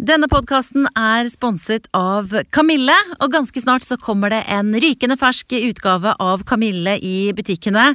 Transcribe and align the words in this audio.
Denne 0.00 0.30
podkasten 0.32 0.86
er 0.96 1.26
sponset 1.28 1.84
av 1.92 2.30
Kamille, 2.56 2.94
og 3.20 3.34
ganske 3.34 3.60
snart 3.60 3.84
så 3.84 3.98
kommer 4.00 4.32
det 4.32 4.38
en 4.48 4.70
rykende 4.72 5.18
fersk 5.20 5.52
utgave 5.58 6.14
av 6.24 6.40
Kamille 6.48 6.94
i 7.04 7.34
butikkene. 7.36 7.90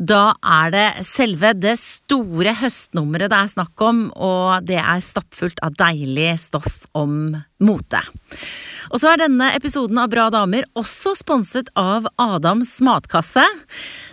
Da 0.00 0.22
er 0.40 0.72
det 0.72 0.86
selve 1.04 1.52
det 1.52 1.74
store 1.82 2.56
høstnummeret 2.62 3.28
det 3.28 3.42
er 3.42 3.52
snakk 3.52 3.84
om, 3.84 4.06
og 4.16 4.64
det 4.64 4.80
er 4.80 5.04
stappfullt 5.04 5.60
av 5.66 5.76
deilig 5.76 6.32
stoff 6.46 6.86
om 6.96 7.36
mote. 7.64 8.02
Og 8.90 8.98
så 8.98 9.12
er 9.12 9.20
denne 9.22 9.52
episoden 9.54 9.98
av 10.02 10.10
Bra 10.10 10.26
damer 10.34 10.66
også 10.78 11.12
sponset 11.18 11.68
av 11.78 12.08
Adams 12.18 12.72
matkasse. 12.82 13.44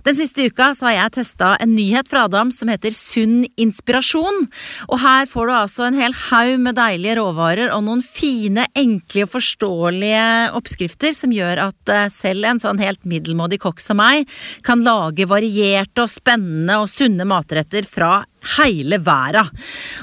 Den 0.06 0.16
siste 0.16 0.46
uka 0.48 0.70
har 0.84 0.94
jeg 0.94 1.14
testa 1.18 1.56
en 1.64 1.74
nyhet 1.74 2.10
fra 2.10 2.28
Adam 2.28 2.52
som 2.54 2.70
heter 2.70 2.94
Sunn 2.96 3.42
inspirasjon. 3.60 4.46
Og 4.88 5.02
her 5.02 5.26
får 5.30 5.50
du 5.50 5.54
altså 5.58 5.88
en 5.88 5.98
hel 5.98 6.14
haug 6.28 6.62
med 6.68 6.78
deilige 6.78 7.18
råvarer 7.20 7.74
og 7.74 7.88
noen 7.88 8.06
fine, 8.06 8.68
enkle 8.78 9.26
og 9.26 9.34
forståelige 9.34 10.28
oppskrifter 10.58 11.16
som 11.18 11.34
gjør 11.34 11.66
at 11.70 11.94
eh, 11.94 12.08
selv 12.14 12.46
en 12.48 12.62
sånn 12.62 12.82
helt 12.82 13.02
middelmådig 13.10 13.60
kokk 13.66 13.82
som 13.84 14.00
meg 14.00 14.30
kan 14.68 14.86
lage 14.86 15.28
varierte 15.28 16.06
og 16.06 16.14
spennende 16.14 16.78
og 16.84 16.92
sunne 16.92 17.26
matretter 17.28 17.88
fra 17.90 18.22
hele 18.56 19.00
verden. 19.04 19.50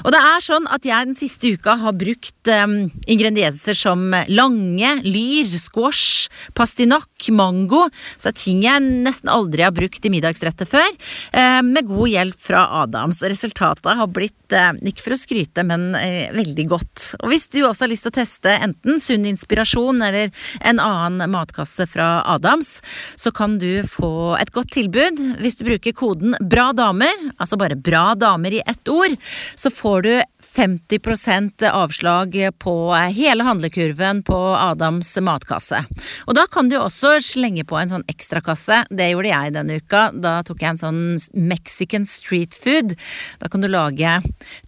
Og 0.05 0.13
det 0.13 0.21
er 0.21 0.43
sånn 0.43 0.67
at 0.71 0.85
jeg 0.85 1.09
den 1.09 1.17
siste 1.17 1.51
uka 1.55 1.77
har 1.81 1.95
brukt 1.97 2.51
um, 2.51 2.75
ingredienser 3.09 3.77
som 3.77 4.11
lange, 4.29 4.91
lyr, 5.05 5.49
squash, 5.59 6.29
pastinakk, 6.57 7.09
mango, 7.33 7.85
så 8.17 8.29
er 8.29 8.37
ting 8.37 8.61
jeg 8.65 8.83
nesten 9.05 9.31
aldri 9.31 9.65
har 9.65 9.73
brukt 9.75 10.05
i 10.05 10.11
middagsretter 10.13 10.69
før, 10.69 10.87
uh, 11.33 11.61
med 11.65 11.89
god 11.89 12.11
hjelp 12.11 12.41
fra 12.41 12.65
Adams. 12.83 13.21
Resultatet 13.25 13.97
har 13.99 14.11
blitt, 14.11 14.37
uh, 14.53 14.73
ikke 14.85 15.05
for 15.07 15.15
å 15.15 15.19
skryte, 15.19 15.65
men 15.67 15.87
uh, 15.97 16.33
veldig 16.35 16.67
godt. 16.71 17.05
Og 17.21 17.31
hvis 17.33 17.47
du 17.53 17.61
også 17.63 17.85
har 17.85 17.93
lyst 17.93 18.07
til 18.07 18.13
å 18.13 18.19
teste 18.19 18.57
enten 18.65 19.01
Sunn 19.05 19.25
inspirasjon 19.29 20.01
eller 20.05 20.31
en 20.65 20.79
annen 20.81 21.31
matkasse 21.31 21.87
fra 21.89 22.23
Adams, 22.31 22.79
så 23.19 23.31
kan 23.35 23.57
du 23.61 23.83
få 23.87 24.35
et 24.39 24.51
godt 24.55 24.73
tilbud 24.75 25.19
hvis 25.41 25.59
du 25.59 25.65
bruker 25.67 25.95
koden 25.95 26.35
BRA 26.41 26.71
damer, 26.75 27.13
altså 27.37 27.59
bare 27.59 27.77
BRA 27.77 28.13
damer 28.19 28.57
i 28.57 28.63
ett 28.65 28.89
ord, 28.91 29.15
så 29.55 29.71
får 29.73 30.05
du 30.05 30.13
50% 30.55 31.65
avslag 31.69 32.35
på 32.59 32.75
hele 32.95 33.43
handlekurven 33.43 34.21
på 34.23 34.37
Adams 34.55 35.11
matkasse. 35.21 35.81
Og 36.25 36.37
da 36.37 36.45
kan 36.51 36.69
du 36.71 36.77
også 36.79 37.17
slenge 37.23 37.65
på 37.67 37.77
en 37.79 37.91
sånn 37.91 38.05
ekstrakasse. 38.11 38.83
Det 38.89 39.09
gjorde 39.11 39.31
jeg 39.31 39.55
denne 39.57 39.79
uka. 39.81 40.07
Da 40.13 40.37
tok 40.47 40.63
jeg 40.63 40.75
en 40.75 40.81
sånn 40.81 41.01
Mexican 41.35 42.07
street 42.09 42.55
food. 42.55 42.95
Da 43.41 43.51
kan 43.51 43.63
du 43.63 43.69
lage 43.71 44.17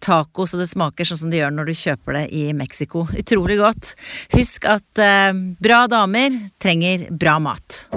taco 0.04 0.48
så 0.48 0.60
det 0.60 0.70
smaker 0.72 1.08
sånn 1.08 1.24
som 1.24 1.34
det 1.34 1.42
gjør 1.42 1.56
når 1.56 1.72
du 1.72 1.78
kjøper 1.86 2.20
det 2.22 2.26
i 2.36 2.46
Mexico. 2.58 3.08
Utrolig 3.18 3.60
godt. 3.62 3.96
Husk 4.36 4.68
at 4.70 5.04
eh, 5.04 5.32
bra 5.64 5.86
damer 5.92 6.36
trenger 6.62 7.08
bra 7.16 7.40
mat. 7.44 7.88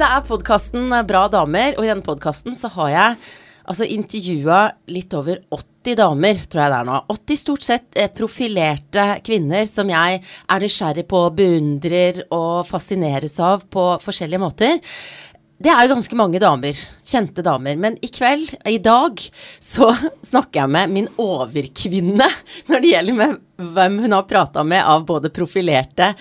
Dette 0.00 0.16
er 0.16 0.22
podkasten 0.24 0.86
Bra 1.04 1.26
damer, 1.28 1.74
og 1.76 1.84
i 1.84 1.88
denne 1.90 2.00
podkasten 2.00 2.54
så 2.56 2.70
har 2.72 2.86
jeg 2.88 3.16
altså 3.68 3.84
intervjua 3.84 4.60
litt 4.88 5.12
over 5.12 5.42
80 5.52 5.98
damer, 5.98 6.38
tror 6.48 6.62
jeg 6.62 6.72
det 6.72 6.76
er 6.78 6.86
nå. 6.88 7.00
80 7.12 7.40
stort 7.42 7.66
sett 7.66 7.98
eh, 8.00 8.08
profilerte 8.08 9.04
kvinner 9.26 9.66
som 9.68 9.92
jeg 9.92 10.22
er 10.24 10.64
nysgjerrig 10.64 11.04
på, 11.10 11.20
beundrer 11.36 12.22
og 12.32 12.62
fascineres 12.70 13.36
av 13.44 13.66
på 13.68 13.84
forskjellige 14.00 14.40
måter. 14.40 14.80
Det 15.60 15.68
er 15.68 15.84
jo 15.84 15.90
ganske 15.92 16.16
mange 16.16 16.40
damer, 16.40 16.80
kjente 17.04 17.44
damer. 17.44 17.76
Men 17.84 17.98
i 18.00 18.08
kveld, 18.08 18.54
i 18.72 18.78
dag, 18.80 19.20
så 19.60 19.90
snakker 20.30 20.62
jeg 20.62 20.74
med 20.78 20.94
min 20.94 21.10
overkvinne 21.20 22.30
når 22.70 22.80
det 22.86 22.94
gjelder 22.94 23.20
med 23.20 23.36
hvem 23.76 24.00
hun 24.06 24.16
har 24.16 24.24
prata 24.32 24.64
med 24.64 24.80
av 24.80 25.04
både 25.12 25.28
profilerte 25.28 26.14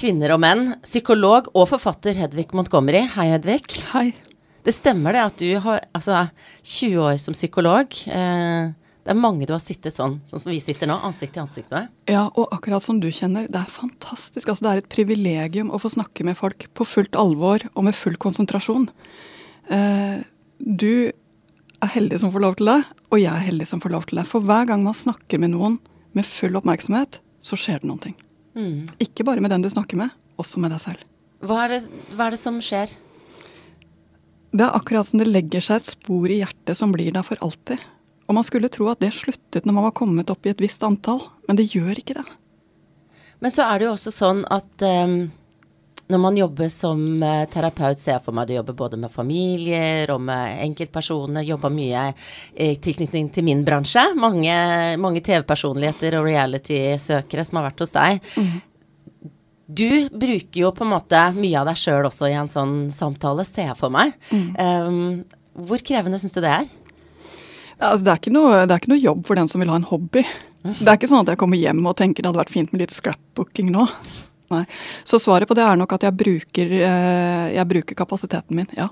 kvinner 0.00 0.32
og 0.32 0.40
menn. 0.40 0.74
Psykolog 0.86 1.50
og 1.52 1.68
forfatter 1.74 2.16
Hedvig 2.16 2.48
Montgomery. 2.56 3.04
Hei, 3.16 3.26
Hedvig. 3.34 3.62
Hei. 3.92 4.10
Det 4.64 4.72
stemmer 4.72 5.16
det 5.16 5.24
at 5.24 5.40
du 5.40 5.48
har 5.60 5.82
altså 5.96 6.22
20 6.64 7.02
år 7.04 7.16
som 7.20 7.36
psykolog. 7.36 7.96
Eh, 8.08 8.70
det 9.00 9.12
er 9.12 9.18
mange 9.18 9.48
du 9.48 9.52
har 9.52 9.60
sittet 9.62 9.96
sånn, 9.96 10.18
sånn 10.28 10.42
som 10.42 10.52
vi 10.52 10.60
sitter 10.62 10.88
nå, 10.88 10.96
ansikt 11.04 11.34
til 11.36 11.44
ansikt 11.44 11.72
med. 11.72 11.90
Ja, 12.08 12.26
og 12.28 12.52
akkurat 12.54 12.84
som 12.84 13.00
du 13.00 13.08
kjenner, 13.12 13.48
det 13.48 13.60
er 13.60 13.72
fantastisk. 13.72 14.46
Altså, 14.46 14.64
det 14.66 14.72
er 14.72 14.82
et 14.82 14.90
privilegium 14.92 15.72
å 15.72 15.80
få 15.80 15.92
snakke 15.92 16.24
med 16.28 16.38
folk 16.38 16.68
på 16.76 16.88
fullt 16.88 17.18
alvor 17.20 17.64
og 17.74 17.88
med 17.88 17.96
full 17.96 18.16
konsentrasjon. 18.20 18.88
Eh, 19.72 20.20
du 20.60 20.92
er 21.80 21.94
heldig 21.96 22.22
som 22.24 22.32
får 22.32 22.46
lov 22.46 22.56
til 22.60 22.72
det, 22.72 22.80
og 23.10 23.20
jeg 23.20 23.32
er 23.32 23.48
heldig 23.50 23.68
som 23.68 23.84
får 23.84 23.96
lov 23.96 24.08
til 24.08 24.20
det. 24.20 24.28
For 24.32 24.44
hver 24.44 24.68
gang 24.72 24.84
man 24.86 24.96
snakker 24.96 25.40
med 25.40 25.56
noen 25.56 25.80
med 26.16 26.28
full 26.28 26.56
oppmerksomhet, 26.60 27.20
så 27.40 27.56
skjer 27.56 27.80
det 27.80 27.92
noen 27.92 28.04
ting. 28.08 28.18
Mm. 28.56 28.88
Ikke 29.02 29.26
bare 29.26 29.42
med 29.42 29.52
den 29.54 29.64
du 29.64 29.70
snakker 29.70 29.98
med, 30.00 30.10
også 30.40 30.62
med 30.62 30.74
deg 30.74 30.82
selv. 30.82 31.06
Hva 31.40 31.62
er, 31.64 31.76
det, 31.76 32.02
hva 32.16 32.26
er 32.28 32.36
det 32.36 32.40
som 32.42 32.58
skjer? 32.64 32.92
Det 34.50 34.66
er 34.66 34.76
akkurat 34.76 35.06
som 35.06 35.20
det 35.22 35.30
legger 35.30 35.62
seg 35.64 35.80
et 35.80 35.88
spor 35.88 36.28
i 36.28 36.40
hjertet 36.40 36.76
som 36.76 36.92
blir 36.92 37.12
der 37.14 37.24
for 37.26 37.40
alltid. 37.44 37.80
Og 38.26 38.36
man 38.36 38.46
skulle 38.46 38.70
tro 38.70 38.88
at 38.90 39.00
det 39.02 39.12
sluttet 39.14 39.66
når 39.66 39.76
man 39.76 39.86
var 39.88 39.96
kommet 39.96 40.30
opp 40.30 40.46
i 40.46 40.52
et 40.52 40.62
visst 40.62 40.82
antall, 40.86 41.22
men 41.48 41.58
det 41.58 41.70
gjør 41.72 41.98
ikke 41.98 42.18
det. 42.18 42.26
Men 43.40 43.54
så 43.54 43.64
er 43.66 43.80
det 43.80 43.88
jo 43.88 43.94
også 43.94 44.12
sånn 44.12 44.42
at 44.52 44.84
um, 44.84 45.16
når 46.10 46.20
man 46.22 46.38
jobber 46.38 46.70
som 46.72 47.00
uh, 47.22 47.44
terapeut, 47.50 47.98
ser 48.00 48.16
jeg 48.16 48.24
for 48.24 48.36
meg 48.36 48.46
at 48.46 48.50
du 48.50 48.56
jobber 48.56 48.78
både 48.78 48.98
med 49.00 49.12
familier 49.12 50.10
og 50.14 50.22
med 50.26 50.64
enkeltpersoner, 50.66 51.46
jobber 51.46 51.72
mye 51.74 52.08
i 52.54 52.72
tilknytning 52.82 53.30
til 53.34 53.46
min 53.46 53.62
bransje. 53.66 54.02
Mange, 54.18 54.56
mange 55.00 55.22
TV-personligheter 55.26 56.18
og 56.18 56.26
reality-søkere 56.28 57.46
som 57.46 57.60
har 57.60 57.70
vært 57.70 57.84
hos 57.84 57.94
deg. 57.96 58.32
Mm. 58.36 59.30
Du 59.70 59.90
bruker 60.10 60.64
jo 60.64 60.72
på 60.74 60.82
en 60.82 60.92
måte 60.96 61.18
mye 61.36 61.60
av 61.60 61.68
deg 61.70 61.78
sjøl 61.78 62.08
også 62.08 62.30
i 62.30 62.36
en 62.38 62.50
sånn 62.50 62.76
samtale, 62.94 63.46
ser 63.46 63.70
jeg 63.70 63.78
for 63.78 63.94
meg. 63.94 64.16
Mm. 64.34 64.48
Um, 64.58 65.60
hvor 65.70 65.82
krevende 65.86 66.18
syns 66.18 66.34
du 66.34 66.42
det 66.42 66.54
er? 66.56 66.68
Altså, 67.80 68.04
det, 68.04 68.12
er 68.12 68.34
noe, 68.34 68.64
det, 68.66 68.74
er 68.74 68.82
ikke 68.82 68.92
noe, 68.92 69.00
jobb 69.00 69.22
for 69.28 69.40
den 69.40 69.48
som 69.48 69.62
vil 69.62 69.70
ha 69.72 69.78
en 69.78 69.88
hobby. 69.88 70.24
Det 70.64 70.84
er 70.84 70.98
ikke 70.98 71.08
sånn 71.08 71.22
at 71.22 71.32
jeg 71.32 71.40
kommer 71.40 71.60
hjem 71.60 71.80
og 71.88 71.96
tenker 71.96 72.22
det 72.22 72.28
hadde 72.28 72.42
vært 72.42 72.52
fint 72.52 72.74
med 72.74 72.82
litt 72.82 72.92
scrapbooking 72.92 73.70
nå. 73.72 73.86
Nei. 74.50 74.64
Så 75.06 75.20
svaret 75.22 75.48
på 75.48 75.54
det 75.58 75.62
er 75.62 75.78
nok 75.78 75.94
at 75.94 76.08
jeg 76.08 76.16
bruker, 76.18 76.74
eh, 76.80 77.46
jeg 77.54 77.70
bruker 77.70 77.98
kapasiteten 77.98 78.58
min, 78.58 78.70
ja. 78.76 78.88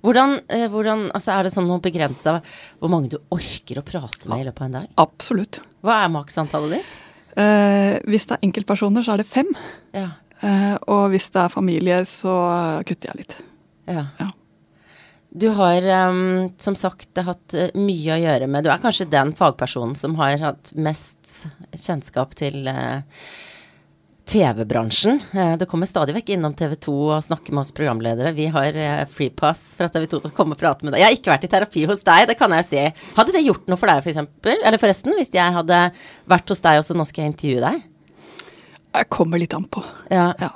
Hvordan, 0.00 0.38
eh, 0.48 0.68
hvordan, 0.72 1.10
altså 1.12 1.34
Er 1.34 1.44
det 1.44 1.52
sånn 1.52 1.68
noe 1.68 1.82
begrensa 1.84 2.38
hvor 2.80 2.92
mange 2.92 3.10
du 3.12 3.18
orker 3.34 3.80
å 3.80 3.84
prate 3.84 4.30
med 4.30 4.42
i 4.42 4.48
løpet 4.48 4.62
av 4.62 4.68
en 4.68 4.78
dag? 4.78 4.90
Absolutt. 5.02 5.60
Hva 5.84 6.04
er 6.04 6.12
maksantallet 6.14 6.78
ditt? 6.78 6.98
Eh, 7.36 7.98
hvis 8.08 8.26
det 8.26 8.38
er 8.38 8.48
enkeltpersoner, 8.48 9.04
så 9.04 9.14
er 9.14 9.22
det 9.22 9.28
fem. 9.28 9.50
Ja. 9.96 10.08
Eh, 10.40 10.76
og 10.88 11.10
hvis 11.12 11.28
det 11.34 11.44
er 11.44 11.52
familier, 11.52 12.06
så 12.08 12.32
kutter 12.88 13.12
jeg 13.12 13.20
litt. 13.20 13.36
Ja. 13.90 14.06
ja. 14.18 14.28
Du 15.30 15.46
har 15.54 15.84
um, 16.10 16.48
som 16.58 16.74
sagt 16.74 17.20
hatt 17.22 17.54
mye 17.78 18.16
å 18.16 18.18
gjøre 18.18 18.48
med 18.50 18.64
Du 18.66 18.70
er 18.72 18.80
kanskje 18.82 19.06
den 19.12 19.30
fagpersonen 19.38 19.94
som 19.98 20.16
har 20.18 20.40
hatt 20.42 20.72
mest 20.74 21.46
kjennskap 21.70 22.34
til 22.40 22.66
uh, 22.66 23.04
TV-bransjen. 24.30 25.20
Eh, 25.34 25.56
det 25.58 25.66
kommer 25.66 25.88
stadig 25.90 26.14
vekk 26.14 26.28
innom 26.36 26.54
TV 26.54 26.76
2 26.86 26.92
og 27.08 27.24
snakker 27.24 27.54
med 27.54 27.64
oss 27.64 27.72
programledere. 27.74 28.30
Vi 28.36 28.46
har 28.54 28.76
eh, 28.78 29.02
freepass 29.10 29.74
fra 29.78 29.88
TV 29.90 30.06
2 30.06 30.20
til 30.20 30.30
å 30.30 30.36
komme 30.36 30.54
og 30.54 30.60
prate 30.60 30.86
med 30.86 30.94
deg. 30.94 31.02
Jeg 31.02 31.08
har 31.08 31.18
ikke 31.18 31.32
vært 31.32 31.46
i 31.48 31.50
terapi 31.50 31.82
hos 31.90 32.04
deg, 32.06 32.28
det 32.30 32.38
kan 32.38 32.54
jeg 32.54 32.62
jo 32.62 32.68
si. 32.68 33.10
Hadde 33.18 33.34
det 33.34 33.42
gjort 33.42 33.66
noe 33.66 33.80
for 33.80 33.90
deg? 33.90 34.06
For 34.06 34.54
Eller 34.54 34.78
forresten, 34.78 35.16
hvis 35.18 35.34
jeg 35.34 35.56
hadde 35.58 35.82
vært 36.30 36.54
hos 36.54 36.62
deg 36.62 36.78
og 36.78 36.86
så 36.86 36.94
nå 36.94 37.08
skal 37.10 37.26
jeg 37.26 37.34
intervjue 37.34 37.64
deg? 37.66 37.86
Jeg 39.00 39.10
kommer 39.18 39.42
litt 39.42 39.54
an 39.58 39.66
på. 39.70 39.82
Ja. 40.14 40.30
ja. 40.38 40.54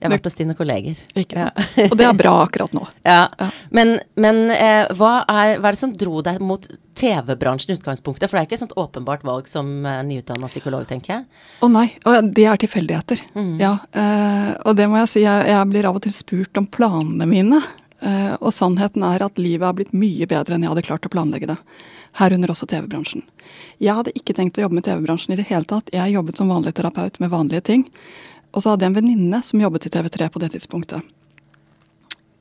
Jeg 0.00 0.08
har 0.08 0.14
vært 0.14 0.26
hos 0.30 0.38
dine 0.38 0.54
kolleger. 0.56 1.00
Ikke 1.12 1.36
sant. 1.36 1.58
Ja. 1.76 1.86
Og 1.90 1.96
det 2.00 2.06
er 2.08 2.14
bra 2.16 2.32
akkurat 2.46 2.72
nå. 2.76 2.86
Ja. 3.10 3.26
ja. 3.36 3.48
Men, 3.74 3.98
men 4.20 4.46
eh, 4.54 4.88
hva, 4.96 5.26
er, 5.28 5.58
hva, 5.60 5.68
er, 5.68 5.76
det 5.76 5.80
som 5.80 5.92
dro 5.92 6.22
deg 6.24 6.38
mot 6.40 6.64
TV-bransjen 6.96 7.74
i 7.74 7.76
utgangspunktet? 7.76 8.30
For 8.30 8.38
det 8.38 8.42
er 8.42 8.48
ikke 8.48 8.56
et 8.56 8.62
sånt 8.62 8.76
åpenbart 8.80 9.26
valg 9.28 9.50
som 9.50 9.68
eh, 9.84 10.00
nyutdanna 10.08 10.48
psykolog, 10.48 10.86
tenker 10.88 11.18
jeg. 11.18 11.42
Å 11.60 11.68
nei, 11.72 11.86
og 12.08 12.32
det 12.36 12.46
er 12.48 12.62
tilfeldigheter. 12.64 13.24
Mm. 13.36 13.52
Ja. 13.60 13.74
Eh, 13.92 14.48
og 14.64 14.78
det 14.80 14.88
må 14.88 15.02
jeg 15.02 15.12
si, 15.12 15.24
jeg, 15.26 15.50
jeg, 15.52 15.68
blir 15.74 15.90
av 15.90 16.00
og 16.00 16.04
til 16.06 16.16
spurt 16.16 16.62
om 16.62 16.70
planene 16.78 17.28
mine. 17.28 17.60
Eh, 18.00 18.32
og 18.40 18.54
sannheten 18.56 19.04
er 19.04 19.26
at 19.26 19.40
livet 19.42 19.68
har 19.68 19.76
blitt 19.76 19.92
mye 19.92 20.28
bedre 20.30 20.56
enn 20.56 20.64
jeg 20.64 20.72
hadde 20.72 20.86
klart 20.88 21.04
å 21.04 21.12
planlegge 21.12 21.50
det. 21.52 21.58
Herunder 22.20 22.54
også 22.54 22.70
TV-bransjen. 22.70 23.26
Jeg 23.82 23.96
hadde 23.96 24.16
ikke 24.16 24.34
tenkt 24.36 24.56
å 24.58 24.64
jobbe 24.64 24.80
med 24.80 24.88
TV-bransjen 24.88 25.36
i 25.36 25.40
det 25.42 25.48
hele 25.50 25.68
tatt. 25.68 25.92
Jeg 25.92 26.16
jobbet 26.16 26.40
som 26.40 26.50
vanlig 26.50 26.72
terapeut 26.78 27.20
med 27.20 27.32
vanlige 27.32 27.66
ting. 27.68 27.84
Og 28.50 28.62
så 28.62 28.72
hadde 28.72 28.86
jeg 28.86 28.92
en 28.92 28.98
venninne 28.98 29.42
som 29.46 29.62
jobbet 29.62 29.86
i 29.86 29.92
TV3 29.94 30.28
på 30.32 30.42
det 30.42 30.52
tidspunktet. 30.54 31.02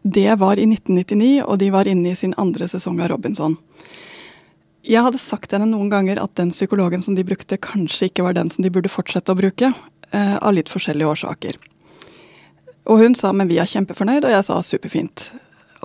Det 0.01 0.31
var 0.39 0.57
i 0.57 0.65
1999, 0.65 1.43
og 1.43 1.59
de 1.59 1.69
var 1.75 1.87
inne 1.87 2.13
i 2.13 2.17
sin 2.17 2.33
andre 2.37 2.69
sesong 2.71 3.01
av 3.03 3.11
Robinson. 3.11 3.57
Jeg 4.87 5.03
hadde 5.03 5.19
sagt 5.21 5.51
henne 5.51 5.67
noen 5.67 5.91
ganger 5.91 6.21
at 6.23 6.37
den 6.39 6.53
psykologen 6.55 7.03
som 7.03 7.17
de 7.17 7.25
brukte, 7.27 7.59
kanskje 7.59 8.07
ikke 8.07 8.23
var 8.25 8.37
den 8.37 8.49
som 8.49 8.63
de 8.63 8.71
burde 8.73 8.89
fortsette 8.89 9.33
å 9.33 9.37
bruke, 9.37 9.73
eh, 10.11 10.37
av 10.37 10.53
litt 10.55 10.71
forskjellige 10.71 11.11
årsaker. 11.13 11.59
Og 12.87 13.03
hun 13.03 13.13
sa 13.15 13.33
men 13.33 13.47
vi 13.47 13.59
er 13.59 13.69
kjempefornøyd, 13.69 14.23
og 14.23 14.31
jeg 14.31 14.45
sa 14.47 14.61
superfint. 14.63 15.29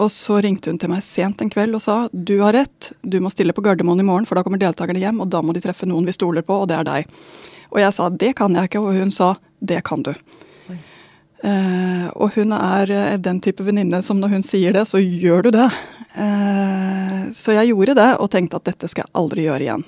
Og 0.01 0.11
så 0.11 0.41
ringte 0.43 0.71
hun 0.71 0.79
til 0.79 0.91
meg 0.91 1.03
sent 1.07 1.43
en 1.43 1.51
kveld 1.51 1.77
og 1.77 1.83
sa 1.83 1.97
du 2.11 2.39
har 2.41 2.55
rett, 2.57 2.93
du 3.03 3.21
må 3.23 3.31
stille 3.31 3.55
på 3.55 3.63
Gardermoen 3.63 4.01
i 4.01 4.07
morgen, 4.07 4.27
for 4.27 4.39
da 4.39 4.43
kommer 4.47 4.63
deltakerne 4.63 5.03
hjem, 5.03 5.21
og 5.23 5.29
da 5.31 5.43
må 5.43 5.55
de 5.55 5.63
treffe 5.63 5.87
noen 5.87 6.07
vi 6.07 6.15
stoler 6.17 6.43
på, 6.47 6.57
og 6.63 6.71
det 6.71 6.81
er 6.81 6.89
deg. 6.89 7.19
Og 7.75 7.83
jeg 7.83 7.95
sa 7.95 8.09
det 8.11 8.35
kan 8.39 8.55
jeg 8.55 8.71
ikke, 8.71 8.83
og 8.83 8.99
hun 8.99 9.13
sa 9.15 9.35
det 9.65 9.83
kan 9.87 10.05
du. 10.05 10.15
Uh, 11.45 12.09
og 12.17 12.39
hun 12.39 12.55
er 12.57 12.89
uh, 12.89 13.17
den 13.21 13.37
type 13.45 13.61
venninne 13.67 13.99
som 14.05 14.17
når 14.17 14.39
hun 14.39 14.45
sier 14.47 14.73
det, 14.73 14.87
så 14.89 15.01
gjør 15.03 15.45
du 15.45 15.51
det. 15.59 15.67
Uh, 16.17 17.29
så 17.37 17.53
jeg 17.59 17.69
gjorde 17.69 17.99
det 17.99 18.11
og 18.17 18.31
tenkte 18.33 18.57
at 18.57 18.71
dette 18.71 18.89
skal 18.89 19.05
jeg 19.05 19.13
aldri 19.21 19.45
gjøre 19.45 19.67
igjen. 19.67 19.85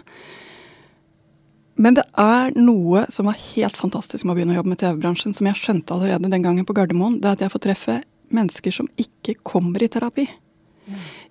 Men 1.80 1.96
det 1.96 2.04
er 2.20 2.52
noe 2.56 3.06
som 3.12 3.28
var 3.28 3.40
helt 3.54 3.80
fantastisk 3.80 4.24
med 4.24 4.34
å 4.34 4.36
begynne 4.36 4.52
å 4.56 4.58
jobbe 4.58 4.72
med 4.74 4.82
TV-bransjen, 4.82 5.36
som 5.36 5.48
jeg 5.48 5.60
skjønte 5.60 5.96
allerede 5.96 6.28
den 6.32 6.44
gangen 6.44 6.68
på 6.68 6.76
Gardermoen. 6.76 7.18
Det 7.20 7.30
er 7.30 7.38
at 7.38 7.46
jeg 7.46 7.52
får 7.52 7.64
treffe 7.68 7.96
mennesker 8.36 8.76
som 8.76 8.88
ikke 9.00 9.38
kommer 9.46 9.84
i 9.84 9.88
terapi. 9.92 10.26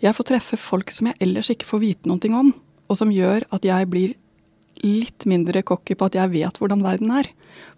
Jeg 0.02 0.14
får 0.18 0.30
treffe 0.30 0.58
folk 0.60 0.94
som 0.94 1.10
jeg 1.10 1.22
ellers 1.24 1.50
ikke 1.54 1.70
får 1.70 1.82
vite 1.82 2.10
noe 2.10 2.34
om, 2.38 2.54
og 2.90 2.98
som 2.98 3.14
gjør 3.14 3.46
at 3.56 3.66
jeg 3.66 3.90
blir 3.94 4.14
litt 4.86 5.26
mindre 5.30 5.64
cocky 5.66 5.98
på 5.98 6.10
at 6.10 6.18
jeg 6.18 6.34
vet 6.34 6.62
hvordan 6.62 6.86
verden 6.86 7.12
er. 7.18 7.30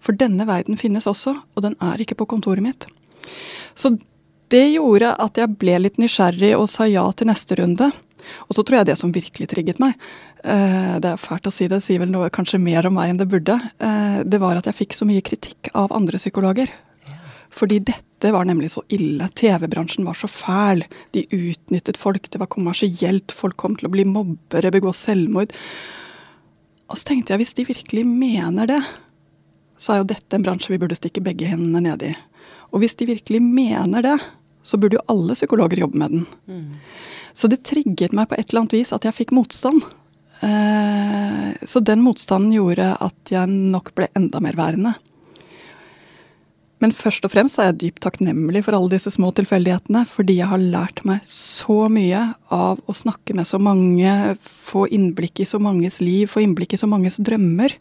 For 0.03 0.17
denne 0.17 0.47
verden 0.49 0.77
finnes 0.79 1.07
også, 1.09 1.33
og 1.55 1.65
den 1.65 1.77
er 1.83 2.01
ikke 2.03 2.19
på 2.19 2.29
kontoret 2.35 2.63
mitt. 2.65 2.87
Så 3.77 3.95
det 4.51 4.65
gjorde 4.71 5.13
at 5.19 5.39
jeg 5.39 5.55
ble 5.59 5.79
litt 5.83 5.99
nysgjerrig 5.99 6.53
og 6.57 6.69
sa 6.71 6.87
ja 6.87 7.03
til 7.11 7.29
neste 7.31 7.57
runde. 7.59 7.89
Og 8.47 8.57
så 8.57 8.63
tror 8.63 8.81
jeg 8.81 8.89
det 8.89 8.97
som 8.99 9.13
virkelig 9.15 9.47
trigget 9.51 9.79
meg, 9.79 9.95
eh, 10.43 10.97
det 11.03 11.13
er 11.13 11.21
fælt 11.21 11.47
å 11.47 11.53
si 11.53 11.67
det, 11.71 11.79
sier 11.83 12.01
vel 12.01 12.11
noe 12.11 12.31
kanskje 12.33 12.59
mer 12.59 12.87
om 12.89 12.97
meg 12.97 13.11
enn 13.11 13.21
det 13.21 13.29
burde, 13.31 13.55
eh, 13.79 14.19
det 14.23 14.41
var 14.43 14.59
at 14.59 14.67
jeg 14.67 14.79
fikk 14.81 14.97
så 14.97 15.07
mye 15.07 15.23
kritikk 15.23 15.71
av 15.73 15.95
andre 15.95 16.19
psykologer. 16.19 16.71
Fordi 17.57 17.79
dette 17.79 18.31
var 18.33 18.45
nemlig 18.45 18.71
så 18.73 18.83
ille. 18.93 19.29
TV-bransjen 19.33 20.05
var 20.05 20.17
så 20.19 20.27
fæl. 20.29 20.83
De 21.15 21.23
utnyttet 21.31 21.97
folk, 21.97 22.29
det 22.29 22.41
var 22.41 22.51
kommersielt, 22.51 23.31
folk 23.31 23.57
kom 23.57 23.77
til 23.77 23.87
å 23.87 23.93
bli 23.93 24.05
mobbere, 24.05 24.73
begå 24.73 24.93
selvmord. 24.93 25.53
Og 26.87 26.99
så 26.99 27.11
tenkte 27.11 27.33
jeg, 27.33 27.41
hvis 27.43 27.55
de 27.57 27.67
virkelig 27.67 28.05
mener 28.07 28.69
det, 28.69 28.81
så 29.77 29.93
er 29.93 30.01
jo 30.01 30.09
dette 30.09 30.37
en 30.37 30.45
bransje 30.45 30.71
vi 30.73 30.79
burde 30.81 30.97
stikke 30.97 31.23
begge 31.23 31.49
hendene 31.49 31.83
ned 31.83 32.05
i. 32.09 32.13
Og 32.73 32.81
hvis 32.81 32.97
de 32.99 33.09
virkelig 33.09 33.41
mener 33.43 34.03
det, 34.05 34.17
så 34.65 34.79
burde 34.79 34.97
jo 34.97 35.05
alle 35.11 35.35
psykologer 35.37 35.83
jobbe 35.83 35.99
med 36.01 36.15
den. 36.15 36.25
Mm. 36.47 36.79
Så 37.37 37.47
det 37.51 37.63
trigget 37.67 38.15
meg 38.17 38.27
på 38.29 38.37
et 38.37 38.49
eller 38.49 38.65
annet 38.65 38.75
vis 38.75 38.93
at 38.95 39.05
jeg 39.07 39.15
fikk 39.15 39.35
motstand. 39.35 39.83
Eh, 40.43 41.51
så 41.63 41.81
den 41.83 42.03
motstanden 42.03 42.51
gjorde 42.55 42.89
at 43.03 43.31
jeg 43.31 43.47
nok 43.47 43.93
ble 43.97 44.09
enda 44.17 44.41
mer 44.43 44.57
værende. 44.57 44.95
Men 46.83 46.93
først 46.93 47.25
og 47.25 47.33
fremst 47.33 47.57
er 47.57 47.71
jeg 47.71 47.79
dypt 47.81 48.03
takknemlig 48.05 48.61
for 48.65 48.77
alle 48.77 48.91
disse 48.91 49.09
små 49.13 49.31
tilfeldighetene, 49.37 50.03
fordi 50.05 50.37
jeg 50.39 50.49
har 50.51 50.61
lært 50.61 51.01
meg 51.09 51.25
så 51.25 51.87
mye 51.89 52.21
av 52.53 52.83
å 52.85 52.95
snakke 52.95 53.33
med 53.37 53.49
så 53.49 53.57
mange, 53.61 54.35
få 54.45 54.85
innblikk 54.93 55.41
i 55.41 55.49
så 55.49 55.57
manges 55.63 55.97
liv, 56.05 56.29
få 56.29 56.45
innblikk 56.45 56.77
i 56.77 56.81
så 56.81 56.89
manges 56.89 57.17
drømmer. 57.17 57.73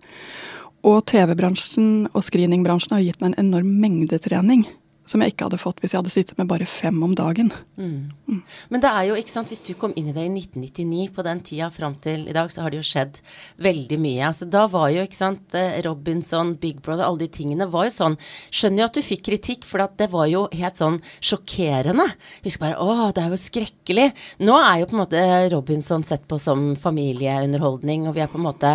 Og 0.87 1.03
TV-bransjen 1.11 2.09
og 2.13 2.25
screeningbransjen 2.25 2.97
har 2.97 3.05
gitt 3.05 3.21
meg 3.21 3.35
en 3.35 3.47
enorm 3.49 3.77
mengdetrening 3.83 4.65
som 5.07 5.23
jeg 5.23 5.33
ikke 5.33 5.47
hadde 5.47 5.61
fått 5.61 5.81
hvis 5.83 5.95
jeg 5.95 6.01
hadde 6.03 6.13
sittet 6.13 6.39
med 6.41 6.49
bare 6.51 6.67
fem 6.69 6.97
om 7.07 7.15
dagen. 7.17 7.53
Mm. 7.79 8.11
Mm. 8.27 8.41
Men 8.73 8.83
det 8.83 8.91
er 8.91 9.09
jo, 9.09 9.19
ikke 9.21 9.33
sant, 9.33 9.53
hvis 9.53 9.63
du 9.67 9.73
kom 9.79 9.95
inn 9.97 10.11
i 10.11 10.15
det 10.17 10.27
i 10.27 10.33
1999, 10.33 11.07
på 11.15 11.25
den 11.27 11.43
tida 11.47 11.71
fram 11.73 11.97
til 12.03 12.27
i 12.27 12.35
dag, 12.37 12.51
så 12.53 12.65
har 12.65 12.75
det 12.75 12.81
jo 12.81 12.89
skjedd 12.89 13.21
veldig 13.63 13.99
mye. 14.03 14.27
Altså 14.29 14.49
da 14.51 14.67
var 14.71 14.91
jo, 14.93 15.05
ikke 15.07 15.19
sant, 15.19 15.57
eh, 15.59 15.79
Robinson, 15.87 16.55
Big 16.61 16.83
Brother, 16.83 17.07
alle 17.07 17.25
de 17.25 17.31
tingene 17.39 17.69
var 17.71 17.89
jo 17.89 17.95
sånn 17.95 18.17
Skjønner 18.51 18.83
jo 18.83 18.87
at 18.89 18.97
du 18.97 19.05
fikk 19.05 19.25
kritikk, 19.29 19.67
for 19.69 19.83
det 19.99 20.09
var 20.13 20.27
jo 20.31 20.47
helt 20.53 20.79
sånn 20.79 20.99
sjokkerende. 21.25 22.07
Husk 22.45 22.63
bare 22.63 22.81
å, 22.83 23.11
det 23.15 23.23
er 23.23 23.35
jo 23.35 23.41
skrekkelig. 23.41 24.09
Nå 24.47 24.57
er 24.59 24.81
jo 24.81 24.89
på 24.91 24.97
en 24.97 25.03
måte 25.03 25.23
Robinson 25.53 26.05
sett 26.07 26.27
på 26.29 26.39
som 26.43 26.73
familieunderholdning, 26.81 28.09
og 28.09 28.17
vi 28.17 28.25
er 28.25 28.33
på 28.33 28.41
en 28.41 28.47
måte 28.47 28.73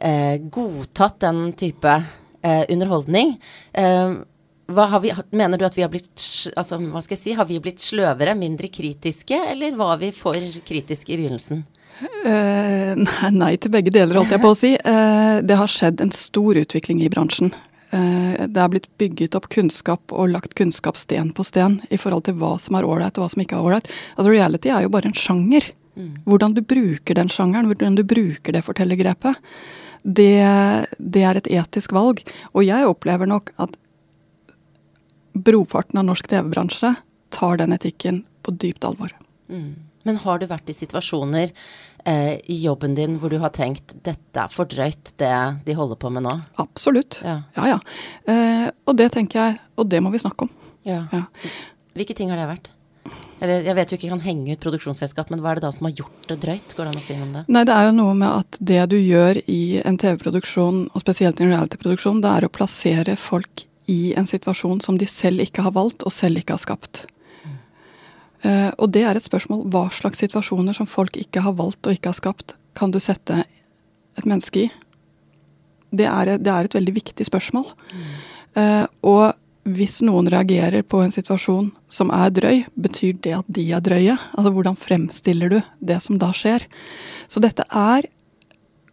eh, 0.00 0.36
godtatt 0.52 1.20
den 1.24 1.52
type 1.58 1.94
eh, 2.42 2.64
underholdning. 2.68 3.36
Eh, 3.72 4.18
vi, 5.02 5.12
mener 5.36 5.58
du 5.58 5.66
at 5.66 5.76
vi 5.76 5.82
har 5.84 5.90
blitt 5.92 6.22
altså, 6.56 6.78
hva 6.80 7.02
skal 7.04 7.16
jeg 7.16 7.22
si, 7.22 7.36
har 7.38 7.48
vi 7.48 7.60
blitt 7.62 7.82
sløvere, 7.82 8.36
mindre 8.38 8.70
kritiske, 8.72 9.38
eller 9.52 9.76
var 9.78 10.00
vi 10.02 10.12
for 10.14 10.38
kritiske 10.66 11.14
i 11.14 11.20
begynnelsen? 11.20 11.64
Uh, 12.00 12.94
nei, 12.96 13.30
nei, 13.34 13.54
til 13.60 13.72
begge 13.74 13.92
deler, 13.92 14.16
holdt 14.20 14.32
jeg 14.32 14.42
på 14.42 14.52
å 14.52 14.58
si. 14.58 14.70
Uh, 14.86 15.40
det 15.44 15.58
har 15.58 15.70
skjedd 15.70 16.00
en 16.04 16.14
stor 16.14 16.56
utvikling 16.60 17.02
i 17.04 17.10
bransjen. 17.12 17.52
Uh, 17.90 18.46
det 18.46 18.62
er 18.62 18.70
blitt 18.72 18.88
bygget 19.00 19.36
opp 19.36 19.50
kunnskap 19.52 20.14
og 20.14 20.30
lagt 20.32 20.54
kunnskap 20.58 20.98
sten 21.00 21.32
på 21.36 21.44
sten 21.44 21.80
i 21.90 21.98
forhold 22.00 22.28
til 22.28 22.38
hva 22.40 22.54
som 22.62 22.78
er 22.78 22.88
ålreit 22.88 23.18
og 23.18 23.26
hva 23.26 23.30
som 23.34 23.44
ikke 23.44 23.58
er 23.58 23.68
ålreit. 23.68 23.92
Altså, 24.16 24.30
reality 24.32 24.72
er 24.72 24.86
jo 24.86 24.94
bare 24.94 25.10
en 25.10 25.18
sjanger. 25.18 25.68
Mm. 25.98 26.14
Hvordan 26.24 26.56
du 26.56 26.62
bruker 26.64 27.18
den 27.18 27.30
sjangeren, 27.32 27.68
hvordan 27.68 27.98
du 27.98 28.04
bruker 28.08 28.54
det 28.54 28.64
fortellergrepet, 28.64 29.40
det, 30.00 30.32
det 30.96 31.24
er 31.26 31.36
et 31.36 31.50
etisk 31.60 31.92
valg. 31.92 32.22
Og 32.54 32.64
jeg 32.64 32.88
opplever 32.88 33.28
nok 33.28 33.52
at 33.60 33.76
brorparten 35.32 36.00
av 36.00 36.08
norsk 36.08 36.28
TV-bransje 36.30 36.94
tar 37.34 37.60
den 37.60 37.72
etikken 37.76 38.24
på 38.42 38.54
dypt 38.56 38.84
alvor. 38.84 39.14
Mm. 39.50 39.74
Men 40.08 40.16
har 40.22 40.40
du 40.40 40.46
vært 40.48 40.70
i 40.72 40.76
situasjoner 40.76 41.50
eh, 42.08 42.38
i 42.48 42.56
jobben 42.62 42.96
din 42.96 43.18
hvor 43.20 43.32
du 43.32 43.36
har 43.42 43.52
tenkt 43.54 43.94
dette 44.06 44.40
er 44.40 44.52
for 44.52 44.68
drøyt, 44.70 45.12
det 45.20 45.34
de 45.66 45.76
holder 45.76 46.00
på 46.00 46.12
med 46.14 46.24
nå? 46.24 46.34
Absolutt. 46.62 47.20
Ja 47.24 47.42
ja. 47.56 47.74
ja. 47.74 47.78
Eh, 48.32 48.66
og 48.88 48.96
det 48.96 49.10
tenker 49.16 49.42
jeg, 49.42 49.62
og 49.76 49.90
det 49.92 50.00
må 50.02 50.12
vi 50.14 50.22
snakke 50.22 50.48
om. 50.48 50.52
Ja. 50.88 51.04
ja. 51.12 51.24
Hvilke 51.96 52.16
ting 52.16 52.32
har 52.32 52.40
det 52.40 52.48
vært? 52.48 52.70
Eller 53.40 53.64
jeg 53.64 53.76
vet 53.76 53.90
du 53.90 53.96
ikke 53.96 54.10
kan 54.12 54.22
henge 54.22 54.52
ut 54.52 54.62
produksjonsselskap, 54.62 55.30
men 55.32 55.40
hva 55.40 55.52
er 55.52 55.60
det 55.60 55.64
da 55.64 55.70
som 55.72 55.88
har 55.88 55.94
gjort 55.96 56.28
det 56.28 56.36
drøyt? 56.42 56.74
Går 56.76 56.86
det 56.86 56.92
an 56.92 57.00
å 57.00 57.04
si 57.04 57.16
om 57.16 57.32
det? 57.34 57.44
Nei, 57.48 57.64
det 57.68 57.76
er 57.76 57.88
jo 57.88 57.94
noe 57.96 58.16
med 58.16 58.28
at 58.28 58.58
det 58.70 58.82
du 58.92 58.98
gjør 58.98 59.40
i 59.48 59.62
en 59.80 59.96
TV-produksjon, 60.00 60.82
og 60.92 61.04
spesielt 61.04 61.40
i 61.40 61.46
en 61.46 61.54
reality-produksjon, 61.54 62.20
det 62.24 62.34
er 62.36 62.46
å 62.46 62.52
plassere 62.52 63.16
folk 63.20 63.64
i 63.90 64.12
en 64.18 64.28
situasjon 64.28 64.80
som 64.84 64.98
de 64.98 65.08
selv 65.10 65.42
ikke 65.42 65.64
har 65.66 65.74
valgt 65.74 66.04
og 66.06 66.14
selv 66.14 66.40
ikke 66.40 66.54
har 66.54 66.62
skapt. 66.62 67.04
Uh, 68.40 68.70
og 68.80 68.88
det 68.94 69.02
er 69.04 69.18
et 69.18 69.26
spørsmål 69.26 69.66
hva 69.68 69.88
slags 69.92 70.22
situasjoner 70.22 70.76
som 70.76 70.88
folk 70.88 71.18
ikke 71.20 71.42
har 71.44 71.58
valgt 71.58 71.84
og 71.84 71.96
ikke 71.96 72.12
har 72.12 72.16
skapt, 72.16 72.54
kan 72.78 72.94
du 72.94 73.00
sette 73.02 73.42
et 74.16 74.24
menneske 74.26 74.64
i? 74.64 74.70
Det 75.90 76.06
er, 76.06 76.36
det 76.38 76.52
er 76.52 76.68
et 76.68 76.76
veldig 76.78 76.94
viktig 76.96 77.26
spørsmål. 77.26 77.66
Uh, 78.56 78.86
og 79.04 79.24
hvis 79.68 79.98
noen 80.06 80.30
reagerer 80.32 80.86
på 80.86 81.02
en 81.04 81.12
situasjon 81.12 81.68
som 81.92 82.12
er 82.14 82.32
drøy, 82.32 82.62
betyr 82.80 83.18
det 83.20 83.34
at 83.42 83.50
de 83.52 83.66
er 83.76 83.84
drøye? 83.84 84.16
Altså 84.38 84.54
hvordan 84.54 84.78
fremstiller 84.78 85.52
du 85.52 85.58
det 85.84 85.98
som 86.00 86.16
da 86.20 86.30
skjer? 86.32 86.64
Så 87.28 87.42
dette 87.44 87.66
er 87.68 88.08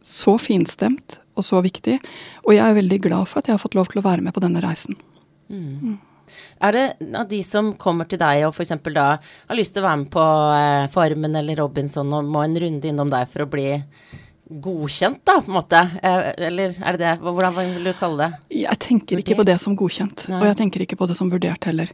så 0.03 0.35
finstemt 0.41 1.21
og 1.37 1.45
så 1.45 1.61
viktig. 1.63 1.99
Og 2.45 2.55
jeg 2.55 2.65
er 2.65 2.77
veldig 2.77 2.99
glad 3.07 3.29
for 3.29 3.41
at 3.41 3.49
jeg 3.49 3.57
har 3.57 3.63
fått 3.63 3.77
lov 3.77 3.91
til 3.91 4.01
å 4.01 4.07
være 4.07 4.25
med 4.25 4.35
på 4.35 4.43
denne 4.43 4.63
reisen. 4.63 4.99
Mm. 5.47 5.71
Mm. 5.79 5.97
Er 6.59 6.75
det 6.75 6.85
av 7.15 7.27
de 7.29 7.39
som 7.45 7.71
kommer 7.79 8.07
til 8.09 8.19
deg 8.19 8.45
og 8.47 8.55
f.eks. 8.55 8.73
da 8.91 9.09
har 9.21 9.57
lyst 9.57 9.75
til 9.75 9.83
å 9.83 9.87
være 9.87 10.01
med 10.03 10.09
på 10.13 10.23
eh, 10.57 10.87
Farmen 10.93 11.37
eller 11.39 11.59
Robinson 11.61 12.11
og 12.17 12.27
må 12.27 12.43
en 12.43 12.57
runde 12.63 12.89
innom 12.89 13.11
deg 13.13 13.29
for 13.31 13.45
å 13.45 13.51
bli 13.51 13.69
godkjent, 14.47 15.21
da, 15.27 15.37
på 15.43 15.51
en 15.51 15.57
måte? 15.57 15.79
Eh, 16.01 16.29
eller 16.49 16.75
er 16.81 16.97
det 16.97 17.03
det? 17.03 17.15
Hvordan 17.23 17.55
vil 17.57 17.89
du 17.89 17.93
kalle 17.99 18.27
det? 18.27 18.59
Jeg 18.63 18.79
tenker 18.83 19.21
ikke 19.21 19.39
på 19.39 19.47
det 19.47 19.57
som 19.63 19.75
godkjent. 19.77 20.27
Nei. 20.31 20.41
Og 20.41 20.49
jeg 20.49 20.59
tenker 20.61 20.83
ikke 20.83 20.99
på 20.99 21.07
det 21.09 21.17
som 21.19 21.31
vurdert 21.31 21.67
heller. 21.67 21.91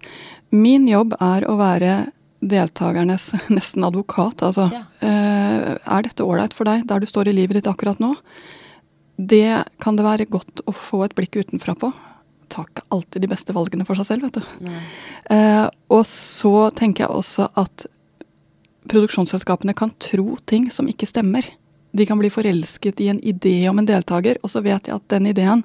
Min 0.53 0.87
jobb 0.89 1.17
er 1.19 1.47
å 1.49 1.57
være 1.59 1.95
deltakernes 2.43 3.31
nesten 3.57 3.87
advokat. 3.87 4.45
Altså, 4.45 4.69
ja. 4.73 4.83
eh, 5.05 5.73
er 5.75 6.05
dette 6.05 6.25
ålreit 6.25 6.55
for 6.55 6.69
deg 6.69 6.85
der 6.89 7.03
du 7.03 7.09
står 7.09 7.31
i 7.31 7.37
livet 7.37 7.59
ditt 7.59 7.71
akkurat 7.71 8.01
nå? 8.03 8.13
Det 9.15 9.63
kan 9.83 9.97
det 9.97 10.05
være 10.05 10.29
godt 10.31 10.63
å 10.65 10.73
få 10.75 11.03
et 11.05 11.15
blikk 11.17 11.37
utenfra 11.37 11.75
på. 11.77 11.91
Tar 12.53 12.69
ikke 12.69 12.85
alltid 12.93 13.23
de 13.23 13.29
beste 13.31 13.55
valgene 13.55 13.85
for 13.87 13.99
seg 13.99 14.09
selv, 14.09 14.27
vet 14.27 14.39
du. 14.39 14.71
Eh, 15.33 15.67
og 15.93 16.05
så 16.09 16.69
tenker 16.75 17.05
jeg 17.05 17.13
også 17.13 17.49
at 17.61 17.85
produksjonsselskapene 18.89 19.75
kan 19.77 19.93
tro 20.01 20.37
ting 20.49 20.69
som 20.73 20.89
ikke 20.89 21.07
stemmer. 21.09 21.45
De 21.93 22.07
kan 22.09 22.19
bli 22.19 22.31
forelsket 22.33 23.01
i 23.05 23.11
en 23.13 23.21
idé 23.21 23.69
om 23.69 23.79
en 23.79 23.87
deltaker, 23.87 24.41
og 24.41 24.51
så 24.51 24.63
vet 24.65 24.89
jeg 24.89 24.97
at 24.97 25.07
den 25.13 25.29
ideen, 25.29 25.63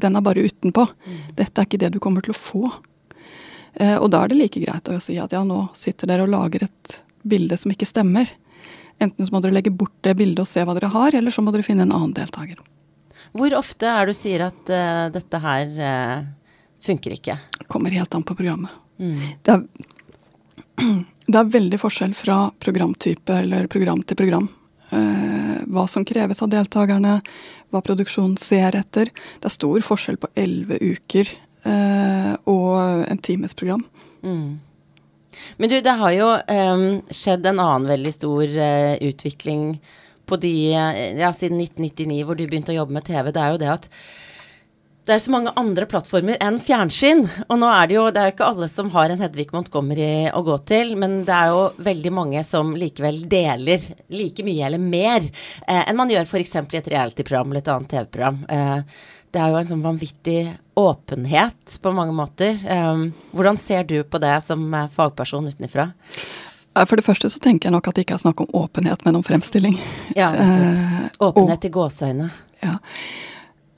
den 0.00 0.16
er 0.16 0.24
bare 0.24 0.42
utenpå. 0.48 0.86
Mm. 0.88 1.20
Dette 1.36 1.60
er 1.60 1.68
ikke 1.68 1.82
det 1.84 1.92
du 1.94 2.00
kommer 2.02 2.24
til 2.24 2.32
å 2.32 2.40
få. 2.40 2.72
Eh, 3.74 3.98
og 3.98 4.08
da 4.12 4.22
er 4.22 4.32
det 4.32 4.40
like 4.40 4.62
greit 4.62 4.88
å 4.88 5.00
si 5.00 5.18
at 5.20 5.32
ja, 5.36 5.44
nå 5.44 5.66
sitter 5.76 6.08
dere 6.08 6.24
og 6.26 6.32
lager 6.32 6.66
et 6.66 6.96
bilde 7.22 7.56
som 7.60 7.72
ikke 7.72 7.88
stemmer. 7.88 8.32
Enten 9.02 9.26
så 9.26 9.34
må 9.34 9.40
dere 9.42 9.56
legge 9.56 9.72
bort 9.74 9.94
det 10.04 10.14
bildet 10.18 10.44
og 10.44 10.50
se 10.50 10.64
hva 10.64 10.74
dere 10.76 10.92
har, 10.92 11.14
eller 11.16 11.34
så 11.34 11.42
må 11.44 11.54
dere 11.54 11.66
finne 11.66 11.86
en 11.86 11.94
annen 11.94 12.14
deltaker. 12.16 12.60
Hvor 13.32 13.54
ofte 13.56 13.88
er 13.88 14.08
du 14.08 14.14
sier 14.16 14.44
at 14.44 14.72
uh, 14.72 15.08
dette 15.12 15.40
her 15.40 15.70
uh, 15.78 16.24
funker 16.84 17.16
ikke? 17.16 17.38
Kommer 17.72 17.94
helt 17.94 18.14
an 18.14 18.26
på 18.28 18.36
programmet. 18.36 18.74
Mm. 19.00 19.20
Det, 19.42 19.54
er, 19.54 19.62
det, 21.30 21.38
er, 21.38 21.54
veldig 21.54 21.80
forskjell 21.80 22.12
fra 22.16 22.44
programtype 22.60 23.38
eller 23.44 23.70
program 23.72 24.04
til 24.04 24.20
program. 24.20 24.50
Uh, 24.92 25.62
hva 25.72 25.86
som 25.88 26.04
kreves 26.04 26.44
av 26.44 26.52
deltakerne, 26.52 27.20
hva 27.72 27.80
produksjonen 27.84 28.36
ser 28.40 28.76
etter. 28.76 29.08
Det 29.40 29.48
er 29.48 29.56
stor 29.56 29.86
forskjell 29.86 30.20
på 30.20 30.30
elleve 30.36 30.78
uker 30.82 31.38
og 31.62 33.04
en 33.06 33.20
times 33.22 33.52
program. 33.54 33.84
Mm. 34.26 34.58
Men 35.56 35.72
du, 35.72 35.78
det 35.84 35.96
har 36.00 36.16
jo 36.16 36.30
um, 36.34 36.86
skjedd 37.10 37.46
en 37.48 37.62
annen 37.62 37.90
veldig 37.92 38.14
stor 38.14 38.56
uh, 38.58 38.94
utvikling 39.08 39.76
på 40.26 40.38
de 40.40 40.52
Ja, 40.72 41.32
siden 41.34 41.60
1999 41.60 42.20
hvor 42.26 42.38
du 42.38 42.44
begynte 42.46 42.72
å 42.72 42.80
jobbe 42.80 42.94
med 42.94 43.04
TV. 43.08 43.32
Det 43.34 43.42
er 43.42 43.54
jo 43.54 43.62
det 43.62 43.72
at 43.72 43.88
det 45.02 45.16
er 45.16 45.18
så 45.18 45.32
mange 45.34 45.50
andre 45.58 45.86
plattformer 45.90 46.36
enn 46.44 46.60
fjernsyn. 46.62 47.24
Og 47.48 47.58
nå 47.58 47.66
er 47.74 47.88
det 47.90 47.96
jo 47.96 48.04
Det 48.14 48.20
er 48.20 48.28
jo 48.28 48.34
ikke 48.36 48.50
alle 48.52 48.68
som 48.70 48.90
har 48.94 49.10
en 49.10 49.22
Hedvig 49.22 49.48
Montgomery 49.54 50.28
å 50.30 50.44
gå 50.46 50.58
til, 50.70 50.94
men 51.00 51.24
det 51.26 51.34
er 51.34 51.50
jo 51.50 51.64
veldig 51.82 52.12
mange 52.14 52.42
som 52.46 52.70
likevel 52.78 53.24
deler 53.30 53.82
like 54.14 54.46
mye 54.46 54.68
eller 54.68 54.82
mer 54.82 55.18
eh, 55.24 55.82
enn 55.82 55.98
man 55.98 56.12
gjør 56.12 56.28
f.eks. 56.28 56.54
i 56.62 56.78
et 56.78 56.92
reality-program 56.94 57.50
eller 57.50 57.64
et 57.64 57.72
annet 57.74 57.90
TV-program. 57.96 58.38
Eh, 58.46 59.02
det 59.32 59.40
er 59.40 59.52
jo 59.52 59.60
en 59.60 59.70
sånn 59.70 59.84
vanvittig 59.84 60.52
åpenhet 60.78 61.78
på 61.82 61.92
mange 61.96 62.14
måter. 62.16 62.56
Eh, 62.68 63.04
hvordan 63.32 63.58
ser 63.60 63.86
du 63.88 63.98
på 64.04 64.20
det 64.22 64.34
som 64.44 64.64
fagperson 64.92 65.48
utenfra? 65.50 65.90
For 66.72 66.96
det 66.96 67.04
første 67.04 67.28
så 67.28 67.40
tenker 67.44 67.68
jeg 67.68 67.74
nok 67.74 67.90
at 67.90 67.98
det 67.98 68.06
ikke 68.06 68.16
er 68.16 68.22
snakk 68.22 68.44
om 68.44 68.54
åpenhet, 68.62 69.04
men 69.04 69.18
om 69.18 69.24
fremstilling. 69.24 69.76
Ja, 70.16 70.30
eh, 70.44 71.08
åpenhet 71.20 71.68
i 71.68 71.72
gåseøyne. 71.72 72.30
Ja. 72.64 72.78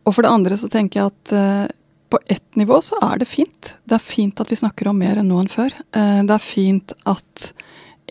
Og 0.05 0.15
for 0.15 0.27
det 0.27 0.35
andre 0.35 0.59
så 0.61 0.69
tenker 0.71 1.01
jeg 1.01 1.15
at 1.15 1.73
på 2.15 2.21
ett 2.31 2.57
nivå 2.57 2.79
så 2.83 2.99
er 3.03 3.19
det 3.19 3.27
fint. 3.27 3.75
Det 3.85 3.97
er 3.97 4.03
fint 4.03 4.39
at 4.39 4.51
vi 4.53 4.59
snakker 4.61 4.87
om 4.87 4.99
mer 5.03 5.19
enn 5.19 5.33
noen 5.33 5.49
før. 5.51 5.75
Uh, 5.97 6.23
det 6.23 6.37
er 6.37 6.43
fint 6.43 6.95
at 7.11 7.49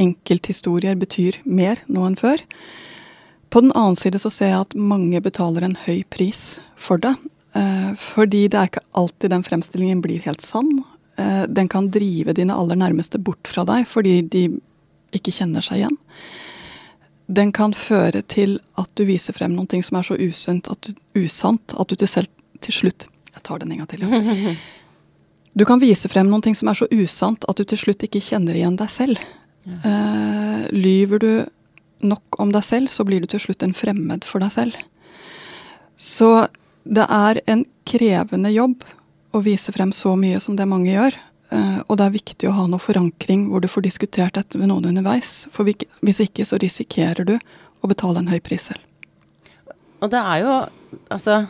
enkelthistorier 0.02 0.98
betyr 1.00 1.38
mer 1.46 1.80
nå 1.88 2.04
enn 2.10 2.18
før. 2.20 2.42
På 3.54 3.62
den 3.62 3.74
annen 3.78 4.00
side 4.00 4.18
så 4.22 4.32
ser 4.34 4.50
jeg 4.50 4.66
at 4.66 4.74
mange 4.74 5.22
betaler 5.22 5.66
en 5.66 5.78
høy 5.86 6.02
pris 6.10 6.58
for 6.74 7.02
det. 7.02 7.14
Uh, 7.54 7.94
fordi 8.00 8.48
det 8.50 8.58
er 8.58 8.72
ikke 8.72 8.88
alltid 8.98 9.30
den 9.30 9.46
fremstillingen 9.46 10.02
blir 10.02 10.24
helt 10.26 10.42
sann. 10.42 10.80
den 11.48 11.68
kan 11.70 11.92
drive 11.94 12.34
dine 12.34 12.56
aller 12.58 12.76
nærmeste 12.76 13.20
bort 13.22 13.46
fra 13.46 13.62
deg 13.70 13.84
fordi 13.86 14.16
de 14.34 14.40
ikke 15.14 15.30
kjenner 15.30 15.62
seg 15.62 15.84
igjen 15.84 16.00
den 17.28 17.52
kan 17.56 17.74
føre 17.76 18.22
til 18.28 18.58
at 18.80 18.90
du 18.98 19.06
viser 19.08 19.36
frem 19.36 19.54
noen 19.56 19.70
ting 19.70 19.84
som 19.86 19.98
er 20.00 20.08
så 20.08 20.18
usunt 20.20 20.68
at 20.72 20.88
du, 20.88 20.96
usant 21.24 21.76
at 21.80 21.90
du 21.90 21.96
til 21.96 22.10
selv 22.10 22.32
til 22.64 22.76
slutt 22.80 23.08
Jeg 23.34 23.44
tar 23.44 23.60
den 23.60 23.72
en 23.74 23.84
gang 23.84 23.90
til. 23.90 24.06
Du 25.54 25.66
kan 25.70 25.78
vise 25.78 26.10
frem 26.10 26.26
noen 26.30 26.42
ting 26.42 26.56
som 26.58 26.70
er 26.72 26.78
så 26.78 26.88
usant 26.90 27.44
at 27.50 27.58
du 27.58 27.64
til 27.70 27.78
slutt 27.78 28.04
ikke 28.06 28.22
kjenner 28.26 28.58
igjen 28.58 28.74
deg 28.74 28.90
selv. 28.90 29.20
Ja. 29.70 29.76
Uh, 29.86 30.64
lyver 30.74 31.22
du 31.22 31.30
nok 32.04 32.40
om 32.42 32.52
deg 32.54 32.66
selv, 32.66 32.92
så 32.92 33.06
blir 33.08 33.24
du 33.24 33.30
til 33.32 33.42
slutt 33.42 33.64
en 33.66 33.76
fremmed 33.76 34.28
for 34.28 34.44
deg 34.44 34.54
selv. 34.54 34.78
Så 36.00 36.48
det 36.84 37.06
er 37.08 37.40
en 37.50 37.66
krevende 37.88 38.52
jobb 38.54 38.84
å 39.34 39.42
vise 39.44 39.74
frem 39.74 39.94
så 39.96 40.16
mye 40.20 40.40
som 40.44 40.58
det 40.58 40.68
mange 40.70 40.94
gjør. 40.94 41.18
Eh, 41.54 41.80
og 41.88 41.98
det 42.00 42.08
er 42.08 42.16
viktig 42.18 42.50
å 42.50 42.56
ha 42.58 42.68
noe 42.70 42.82
forankring 42.82 43.48
hvor 43.50 43.64
du 43.64 43.70
får 43.72 43.86
diskutert 43.88 44.38
dette 44.38 44.60
med 44.60 44.72
noen 44.72 44.92
underveis. 44.92 45.46
For 45.54 45.68
hvis 45.68 46.24
ikke 46.26 46.46
så 46.48 46.60
risikerer 46.62 47.28
du 47.28 47.36
å 47.38 47.90
betale 47.90 48.22
en 48.22 48.32
høy 48.32 48.40
pris 48.44 48.70
selv. 48.72 48.84
Og 50.04 50.12
det 50.12 50.20
er 50.20 50.44
jo 50.44 50.56
altså 51.14 51.44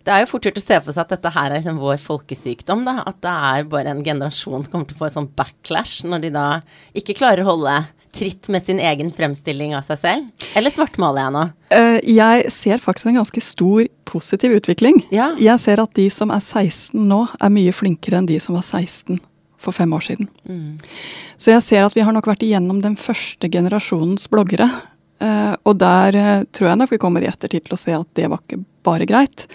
det 0.00 0.12
er 0.14 0.22
jo 0.22 0.30
fort 0.30 0.46
gjort 0.48 0.58
å 0.58 0.62
se 0.64 0.76
for 0.80 0.96
seg 0.96 1.02
at 1.04 1.10
dette 1.12 1.30
her 1.34 1.50
er 1.50 1.58
liksom 1.58 1.80
vår 1.80 1.98
folkesykdom. 2.00 2.86
Da. 2.88 3.02
At 3.06 3.20
det 3.24 3.32
er 3.50 3.66
bare 3.70 3.92
en 3.92 4.04
generasjon 4.04 4.64
som 4.64 4.72
kommer 4.72 4.88
til 4.88 4.96
å 4.96 5.02
få 5.02 5.10
en 5.10 5.16
sånn 5.18 5.32
backlash 5.36 6.06
når 6.08 6.24
de 6.24 6.30
da 6.34 6.46
ikke 6.96 7.18
klarer 7.20 7.44
å 7.44 7.50
holde 7.52 7.74
tritt 8.12 8.48
med 8.48 8.62
sin 8.62 8.80
egen 8.80 9.10
fremstilling 9.14 9.74
av 9.76 9.86
seg 9.86 9.98
selv? 10.00 10.46
Eller 10.58 10.72
svartmaler 10.72 11.24
jeg 11.24 11.34
nå? 11.36 11.44
Uh, 11.70 11.98
jeg 12.06 12.52
ser 12.54 12.82
faktisk 12.82 13.10
en 13.10 13.20
ganske 13.20 13.42
stor 13.44 13.88
positiv 14.10 14.56
utvikling. 14.58 15.00
Ja. 15.14 15.30
Jeg 15.40 15.62
ser 15.62 15.82
at 15.82 15.94
de 15.98 16.08
som 16.12 16.32
er 16.34 16.42
16 16.42 16.98
nå, 17.10 17.22
er 17.38 17.52
mye 17.54 17.74
flinkere 17.74 18.20
enn 18.20 18.30
de 18.30 18.40
som 18.42 18.58
var 18.58 18.66
16 18.66 19.20
for 19.60 19.76
fem 19.76 19.92
år 19.92 20.06
siden. 20.06 20.30
Mm. 20.48 20.80
Så 21.36 21.52
jeg 21.52 21.64
ser 21.66 21.84
at 21.86 21.96
vi 21.96 22.04
har 22.06 22.16
nok 22.16 22.30
vært 22.30 22.42
igjennom 22.46 22.80
den 22.82 22.96
første 22.98 23.50
generasjonens 23.52 24.26
bloggere. 24.32 24.70
Uh, 25.20 25.54
og 25.68 25.76
der 25.82 26.16
uh, 26.16 26.34
tror 26.50 26.72
jeg 26.72 26.80
nok 26.80 26.94
vi 26.94 27.00
kommer 27.02 27.24
i 27.24 27.30
ettertid 27.30 27.68
til 27.68 27.76
å 27.76 27.80
se 27.80 27.94
at 27.96 28.10
det 28.16 28.30
var 28.32 28.42
ikke 28.42 28.62
bare 28.86 29.08
greit. 29.08 29.48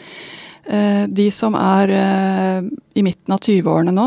De 0.65 1.25
som 1.29 1.53
er 1.53 1.91
i 1.93 3.01
midten 3.05 3.33
av 3.35 3.37
20-årene 3.37 3.91
nå, 3.93 4.05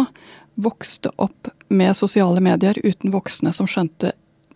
vokste 0.59 1.12
opp 1.23 1.47
med 1.71 1.95
sosiale 1.95 2.40
medier 2.43 2.81
uten 2.83 3.12
voksne 3.14 3.52
som 3.55 3.69
skjønte 3.71 4.11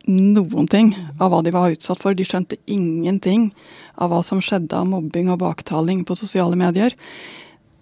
noen 0.09 0.67
ting 0.71 0.95
av 1.19 1.31
hva 1.33 1.43
de 1.45 1.53
var 1.55 1.75
utsatt 1.75 2.01
for. 2.03 2.17
De 2.17 2.27
skjønte 2.27 2.59
ingenting 2.67 3.51
av 3.95 4.11
hva 4.11 4.23
som 4.27 4.41
skjedde 4.43 4.75
av 4.75 4.89
mobbing 4.89 5.31
og 5.31 5.43
baktaling 5.45 6.03
på 6.09 6.17
sosiale 6.19 6.59
medier 6.59 6.97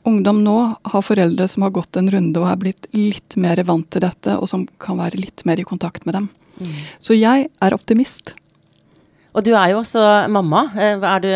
ungdom 0.02 0.42
nå 0.44 0.56
har 0.92 1.02
foreldre 1.04 1.46
som 1.48 1.64
har 1.64 1.74
gått 1.74 1.96
en 1.96 2.10
runde 2.10 2.40
og 2.40 2.48
er 2.50 2.60
blitt 2.60 2.86
litt 2.96 3.36
mer 3.40 3.60
vant 3.68 3.88
til 3.92 4.04
dette, 4.04 4.36
og 4.36 4.48
som 4.48 4.66
kan 4.80 5.00
være 5.00 5.20
litt 5.20 5.44
mer 5.48 5.60
i 5.60 5.66
kontakt 5.66 6.06
med 6.08 6.16
dem. 6.16 6.28
Mm. 6.60 6.76
Så 6.98 7.16
jeg 7.16 7.48
er 7.48 7.76
optimist. 7.76 8.34
Og 9.30 9.44
du 9.46 9.52
er 9.54 9.70
jo 9.72 9.80
også 9.82 10.02
mamma. 10.32 10.64
Eh, 10.74 11.04
er 11.06 11.22
du, 11.22 11.30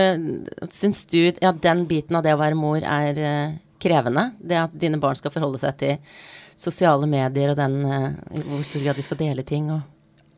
syns 0.73 1.05
du 1.07 1.21
ja, 1.29 1.53
den 1.53 1.85
biten 1.91 2.17
av 2.19 2.25
det 2.27 2.35
å 2.35 2.41
være 2.41 2.59
mor 2.59 2.83
er 2.83 3.21
uh, 3.21 3.59
krevende? 3.83 4.33
Det 4.41 4.59
at 4.65 4.75
dine 4.75 4.99
barn 5.03 5.19
skal 5.19 5.33
forholde 5.35 5.61
seg 5.63 5.79
til 5.79 6.23
sosiale 6.59 7.07
medier 7.11 7.53
og 7.53 7.59
den 7.59 7.79
uh, 7.87 8.09
hvor 8.49 8.65
stor 8.67 8.83
grad 8.83 8.99
de 8.99 9.07
skal 9.07 9.21
dele 9.21 9.47
ting 9.47 9.71
og 9.71 9.85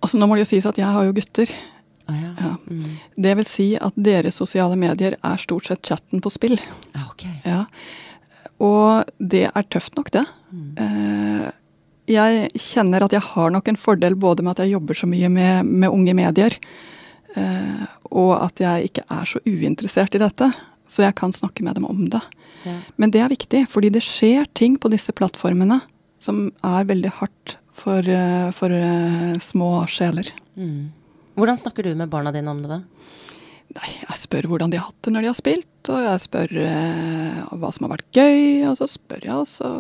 Altså 0.07 0.21
Nå 0.21 0.29
må 0.31 0.39
det 0.39 0.47
jo 0.47 0.53
sies 0.55 0.69
at 0.69 0.79
jeg 0.79 0.87
har 0.87 1.07
jo 1.09 1.15
gutter. 1.17 1.51
Ah, 2.07 2.19
ja. 2.23 2.33
Ja. 2.39 2.51
Mm. 2.71 2.91
Det 3.27 3.33
vil 3.41 3.49
si 3.49 3.69
at 3.83 3.97
deres 3.99 4.39
sosiale 4.39 4.79
medier 4.79 5.17
er 5.19 5.41
stort 5.43 5.67
sett 5.67 5.83
chatten 5.83 6.23
på 6.23 6.31
spill. 6.31 6.55
Ah, 6.95 7.09
okay. 7.11 7.33
Ja. 7.43 7.65
Og 8.63 9.11
det 9.19 9.49
er 9.51 9.67
tøft 9.67 9.99
nok, 9.99 10.13
det. 10.15 10.23
Mm. 10.55 11.49
Jeg 12.07 12.51
kjenner 12.63 13.03
at 13.03 13.17
jeg 13.17 13.25
har 13.33 13.51
nok 13.51 13.67
en 13.69 13.81
fordel 13.81 14.15
både 14.15 14.45
med 14.47 14.55
at 14.55 14.63
jeg 14.65 14.77
jobber 14.77 14.97
så 14.97 15.09
mye 15.11 15.31
med, 15.33 15.67
med 15.67 15.91
unge 15.91 16.15
medier, 16.15 16.55
eh, 17.35 17.83
og 18.15 18.33
at 18.39 18.63
jeg 18.63 18.93
ikke 18.93 19.05
er 19.11 19.27
så 19.27 19.43
uinteressert 19.43 20.15
i 20.15 20.23
dette. 20.23 20.49
Så 20.87 21.03
jeg 21.03 21.19
kan 21.19 21.35
snakke 21.35 21.67
med 21.67 21.75
dem 21.75 21.89
om 21.91 22.07
det. 22.13 22.23
Ja. 22.63 22.79
Men 22.95 23.11
det 23.11 23.25
er 23.25 23.35
viktig, 23.35 23.67
fordi 23.69 23.91
det 23.99 24.07
skjer 24.07 24.47
ting 24.55 24.79
på 24.79 24.91
disse 24.95 25.11
plattformene 25.11 25.81
som 26.23 26.47
er 26.65 26.87
veldig 26.87 27.11
hardt 27.19 27.59
for, 27.77 28.09
eh, 28.09 28.49
for 28.57 28.73
små 29.45 29.71
sjeler. 29.93 30.33
Mm. 30.57 30.91
Hvordan 31.37 31.61
snakker 31.61 31.85
du 31.85 31.95
med 31.95 32.09
barna 32.13 32.33
dine 32.33 32.51
om 32.51 32.63
det, 32.65 32.73
da? 32.73 32.81
Nei, 33.77 33.91
jeg 34.01 34.19
spør 34.23 34.49
hvordan 34.49 34.73
de 34.73 34.79
har 34.81 34.89
hatt 34.89 35.05
det 35.05 35.13
når 35.13 35.25
de 35.25 35.31
har 35.31 35.37
spilt, 35.37 35.91
og 35.93 36.05
jeg 36.07 36.23
spør 36.25 36.59
eh, 36.65 37.41
hva 37.53 37.71
som 37.75 37.87
har 37.87 37.97
vært 37.97 38.17
gøy, 38.17 38.65
og 38.71 38.77
så 38.79 38.89
spør 38.89 39.27
jeg 39.27 39.37
også 39.37 39.73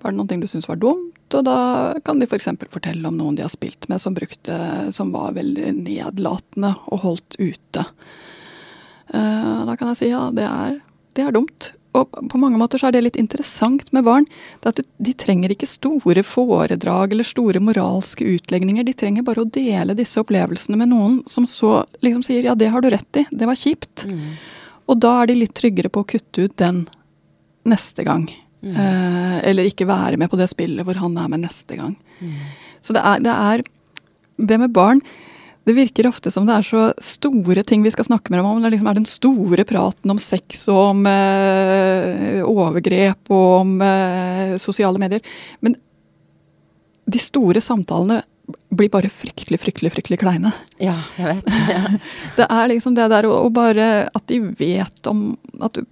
var 0.00 0.12
det 0.12 0.16
noen 0.16 0.28
ting 0.30 0.40
du 0.40 0.48
syntes 0.48 0.68
var 0.68 0.80
dumt, 0.80 1.34
og 1.36 1.44
da 1.44 1.56
kan 2.04 2.20
de 2.20 2.28
f.eks. 2.28 2.48
For 2.62 2.78
fortelle 2.78 3.08
om 3.08 3.18
noen 3.18 3.36
de 3.36 3.44
har 3.44 3.52
spilt 3.52 3.88
med 3.90 4.00
som 4.02 4.16
brukte, 4.16 4.56
som 4.96 5.12
var 5.12 5.34
veldig 5.36 5.74
nedlatende 5.76 6.72
og 6.88 7.02
holdt 7.04 7.36
ute. 7.36 7.84
Eh, 9.12 9.58
da 9.68 9.76
kan 9.76 9.92
jeg 9.92 10.00
si 10.00 10.10
ja, 10.12 10.22
det 10.34 10.46
er, 10.48 10.78
det 11.18 11.26
er 11.26 11.36
dumt. 11.36 11.72
Og 11.98 12.20
på 12.30 12.38
mange 12.38 12.58
måter 12.60 12.78
så 12.78 12.88
er 12.88 12.94
det 12.94 13.02
litt 13.02 13.18
interessant 13.18 13.88
med 13.92 14.04
barn. 14.06 14.26
at 14.62 14.78
De 14.98 15.14
trenger 15.18 15.50
ikke 15.50 15.66
store 15.66 16.22
foredrag 16.22 17.12
eller 17.12 17.26
store 17.26 17.62
moralske 17.62 18.26
utlegninger. 18.36 18.86
De 18.86 18.94
trenger 18.94 19.26
bare 19.26 19.42
å 19.42 19.48
dele 19.48 19.96
disse 19.98 20.20
opplevelsene 20.22 20.78
med 20.78 20.92
noen 20.92 21.18
som 21.26 21.48
så 21.50 21.80
liksom 22.04 22.22
sier 22.26 22.46
ja, 22.46 22.54
det 22.54 22.70
har 22.70 22.84
du 22.84 22.90
rett 22.94 23.22
i, 23.22 23.26
det 23.30 23.48
var 23.48 23.58
kjipt. 23.58 24.06
Mm. 24.06 24.38
Og 24.90 25.02
da 25.02 25.16
er 25.22 25.30
de 25.30 25.40
litt 25.42 25.54
tryggere 25.58 25.90
på 25.90 26.04
å 26.04 26.08
kutte 26.14 26.46
ut 26.46 26.56
den 26.62 26.84
neste 27.66 28.06
gang. 28.06 28.28
Mm. 28.62 28.76
Eh, 28.76 29.36
eller 29.50 29.66
ikke 29.66 29.88
være 29.88 30.18
med 30.20 30.30
på 30.30 30.38
det 30.38 30.50
spillet 30.52 30.86
hvor 30.86 30.98
han 31.00 31.18
er 31.18 31.30
med 31.32 31.42
neste 31.42 31.78
gang. 31.78 31.96
Mm. 32.20 32.38
Så 32.80 32.94
det 32.94 33.02
er, 33.02 33.24
det 33.24 33.34
er 33.34 33.66
det 34.40 34.62
med 34.62 34.72
barn 34.72 35.02
det 35.70 35.76
virker 35.76 36.08
ofte 36.08 36.32
som 36.34 36.46
det 36.48 36.56
er 36.56 36.66
så 36.66 36.88
store 36.98 37.62
ting 37.66 37.84
vi 37.86 37.92
skal 37.94 38.08
snakke 38.08 38.32
med 38.32 38.40
dem 38.40 38.48
om. 38.48 38.58
Det 38.62 38.72
liksom 38.74 38.88
er 38.90 38.98
den 38.98 39.06
store 39.06 39.66
praten 39.68 40.10
om 40.10 40.18
sex 40.18 40.64
og 40.72 40.80
om 40.96 41.04
eh, 41.06 42.40
overgrep 42.42 43.30
og 43.30 43.52
om 43.60 43.76
eh, 43.86 44.56
sosiale 44.58 44.98
medier. 44.98 45.22
Men 45.62 45.76
de 47.10 47.22
store 47.22 47.62
samtalene 47.62 48.18
blir 48.74 48.90
bare 48.90 49.12
fryktelig, 49.14 49.60
fryktelig 49.62 49.92
fryktelig 49.94 50.18
kleine. 50.24 50.50
Ja, 50.82 50.96
jeg 51.20 51.36
vet. 51.36 51.54
Ja. 51.70 51.84
det 52.40 52.50
er 52.50 52.70
liksom 52.72 52.98
det 52.98 53.06
der 53.14 53.30
å 53.30 53.46
bare 53.54 53.86
At 54.10 54.26
de 54.26 54.40
vet 54.58 55.06
om 55.06 55.36
At 55.62 55.78
du 55.78 55.86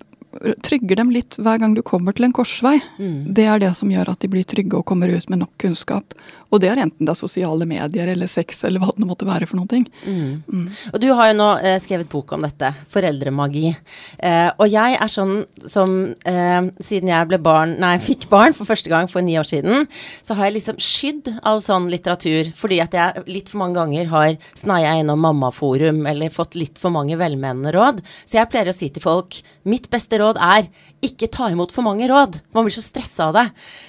trygger 0.63 0.99
dem 1.01 1.11
litt 1.11 1.39
hver 1.39 1.59
gang 1.59 1.73
du 1.75 1.81
kommer 1.87 2.15
til 2.15 2.29
en 2.29 2.35
korsvei. 2.37 2.77
Mm. 2.99 3.31
Det 3.35 3.47
er 3.49 3.63
det 3.63 3.73
som 3.79 3.91
gjør 3.91 4.13
at 4.13 4.21
de 4.23 4.31
blir 4.31 4.47
trygge 4.47 4.77
og 4.79 4.87
kommer 4.87 5.11
ut 5.11 5.31
med 5.33 5.41
nok 5.41 5.55
kunnskap. 5.59 6.15
Og 6.49 6.63
det 6.63 6.71
er 6.73 6.81
enten 6.81 7.05
det 7.05 7.13
er 7.13 7.19
sosiale 7.19 7.67
medier 7.69 8.09
eller 8.09 8.31
sex 8.31 8.63
eller 8.65 8.81
hva 8.83 8.93
det 8.97 9.07
måtte 9.09 9.29
være 9.29 9.49
for 9.49 9.61
noe. 9.61 9.81
Mm. 10.05 10.41
Mm. 10.49 10.65
Og 10.95 11.01
du 11.03 11.09
har 11.13 11.31
jo 11.31 11.37
nå 11.37 11.49
eh, 11.61 11.77
skrevet 11.83 12.09
bok 12.11 12.33
om 12.37 12.47
dette, 12.47 12.71
foreldremagi. 12.93 13.73
Eh, 14.17 14.49
og 14.57 14.67
jeg 14.73 14.97
er 14.97 15.13
sånn 15.13 15.35
som 15.69 15.95
eh, 16.29 16.71
siden 16.81 17.13
jeg 17.13 17.29
ble 17.31 17.41
barn, 17.45 17.77
nei, 17.83 17.97
fikk 18.09 18.29
barn 18.33 18.57
for 18.57 18.69
første 18.69 18.93
gang 18.93 19.11
for 19.13 19.25
ni 19.25 19.37
år 19.41 19.49
siden, 19.49 19.85
så 20.25 20.39
har 20.39 20.49
jeg 20.49 20.59
liksom 20.59 20.81
skydd 20.83 21.33
av 21.49 21.61
sånn 21.65 21.91
litteratur 21.93 22.53
fordi 22.57 22.81
at 22.85 22.97
jeg 22.97 23.27
litt 23.29 23.53
for 23.53 23.63
mange 23.63 23.79
ganger 23.79 24.09
har 24.13 24.37
sneia 24.57 24.97
innom 24.99 25.21
Mammaforum 25.23 26.01
eller 26.09 26.33
fått 26.33 26.57
litt 26.59 26.81
for 26.81 26.95
mange 26.95 27.19
velmenende 27.21 27.75
råd. 27.77 28.01
Så 28.25 28.41
jeg 28.41 28.51
pleier 28.53 28.73
å 28.73 28.77
si 28.77 28.89
til 28.93 29.05
folk 29.05 29.43
mitt 29.69 29.91
beste 29.93 30.21
råd 30.21 30.41
er 30.41 30.69
ikke 31.05 31.29
ta 31.31 31.51
imot 31.53 31.73
for 31.75 31.87
mange 31.87 32.09
råd. 32.11 32.41
Man 32.57 32.67
blir 32.67 32.75
så 32.75 32.83
stressa 32.83 33.29
av 33.29 33.37
det. 33.37 33.45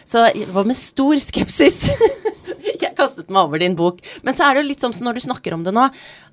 Så 0.09 0.25
det 0.33 0.49
var 0.55 0.65
med 0.65 0.77
stor 0.77 1.19
skepsis 1.21 1.83
jeg 2.81 2.95
kastet 2.97 3.29
meg 3.29 3.45
over 3.45 3.61
din 3.61 3.77
bok. 3.77 4.01
Men 4.25 4.35
så 4.35 4.47
er 4.47 4.55
det 4.55 4.63
jo 4.63 4.71
litt 4.71 4.83
sånn 4.83 4.95
som 4.95 5.09
når 5.09 5.19
du 5.19 5.25
snakker 5.27 5.55
om 5.55 5.63
det 5.65 5.73
nå, 5.75 5.85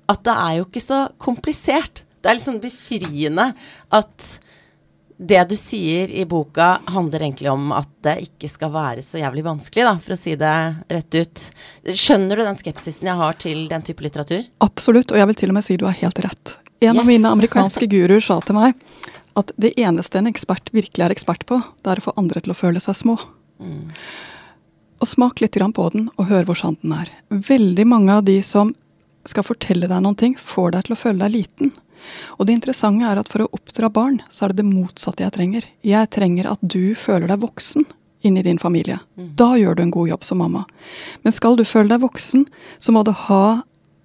at 0.09 0.25
det 0.25 0.33
er 0.33 0.57
jo 0.59 0.67
ikke 0.67 0.83
så 0.83 0.99
komplisert. 1.21 2.03
Det 2.21 2.31
er 2.31 2.37
litt 2.39 2.47
sånn 2.47 2.61
befriende 2.63 3.51
at 3.93 4.27
det 5.17 5.39
du 5.49 5.55
sier 5.57 6.11
i 6.13 6.27
boka, 6.29 6.75
handler 6.93 7.23
egentlig 7.25 7.49
om 7.49 7.71
at 7.73 7.89
det 8.05 8.19
ikke 8.27 8.49
skal 8.51 8.69
være 8.73 9.01
så 9.01 9.17
jævlig 9.17 9.43
vanskelig, 9.47 9.85
da, 9.87 9.95
for 10.03 10.13
å 10.13 10.19
si 10.19 10.35
det 10.37 10.53
rett 10.93 11.17
ut. 11.17 11.45
Skjønner 11.89 12.37
du 12.37 12.45
den 12.45 12.59
skepsisen 12.59 13.09
jeg 13.09 13.17
har 13.17 13.39
til 13.41 13.63
den 13.71 13.85
type 13.85 14.05
litteratur? 14.05 14.45
Absolutt, 14.61 15.09
og 15.13 15.17
jeg 15.17 15.29
vil 15.31 15.39
til 15.41 15.53
og 15.53 15.57
med 15.57 15.65
si 15.65 15.79
du 15.81 15.87
har 15.89 15.97
helt 16.03 16.21
rett. 16.21 16.57
En 16.85 16.93
Yes. 16.93 17.01
av 17.01 17.09
mine 17.09 17.31
amerikanske 17.33 17.87
guruer 17.89 18.21
sa 18.21 18.37
til 18.45 18.59
meg 18.59 18.77
at 19.37 19.51
det 19.57 19.73
eneste 19.81 20.19
en 20.19 20.29
ekspert 20.29 20.69
virkelig 20.73 21.07
er 21.07 21.13
ekspert 21.13 21.47
på, 21.49 21.57
det 21.81 21.91
er 21.95 22.01
å 22.01 22.05
få 22.09 22.13
andre 22.21 22.41
til 22.41 22.53
å 22.53 22.57
føle 22.57 22.81
seg 22.81 22.97
små. 23.01 23.17
Og 24.97 25.07
smak 25.07 25.41
litt 25.41 25.57
på 25.57 25.89
den, 25.93 26.09
og 26.17 26.29
hør 26.29 26.47
hvor 26.47 26.57
sant 26.57 26.81
den 26.81 26.95
er. 26.97 27.11
Veldig 27.29 27.85
mange 27.87 28.13
av 28.13 28.23
de 28.25 28.39
som 28.43 28.73
skal 29.27 29.45
fortelle 29.45 29.89
deg 29.89 30.01
noen 30.01 30.17
ting, 30.17 30.37
får 30.39 30.71
deg 30.73 30.87
til 30.87 30.95
å 30.95 30.99
føle 31.01 31.23
deg 31.25 31.35
liten. 31.35 31.73
Og 32.37 32.47
det 32.47 32.55
interessante 32.57 33.05
er 33.05 33.19
at 33.19 33.29
for 33.29 33.43
å 33.43 33.49
oppdra 33.55 33.89
barn, 33.93 34.21
så 34.29 34.45
er 34.45 34.53
det 34.53 34.61
det 34.61 34.69
motsatte 34.69 35.25
jeg 35.25 35.35
trenger. 35.35 35.67
Jeg 35.85 36.09
trenger 36.13 36.49
at 36.53 36.61
du 36.61 36.95
føler 36.95 37.27
deg 37.29 37.41
voksen 37.43 37.85
inni 38.25 38.43
din 38.45 38.59
familie. 38.59 38.99
Da 39.15 39.53
gjør 39.57 39.77
du 39.77 39.83
en 39.83 39.93
god 39.93 40.09
jobb 40.13 40.23
som 40.25 40.41
mamma. 40.41 40.63
Men 41.21 41.35
skal 41.35 41.57
du 41.57 41.65
føle 41.67 41.91
deg 41.93 42.01
voksen, 42.01 42.47
så 42.79 42.93
må 42.95 43.03
du 43.05 43.13
ha 43.27 43.61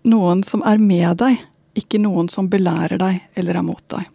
noen 0.09 0.43
som 0.47 0.65
er 0.67 0.83
med 0.83 1.21
deg, 1.23 1.39
ikke 1.79 2.01
noen 2.03 2.29
som 2.29 2.51
belærer 2.53 3.01
deg 3.01 3.23
eller 3.39 3.61
er 3.61 3.65
mot 3.65 3.85
deg. 3.95 4.09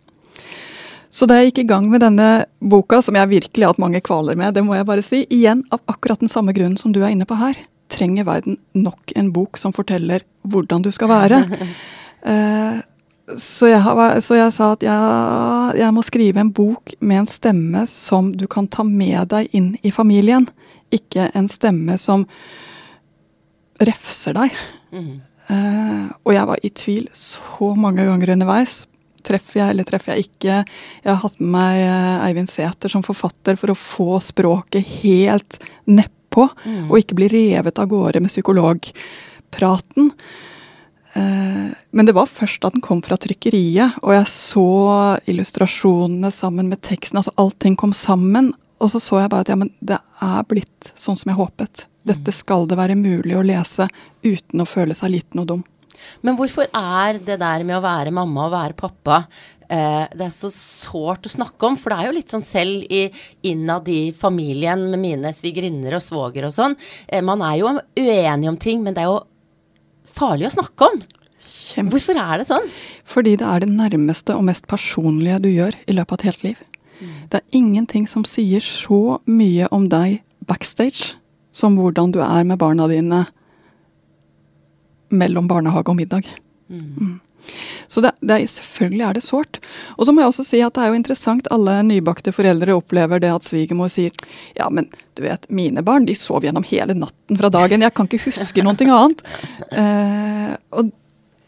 Så 1.10 1.28
da 1.30 1.38
jeg 1.40 1.52
gikk 1.52 1.64
i 1.64 1.70
gang 1.70 1.88
med 1.92 2.04
denne 2.04 2.46
boka, 2.60 3.00
som 3.02 3.16
jeg 3.16 3.32
virkelig 3.32 3.64
har 3.64 3.74
hatt 3.74 3.82
mange 3.82 4.02
kvaler 4.04 4.38
med, 4.40 4.54
det 4.56 4.64
må 4.66 4.76
jeg 4.76 4.88
bare 4.88 5.06
si, 5.06 5.24
igjen 5.34 5.64
av 5.72 5.82
akkurat 5.88 6.22
den 6.24 6.32
samme 6.32 6.56
grunnen 6.56 6.78
som 6.80 6.94
du 6.96 7.02
er 7.02 7.14
inne 7.14 7.28
på 7.28 7.38
her, 7.40 7.58
trenger 7.92 8.28
verden 8.28 8.58
nok 8.76 9.14
en 9.16 9.32
bok 9.32 9.60
som 9.60 9.74
forteller 9.76 10.26
hvordan 10.48 10.84
du 10.84 10.92
skal 10.92 11.12
være. 11.12 11.42
uh, 12.28 12.84
så, 13.36 13.72
jeg 13.72 14.24
så 14.24 14.40
jeg 14.40 14.56
sa 14.56 14.72
at 14.76 14.84
jeg, 14.84 15.80
jeg 15.80 15.96
må 15.96 16.04
skrive 16.06 16.44
en 16.44 16.52
bok 16.52 16.96
med 17.00 17.24
en 17.24 17.32
stemme 17.32 17.86
som 17.92 18.32
du 18.36 18.48
kan 18.52 18.68
ta 18.72 18.84
med 18.88 19.32
deg 19.32 19.52
inn 19.56 19.74
i 19.88 19.92
familien. 19.96 20.48
Ikke 20.94 21.32
en 21.36 21.48
stemme 21.52 21.98
som 22.00 22.28
refser 23.84 24.38
deg. 24.38 24.54
Eh, 25.48 26.06
og 26.26 26.34
jeg 26.34 26.48
var 26.50 26.64
i 26.64 26.72
tvil 26.76 27.10
så 27.16 27.74
mange 27.80 28.06
ganger 28.08 28.34
underveis. 28.36 28.86
Treffer 29.28 29.60
jeg, 29.60 29.70
eller 29.74 29.88
treffer 29.88 30.14
jeg 30.16 30.28
ikke? 30.30 30.58
Jeg 31.04 31.10
har 31.12 31.20
hatt 31.24 31.40
med 31.42 31.52
meg 31.58 31.80
eh, 31.84 32.26
Eivind 32.30 32.52
Sæther 32.52 32.92
som 32.94 33.04
forfatter 33.06 33.58
for 33.60 33.74
å 33.74 33.78
få 33.78 34.20
språket 34.24 34.86
helt 35.02 35.60
nedpå, 35.90 36.48
og 36.90 36.98
ikke 37.00 37.18
bli 37.18 37.28
revet 37.34 37.80
av 37.82 37.90
gårde 37.92 38.22
med 38.24 38.30
psykologpraten. 38.32 40.12
Eh, 41.14 41.68
Men 41.92 42.06
det 42.06 42.14
var 42.14 42.28
først 42.30 42.62
da 42.62 42.70
den 42.70 42.82
kom 42.86 43.02
fra 43.02 43.18
trykkeriet, 43.18 43.98
og 44.04 44.14
jeg 44.14 44.28
så 44.32 44.66
illustrasjonene 45.26 46.32
sammen 46.32 46.70
med 46.70 46.82
teksten. 46.86 47.18
altså 47.18 47.34
Allting 47.38 47.76
kom 47.76 47.94
sammen. 47.94 48.54
Og 48.80 48.92
så 48.94 49.00
så 49.02 49.24
jeg 49.24 49.30
bare 49.34 49.42
at 49.42 49.50
ja, 49.50 49.56
men 49.58 49.72
det 49.82 49.98
er 50.22 50.44
blitt 50.46 50.92
sånn 50.96 51.18
som 51.18 51.32
jeg 51.32 51.40
håpet. 51.40 51.88
Dette 52.06 52.32
skal 52.32 52.68
det 52.70 52.78
være 52.78 52.96
mulig 52.96 53.34
å 53.36 53.42
lese 53.44 53.88
uten 54.24 54.62
å 54.62 54.68
føle 54.70 54.94
seg 54.96 55.10
liten 55.16 55.42
og 55.42 55.48
dum. 55.50 55.64
Men 56.26 56.38
hvorfor 56.40 56.70
er 56.72 57.20
det 57.24 57.40
der 57.42 57.66
med 57.68 57.78
å 57.78 57.84
være 57.84 58.14
mamma 58.16 58.48
og 58.48 58.54
være 58.56 58.78
pappa 58.78 59.20
eh, 59.70 60.06
det 60.14 60.28
er 60.28 60.34
så 60.34 60.52
sårt 60.54 61.28
å 61.28 61.34
snakke 61.34 61.70
om? 61.70 61.78
For 61.80 61.94
det 61.94 62.00
er 62.00 62.10
jo 62.10 62.16
litt 62.18 62.34
sånn 62.34 62.46
selv 62.46 62.86
i, 62.94 63.06
innad 63.50 63.90
i 63.92 64.14
familien 64.18 64.88
med 64.92 65.04
mine 65.04 65.34
svigerinner 65.36 65.98
og 66.00 66.06
svoger 66.06 66.50
og 66.50 66.56
sånn. 66.56 66.78
Eh, 67.08 67.24
man 67.26 67.44
er 67.46 67.60
jo 67.62 67.76
uenig 68.00 68.52
om 68.52 68.60
ting, 68.62 68.84
men 68.86 68.98
det 68.98 69.06
er 69.06 69.12
jo 69.12 69.22
farlig 70.18 70.50
å 70.50 70.56
snakke 70.58 70.90
om. 70.92 71.04
Kjempe. 71.48 71.96
Hvorfor 71.96 72.18
er 72.20 72.42
det 72.42 72.48
sånn? 72.50 72.66
Fordi 73.08 73.38
det 73.40 73.48
er 73.48 73.64
det 73.64 73.70
nærmeste 73.72 74.36
og 74.36 74.48
mest 74.50 74.68
personlige 74.68 75.40
du 75.46 75.52
gjør 75.54 75.78
i 75.88 75.96
løpet 75.96 76.18
av 76.18 76.20
et 76.20 76.28
helt 76.32 76.44
liv. 76.50 76.66
Det 77.30 77.40
er 77.40 77.58
ingenting 77.58 78.08
som 78.10 78.26
sier 78.28 78.64
så 78.64 79.20
mye 79.30 79.68
om 79.76 79.88
deg 79.92 80.22
backstage 80.50 81.14
som 81.54 81.78
hvordan 81.78 82.14
du 82.16 82.22
er 82.24 82.46
med 82.48 82.60
barna 82.62 82.88
dine 82.90 83.26
mellom 85.10 85.48
barnehage 85.50 85.92
og 85.92 85.98
middag. 86.00 86.28
Mm. 86.70 87.20
Så 87.88 88.02
det, 88.04 88.12
det 88.20 88.42
selvfølgelig 88.52 89.06
er 89.08 89.16
det 89.16 89.24
sårt. 89.24 89.60
Og 89.96 90.06
så 90.06 90.14
må 90.14 90.22
jeg 90.22 90.32
også 90.32 90.46
si 90.48 90.60
at 90.64 90.76
det 90.76 90.84
er 90.84 90.92
jo 90.92 91.00
interessant, 91.00 91.50
alle 91.54 91.80
nybakte 91.88 92.34
foreldre 92.36 92.76
opplever 92.76 93.22
det 93.24 93.32
at 93.32 93.48
svigermor 93.48 93.92
sier 93.92 94.16
ja, 94.58 94.68
men 94.70 94.90
du 95.16 95.24
vet, 95.24 95.48
mine 95.50 95.84
barn 95.86 96.08
de 96.08 96.16
sov 96.18 96.46
gjennom 96.46 96.66
hele 96.68 96.98
natten 96.98 97.40
fra 97.40 97.52
dagen, 97.54 97.86
jeg 97.86 97.96
kan 97.96 98.10
ikke 98.10 98.28
huske 98.28 98.66
noe 98.66 98.76
annet. 98.76 99.24
Eh, 99.72 100.54
og, 100.78 100.92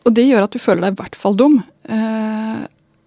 og 0.08 0.16
det 0.16 0.26
gjør 0.30 0.48
at 0.48 0.56
du 0.56 0.62
føler 0.62 0.88
deg 0.88 0.96
i 0.96 1.02
hvert 1.02 1.20
fall 1.20 1.38
dum. 1.38 1.60
Eh, 1.90 2.64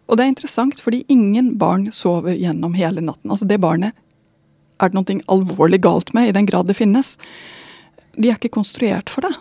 og 0.07 0.19
det 0.19 0.27
er 0.27 0.35
interessant, 0.35 0.81
fordi 0.85 1.03
ingen 1.13 1.55
barn 1.59 1.89
sover 1.95 2.37
gjennom 2.37 2.77
hele 2.77 3.05
natten. 3.05 3.33
Altså 3.33 3.49
det 3.49 3.63
barnet 3.63 3.97
er 4.83 4.91
det 4.91 4.99
noe 4.99 5.25
alvorlig 5.31 5.81
galt 5.83 6.13
med, 6.17 6.29
i 6.29 6.37
den 6.37 6.47
grad 6.49 6.69
det 6.69 6.77
finnes. 6.77 7.15
De 8.19 8.29
er 8.29 8.37
ikke 8.37 8.53
konstruert 8.59 9.11
for 9.13 9.25
det. 9.25 9.33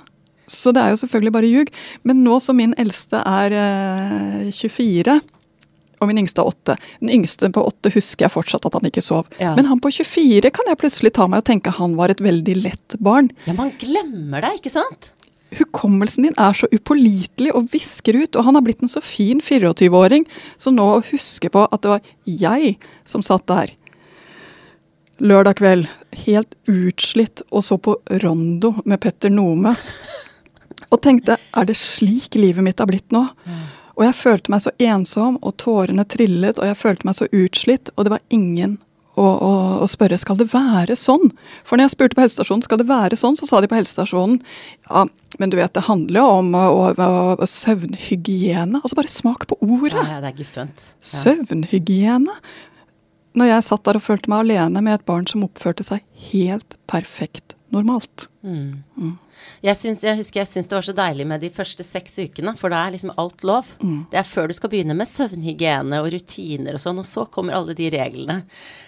Så 0.51 0.73
det 0.75 0.83
er 0.83 0.93
jo 0.93 1.01
selvfølgelig 1.01 1.35
bare 1.35 1.51
ljug. 1.51 1.71
Men 2.07 2.25
nå 2.25 2.39
som 2.43 2.59
min 2.59 2.75
eldste 2.81 3.21
er 3.27 3.55
eh, 3.55 4.49
24, 4.51 5.19
og 6.01 6.09
min 6.09 6.17
yngste 6.23 6.41
er 6.41 6.49
8 6.49 6.75
Den 7.03 7.11
yngste 7.13 7.51
på 7.53 7.63
8 7.69 7.91
husker 7.93 8.25
jeg 8.25 8.33
fortsatt 8.33 8.65
at 8.67 8.77
han 8.77 8.89
ikke 8.89 9.03
sov. 9.05 9.29
Ja. 9.41 9.53
Men 9.57 9.69
han 9.69 9.81
på 9.83 9.91
24 9.93 10.49
kan 10.53 10.69
jeg 10.69 10.81
plutselig 10.81 11.13
ta 11.17 11.27
meg 11.29 11.43
og 11.43 11.49
tenke 11.51 11.73
han 11.77 11.97
var 11.99 12.13
et 12.13 12.23
veldig 12.25 12.57
lett 12.63 12.97
barn. 12.99 13.29
Ja, 13.45 13.55
man 13.57 13.73
glemmer 13.81 14.43
det, 14.43 14.55
ikke 14.59 14.73
sant? 14.73 15.11
Hukommelsen 15.59 16.25
din 16.25 16.37
er 16.39 16.55
så 16.55 16.69
upålitelig 16.71 17.51
og 17.57 17.67
visker 17.73 18.17
ut, 18.17 18.37
og 18.39 18.47
han 18.47 18.55
har 18.55 18.63
blitt 18.65 18.81
en 18.81 18.91
så 18.91 19.03
fin 19.03 19.43
24-åring, 19.43 20.23
så 20.57 20.71
nå 20.71 20.85
å 20.93 21.03
huske 21.11 21.51
på 21.51 21.65
at 21.67 21.83
det 21.83 21.91
var 21.91 22.11
jeg 22.23 22.77
som 23.03 23.23
satt 23.25 23.45
der 23.51 23.75
lørdag 25.21 25.59
kveld, 25.59 25.89
helt 26.25 26.55
utslitt, 26.69 27.43
og 27.53 27.63
så 27.65 27.77
på 27.77 27.93
Rondo 28.23 28.73
med 28.85 28.99
Petter 29.03 29.29
Nome, 29.29 29.75
og 30.91 31.01
tenkte 31.03 31.37
er 31.39 31.67
det 31.67 31.77
slik 31.79 32.35
livet 32.35 32.65
mitt 32.65 32.81
har 32.83 32.89
blitt 32.89 33.11
nå? 33.15 33.25
Og 33.97 34.05
jeg 34.07 34.17
følte 34.17 34.53
meg 34.53 34.63
så 34.63 34.71
ensom, 34.81 35.37
og 35.45 35.57
tårene 35.61 36.05
trillet, 36.09 36.59
og 36.59 36.67
jeg 36.69 36.79
følte 36.79 37.07
meg 37.07 37.17
så 37.17 37.27
utslitt, 37.31 37.91
og 37.95 38.07
det 38.07 38.15
var 38.15 38.23
ingen 38.33 38.79
å, 39.19 39.23
å, 39.23 39.51
å 39.83 39.87
spørre 39.91 40.17
skal 40.19 40.39
det 40.39 40.47
være 40.53 40.95
sånn. 40.97 41.31
For 41.67 41.77
når 41.77 41.89
jeg 41.89 41.93
spurte 41.95 42.17
på 42.17 42.23
helsestasjonen 42.23 42.63
skal 42.65 42.79
det 42.81 42.87
være 42.89 43.19
sånn, 43.19 43.37
så 43.39 43.49
sa 43.49 43.59
de 43.61 43.69
på 43.71 43.77
helsestasjonen 43.77 44.39
ja, 44.87 45.05
men 45.41 45.51
du 45.51 45.57
vet 45.59 45.73
det 45.75 45.85
handler 45.87 46.21
jo 46.21 46.27
om 46.39 46.51
å, 46.57 47.47
søvnhygiene. 47.47 48.81
Altså 48.81 48.97
bare 48.97 49.11
smak 49.11 49.47
på 49.51 49.59
ordet. 49.61 49.99
Ja, 49.99 50.19
det 50.23 50.31
er 50.31 50.37
guffent. 50.39 50.91
Ja. 51.01 51.09
Søvnhygiene. 51.11 52.37
Når 53.37 53.47
jeg 53.47 53.67
satt 53.67 53.85
der 53.87 53.99
og 53.99 54.03
følte 54.03 54.31
meg 54.31 54.45
alene 54.45 54.83
med 54.83 54.97
et 54.97 55.07
barn 55.07 55.27
som 55.29 55.43
oppførte 55.47 55.85
seg 55.87 56.03
helt 56.31 56.75
perfekt 56.91 57.55
normalt. 57.71 58.27
Jeg, 59.61 59.77
syns, 59.77 60.03
jeg 60.05 60.17
husker 60.19 60.41
jeg 60.41 60.49
syns 60.49 60.69
det 60.69 60.77
var 60.77 60.85
så 60.87 60.95
deilig 60.97 61.27
med 61.29 61.43
de 61.43 61.51
første 61.53 61.85
seks 61.85 62.19
ukene, 62.23 62.53
for 62.57 62.73
da 62.73 62.83
er 62.85 62.95
liksom 62.95 63.13
alt 63.21 63.45
lov. 63.47 63.73
Det 64.11 64.19
er 64.21 64.27
før 64.27 64.51
du 64.51 64.55
skal 64.57 64.71
begynne 64.73 64.97
med 64.97 65.09
søvnhygiene 65.09 66.01
og 66.01 66.11
rutiner 66.13 66.77
og 66.77 66.83
sånn, 66.83 67.01
og 67.01 67.07
så 67.07 67.25
kommer 67.29 67.57
alle 67.57 67.75
de 67.77 67.89
reglene. 67.93 68.41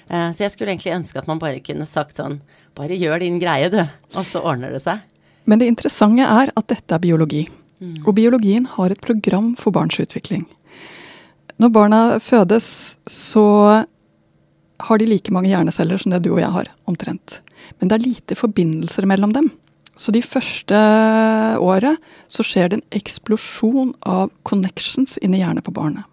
Uh, 0.10 0.30
så 0.36 0.46
jeg 0.46 0.54
skulle 0.54 0.74
egentlig 0.74 0.96
ønske 0.98 1.22
at 1.22 1.30
man 1.30 1.42
bare 1.42 1.64
kunne 1.64 1.88
sagt 1.88 2.20
sånn 2.20 2.42
Bare 2.74 2.98
gjør 2.98 3.22
din 3.22 3.38
greie, 3.38 3.68
du, 3.70 3.84
og 4.18 4.24
så 4.26 4.42
ordner 4.42 4.74
det 4.74 4.80
seg. 4.82 5.04
Men 5.46 5.62
det 5.62 5.68
interessante 5.70 6.26
er 6.26 6.50
at 6.58 6.72
dette 6.72 6.96
er 6.96 7.04
biologi. 7.04 7.44
Og 8.08 8.14
biologien 8.16 8.66
har 8.78 8.94
et 8.94 9.02
program 9.04 9.54
for 9.60 9.76
barns 9.76 10.00
utvikling. 10.00 10.46
Når 11.62 11.74
barna 11.76 12.00
fødes, 12.24 12.98
så 13.06 13.46
har 14.84 15.00
de 15.00 15.08
like 15.08 15.34
mange 15.36 15.52
hjerneceller 15.52 16.02
som 16.02 16.14
det 16.14 16.24
du 16.26 16.32
og 16.34 16.42
jeg 16.42 16.52
har, 16.56 16.72
omtrent. 16.90 17.42
Men 17.80 17.90
det 17.90 17.98
er 17.98 18.08
lite 18.08 18.38
forbindelser 18.40 19.08
mellom 19.10 19.36
dem. 19.36 19.52
Så 19.96 20.12
de 20.12 20.24
første 20.26 20.78
året 21.62 22.02
så 22.32 22.46
skjer 22.46 22.72
det 22.72 22.80
en 22.80 22.98
eksplosjon 22.98 23.94
av 24.02 24.32
connections 24.48 25.20
inni 25.22 25.44
hjernen 25.44 25.66
på 25.66 25.74
barnet. 25.76 26.08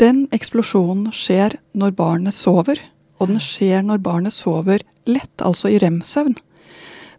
Den 0.00 0.24
eksplosjonen 0.34 1.12
skjer 1.14 1.58
når 1.76 1.94
barnet 1.98 2.34
sover, 2.34 2.80
og 3.20 3.30
den 3.30 3.38
skjer 3.42 3.84
når 3.86 4.00
barnet 4.02 4.34
sover 4.34 4.82
lett, 5.06 5.36
altså 5.44 5.70
i 5.70 5.78
rem-søvn. 5.82 6.34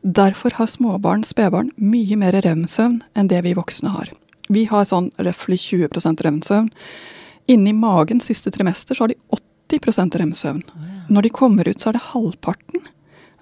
Derfor 0.06 0.58
har 0.58 0.70
småbarn, 0.70 1.24
spedbarn, 1.26 1.72
mye 1.82 2.18
mer 2.20 2.36
rem-søvn 2.46 3.00
enn 3.18 3.30
det 3.32 3.42
vi 3.46 3.56
voksne 3.58 3.94
har. 3.94 4.12
Vi 4.54 4.68
har 4.70 4.86
sånn 4.86 5.10
røftlig 5.18 5.58
20% 5.64 6.22
rem-søvn. 6.26 6.68
Inni 7.50 7.74
magen 7.74 8.22
siste 8.22 8.52
trimester 8.54 8.98
så 8.98 9.06
har 9.06 9.14
de 9.14 9.40
80 9.74 10.20
rem-søvn. 10.22 10.62
Når 11.10 11.26
de 11.26 11.34
kommer 11.34 11.70
ut, 11.70 11.80
så 11.82 11.90
er 11.90 11.98
det 11.98 12.06
halvparten. 12.12 12.86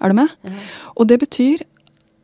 Er 0.00 0.12
du 0.12 0.18
med? 0.22 0.32
Og 0.96 1.08
det 1.08 1.20
betyr 1.20 1.64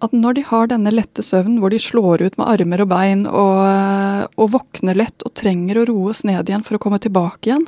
at 0.05 0.15
når 0.17 0.37
de 0.39 0.45
har 0.49 0.71
denne 0.71 0.93
lette 0.93 1.23
søvnen 1.25 1.59
hvor 1.61 1.73
de 1.73 1.81
slår 1.83 2.25
ut 2.25 2.39
med 2.41 2.49
armer 2.49 2.85
og 2.85 2.91
bein 2.93 3.27
og, 3.29 4.29
og 4.41 4.53
våkner 4.57 4.97
lett 4.97 5.25
og 5.27 5.35
trenger 5.37 5.81
å 5.81 5.87
roes 5.91 6.25
ned 6.29 6.49
igjen 6.49 6.65
for 6.67 6.79
å 6.79 6.83
komme 6.83 7.01
tilbake 7.03 7.51
igjen 7.51 7.67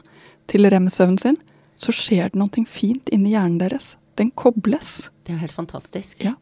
til 0.51 0.69
rem-søvnen 0.73 1.21
sin, 1.21 1.39
så 1.77 1.95
skjer 1.95 2.33
det 2.33 2.41
noe 2.41 2.65
fint 2.69 3.13
inni 3.13 3.35
hjernen 3.35 3.61
deres. 3.61 3.97
Den 4.19 4.33
kobles. 4.37 5.11
Det 5.25 5.37
er 5.37 5.45
helt 5.45 5.57
fantastisk. 5.57 6.25
Ja. 6.25 6.35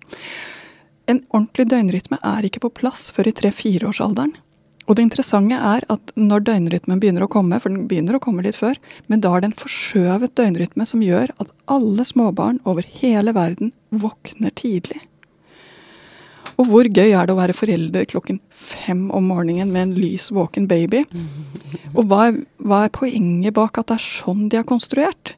en 1.11 1.24
ordentlig 1.35 1.66
døgnrytme 1.70 2.20
er 2.22 2.46
ikke 2.46 2.62
på 2.62 2.70
plass 2.83 3.09
før 3.14 3.31
i 3.31 3.35
tre-fireårsalderen. 3.35 4.37
Og 4.87 4.96
det 4.98 5.05
interessante 5.07 5.55
er 5.55 5.85
at 5.92 6.12
når 6.18 6.44
døgnrytmen 6.48 6.98
begynner 7.03 7.26
å 7.26 7.31
komme, 7.31 7.59
for 7.62 7.70
den 7.70 7.87
begynner 7.90 8.18
å 8.18 8.22
komme 8.22 8.42
litt 8.46 8.59
før, 8.59 8.79
men 9.11 9.22
da 9.22 9.35
er 9.35 9.42
det 9.42 9.50
en 9.50 9.61
forskjøvet 9.61 10.35
døgnrytme 10.38 10.87
som 10.87 11.03
gjør 11.05 11.31
at 11.42 11.53
alle 11.70 12.07
småbarn 12.07 12.59
over 12.66 12.87
hele 12.98 13.35
verden 13.37 13.70
våkner 13.90 14.55
tidlig. 14.59 14.98
Og 16.61 16.68
hvor 16.68 16.85
gøy 16.85 17.14
er 17.16 17.25
det 17.25 17.33
å 17.33 17.38
være 17.38 17.57
forelder 17.57 18.05
klokken 18.11 18.40
fem 18.53 19.07
om 19.16 19.31
morgenen 19.33 19.70
med 19.73 19.87
en 19.87 19.94
lys, 19.96 20.29
våken 20.35 20.68
baby? 20.68 21.07
Og 21.96 22.05
hva 22.11 22.27
er, 22.29 22.40
hva 22.61 22.85
er 22.85 22.92
poenget 22.94 23.57
bak 23.57 23.81
at 23.81 23.88
det 23.88 23.96
er 23.96 24.05
sånn 24.05 24.49
de 24.53 24.61
er 24.61 24.66
konstruert? 24.68 25.35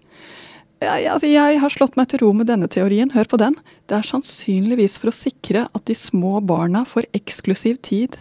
Jeg, 0.83 1.07
altså 1.13 1.31
jeg, 1.31 1.61
har 1.63 1.71
slått 1.71 1.95
meg 1.99 2.09
til 2.11 2.25
ro 2.25 2.33
med 2.35 2.49
denne 2.51 2.67
teorien. 2.67 3.13
Hør 3.15 3.29
på 3.31 3.39
den. 3.39 3.55
Det 3.87 4.01
er 4.01 4.09
sannsynligvis 4.09 4.99
for 4.99 5.13
å 5.13 5.15
sikre 5.15 5.69
at 5.71 5.85
de 5.87 5.95
små 5.95 6.41
barna 6.43 6.83
får 6.89 7.07
eksklusiv 7.15 7.79
tid 7.87 8.19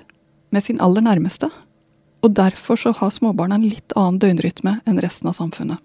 med 0.54 0.62
sin 0.62 0.82
aller 0.84 1.02
nærmeste. 1.02 1.50
Og 2.22 2.36
derfor 2.38 2.78
så 2.78 2.94
har 2.94 3.10
småbarna 3.14 3.58
en 3.58 3.66
litt 3.66 3.96
annen 3.98 4.22
døgnrytme 4.22 4.78
enn 4.86 5.02
resten 5.02 5.32
av 5.32 5.40
samfunnet. 5.40 5.82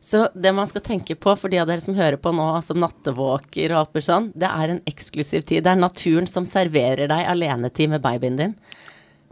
Så 0.00 0.28
det 0.34 0.52
man 0.56 0.68
skal 0.68 0.80
tenke 0.80 1.14
på 1.14 1.34
for 1.36 1.52
de 1.52 1.58
av 1.60 1.68
dere 1.68 1.82
som 1.84 1.96
hører 1.96 2.16
på 2.16 2.32
nå, 2.32 2.46
som 2.64 2.80
nattevåker 2.80 3.74
og 3.74 3.82
alt 3.82 3.96
mulig 3.96 4.06
sånn, 4.06 4.30
det 4.32 4.48
er 4.48 4.72
en 4.72 4.80
eksklusiv 4.88 5.44
tid. 5.44 5.64
Det 5.66 5.74
er 5.74 5.80
naturen 5.80 6.28
som 6.30 6.46
serverer 6.48 7.10
deg 7.10 7.28
alenetid 7.28 7.92
med 7.92 8.04
babyen 8.04 8.38
din. 8.40 8.54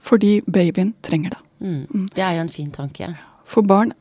Fordi 0.05 0.39
babyen 0.47 0.93
trenger 1.03 1.35
det. 1.35 1.41
Mm. 1.65 1.81
Mm. 1.89 2.05
Det 2.15 2.23
er 2.23 2.37
jo 2.37 2.45
en 2.45 2.53
fin 2.53 2.69
tanke. 2.75 3.09
For 3.49 3.65
barn 3.65 3.95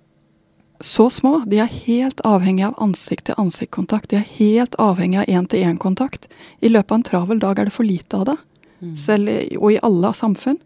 så 0.84 1.08
små, 1.10 1.40
de 1.50 1.58
er 1.64 1.72
helt 1.88 2.20
avhengig 2.28 2.68
av 2.68 2.76
ansikt-til-ansikt-kontakt. 2.84 4.12
De 4.12 4.20
er 4.20 4.28
helt 4.36 4.76
avhengig 4.78 5.24
av 5.24 5.32
én-til-én-kontakt. 5.32 6.28
I 6.62 6.70
løpet 6.70 6.92
av 6.92 7.00
en 7.00 7.08
travel 7.08 7.42
dag 7.42 7.60
er 7.60 7.70
det 7.70 7.74
for 7.74 7.88
lite 7.88 8.20
av 8.20 8.28
det. 8.30 8.38
Mm. 8.84 8.92
Selv, 9.00 9.32
og 9.58 9.72
i 9.74 9.80
alle 9.88 10.12
samfunn. 10.14 10.60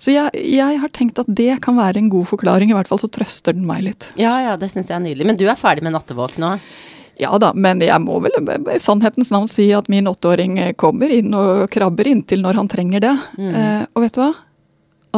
Så 0.00 0.14
jeg, 0.14 0.32
jeg, 0.32 0.78
har 0.80 0.92
tenkt 0.96 1.20
at 1.20 1.28
det 1.28 1.58
kan 1.64 1.76
være 1.76 2.00
en 2.00 2.08
god 2.12 2.30
forklaring. 2.30 2.72
I 2.72 2.76
hvert 2.78 2.88
fall 2.88 3.02
så 3.02 3.10
trøster 3.12 3.56
den 3.56 3.66
meg 3.68 3.84
litt. 3.84 4.08
Ja, 4.20 4.38
ja, 4.40 4.56
det 4.60 4.70
syns 4.72 4.88
jeg 4.88 4.96
er 4.96 5.04
nydelig. 5.04 5.26
Men 5.28 5.40
du 5.40 5.44
er 5.44 5.60
ferdig 5.60 5.84
med 5.84 5.92
nattevåk 5.96 6.38
nå? 6.40 6.54
Ja 7.20 7.36
da, 7.36 7.50
men 7.52 7.82
jeg 7.84 8.00
må 8.00 8.16
vel 8.24 8.32
i 8.72 8.78
sannhetens 8.80 9.28
navn 9.34 9.48
si 9.50 9.66
at 9.76 9.90
min 9.92 10.08
åtteåring 10.08 10.56
kommer 10.80 11.12
inn 11.12 11.34
og 11.36 11.66
krabber 11.72 12.08
inntil 12.08 12.40
når 12.46 12.62
han 12.62 12.70
trenger 12.72 13.04
det. 13.04 13.16
Mm. 13.36 13.50
Eh, 13.50 13.82
og 13.92 14.06
vet 14.06 14.16
du 14.16 14.22
hva? 14.22 14.30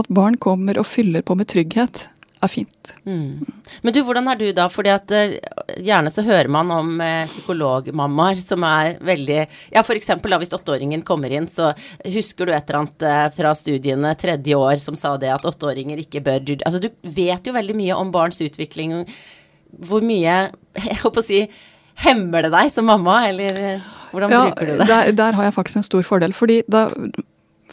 At 0.02 0.08
barn 0.10 0.38
kommer 0.40 0.80
og 0.80 0.88
fyller 0.88 1.22
på 1.22 1.36
med 1.38 1.46
trygghet, 1.52 2.08
er 2.42 2.50
fint. 2.50 2.92
Mm. 3.06 3.42
Men 3.82 3.94
du, 3.94 4.00
hvordan 4.06 4.28
er 4.30 4.38
du 4.40 4.46
da? 4.56 4.66
Fordi 4.72 4.92
at 4.92 5.14
uh, 5.14 5.34
gjerne 5.82 6.12
så 6.12 6.24
hører 6.26 6.50
man 6.52 6.70
om 6.74 6.92
uh, 7.00 7.24
psykologmammaer 7.28 8.42
som 8.42 8.64
er 8.66 8.98
veldig 9.04 9.38
Ja, 9.74 9.82
f.eks. 9.82 10.12
da 10.22 10.40
hvis 10.42 10.54
åtteåringen 10.56 11.04
kommer 11.06 11.32
inn, 11.32 11.48
så 11.50 11.72
husker 12.04 12.48
du 12.48 12.54
et 12.54 12.68
eller 12.68 12.82
annet 12.82 13.06
uh, 13.06 13.26
fra 13.36 13.54
studiene 13.58 14.14
tredje 14.18 14.58
år 14.58 14.76
som 14.82 14.98
sa 14.98 15.14
det 15.20 15.32
at 15.32 15.46
åtteåringer 15.48 16.02
ikke 16.02 16.24
bør 16.24 16.40
Altså 16.42 16.80
du 16.82 16.90
vet 17.02 17.46
jo 17.46 17.54
veldig 17.54 17.76
mye 17.78 17.96
om 17.96 18.10
barns 18.14 18.40
utvikling. 18.42 19.02
Hvor 19.86 20.04
mye, 20.04 20.38
jeg 20.82 21.02
håper 21.04 21.22
å 21.22 21.26
si, 21.26 21.42
hemmer 22.02 22.46
det 22.46 22.52
deg 22.54 22.72
som 22.72 22.88
mamma, 22.88 23.22
eller 23.28 23.82
hvordan 24.12 24.32
ja, 24.32 24.46
bruker 24.48 24.68
du 24.68 24.72
det? 24.80 24.88
Der, 24.88 25.12
der 25.16 25.36
har 25.38 25.48
jeg 25.48 25.54
faktisk 25.56 25.80
en 25.80 25.86
stor 25.86 26.06
fordel. 26.06 26.34
fordi 26.36 26.62
da, 26.68 26.88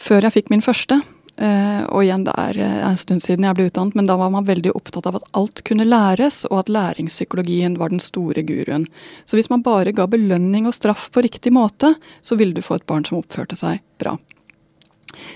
før 0.00 0.28
jeg 0.28 0.38
fikk 0.38 0.52
min 0.52 0.64
første 0.64 1.00
og 1.40 2.02
igjen, 2.04 2.24
det 2.26 2.34
er 2.36 2.58
uh, 2.60 2.88
en 2.90 2.98
stund 3.00 3.22
siden 3.24 3.46
jeg 3.46 3.56
ble 3.56 3.68
utdannet, 3.70 3.96
men 3.96 4.08
da 4.08 4.18
var 4.20 4.32
man 4.34 4.48
veldig 4.48 4.74
opptatt 4.76 5.06
av 5.08 5.20
at 5.20 5.28
alt 5.38 5.62
kunne 5.64 5.86
læres, 5.88 6.42
og 6.50 6.62
at 6.62 6.72
læringspsykologien 6.72 7.78
var 7.80 7.92
den 7.94 8.02
store 8.04 8.44
guruen. 8.44 8.84
Så 9.24 9.38
hvis 9.38 9.50
man 9.52 9.64
bare 9.64 9.94
ga 9.96 10.08
belønning 10.10 10.68
og 10.68 10.76
straff 10.76 11.08
på 11.14 11.24
riktig 11.24 11.54
måte, 11.56 11.94
så 12.20 12.36
ville 12.36 12.56
du 12.56 12.64
få 12.64 12.76
et 12.76 12.88
barn 12.90 13.06
som 13.08 13.20
oppførte 13.22 13.56
seg 13.56 13.80
bra. 14.02 14.18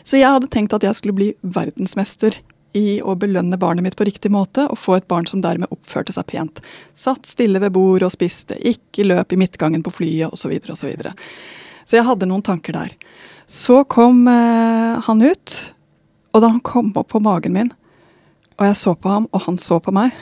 Så 0.05 0.21
jeg 0.21 0.31
hadde 0.31 0.51
tenkt 0.53 0.75
at 0.77 0.85
jeg 0.87 0.99
skulle 0.99 1.17
bli 1.17 1.33
verdensmester 1.43 2.37
i 2.75 2.99
å 3.03 3.15
belønne 3.19 3.59
barnet 3.59 3.87
mitt 3.87 3.97
på 3.97 4.07
riktig 4.07 4.33
måte, 4.35 4.67
og 4.67 4.79
få 4.79 4.99
et 4.99 5.09
barn 5.11 5.29
som 5.31 5.43
dermed 5.43 5.71
oppførte 5.75 6.15
seg 6.15 6.27
pent. 6.31 6.61
Satt 6.99 7.29
stille 7.31 7.63
ved 7.63 7.75
bordet 7.75 8.09
og 8.09 8.15
spiste, 8.15 8.59
ikke 8.59 9.07
løp 9.07 9.35
i 9.35 9.39
midtgangen 9.39 9.85
på 9.87 9.93
flyet, 9.95 10.35
osv., 10.35 10.57
osv. 10.59 10.75
Så, 10.75 10.91
videre, 10.91 11.15
og 11.15 11.23
så, 11.23 11.85
så 11.85 12.01
jeg 12.01 12.09
hadde 12.09 12.29
noen 12.31 12.43
tanker 12.43 12.75
der. 12.75 12.97
Så 13.47 13.83
kom 13.93 14.25
eh, 14.31 14.99
han 15.07 15.23
ut 15.23 15.74
og 16.35 16.43
da 16.43 16.51
han 16.51 16.63
kom 16.67 16.91
opp 16.99 17.13
på 17.15 17.23
magen 17.23 17.55
min, 17.55 17.71
og 18.59 18.67
jeg 18.69 18.79
så 18.79 18.95
på 18.99 19.11
ham, 19.11 19.29
og 19.33 19.47
han 19.47 19.59
så 19.59 19.81
på 19.83 19.95
meg 19.95 20.15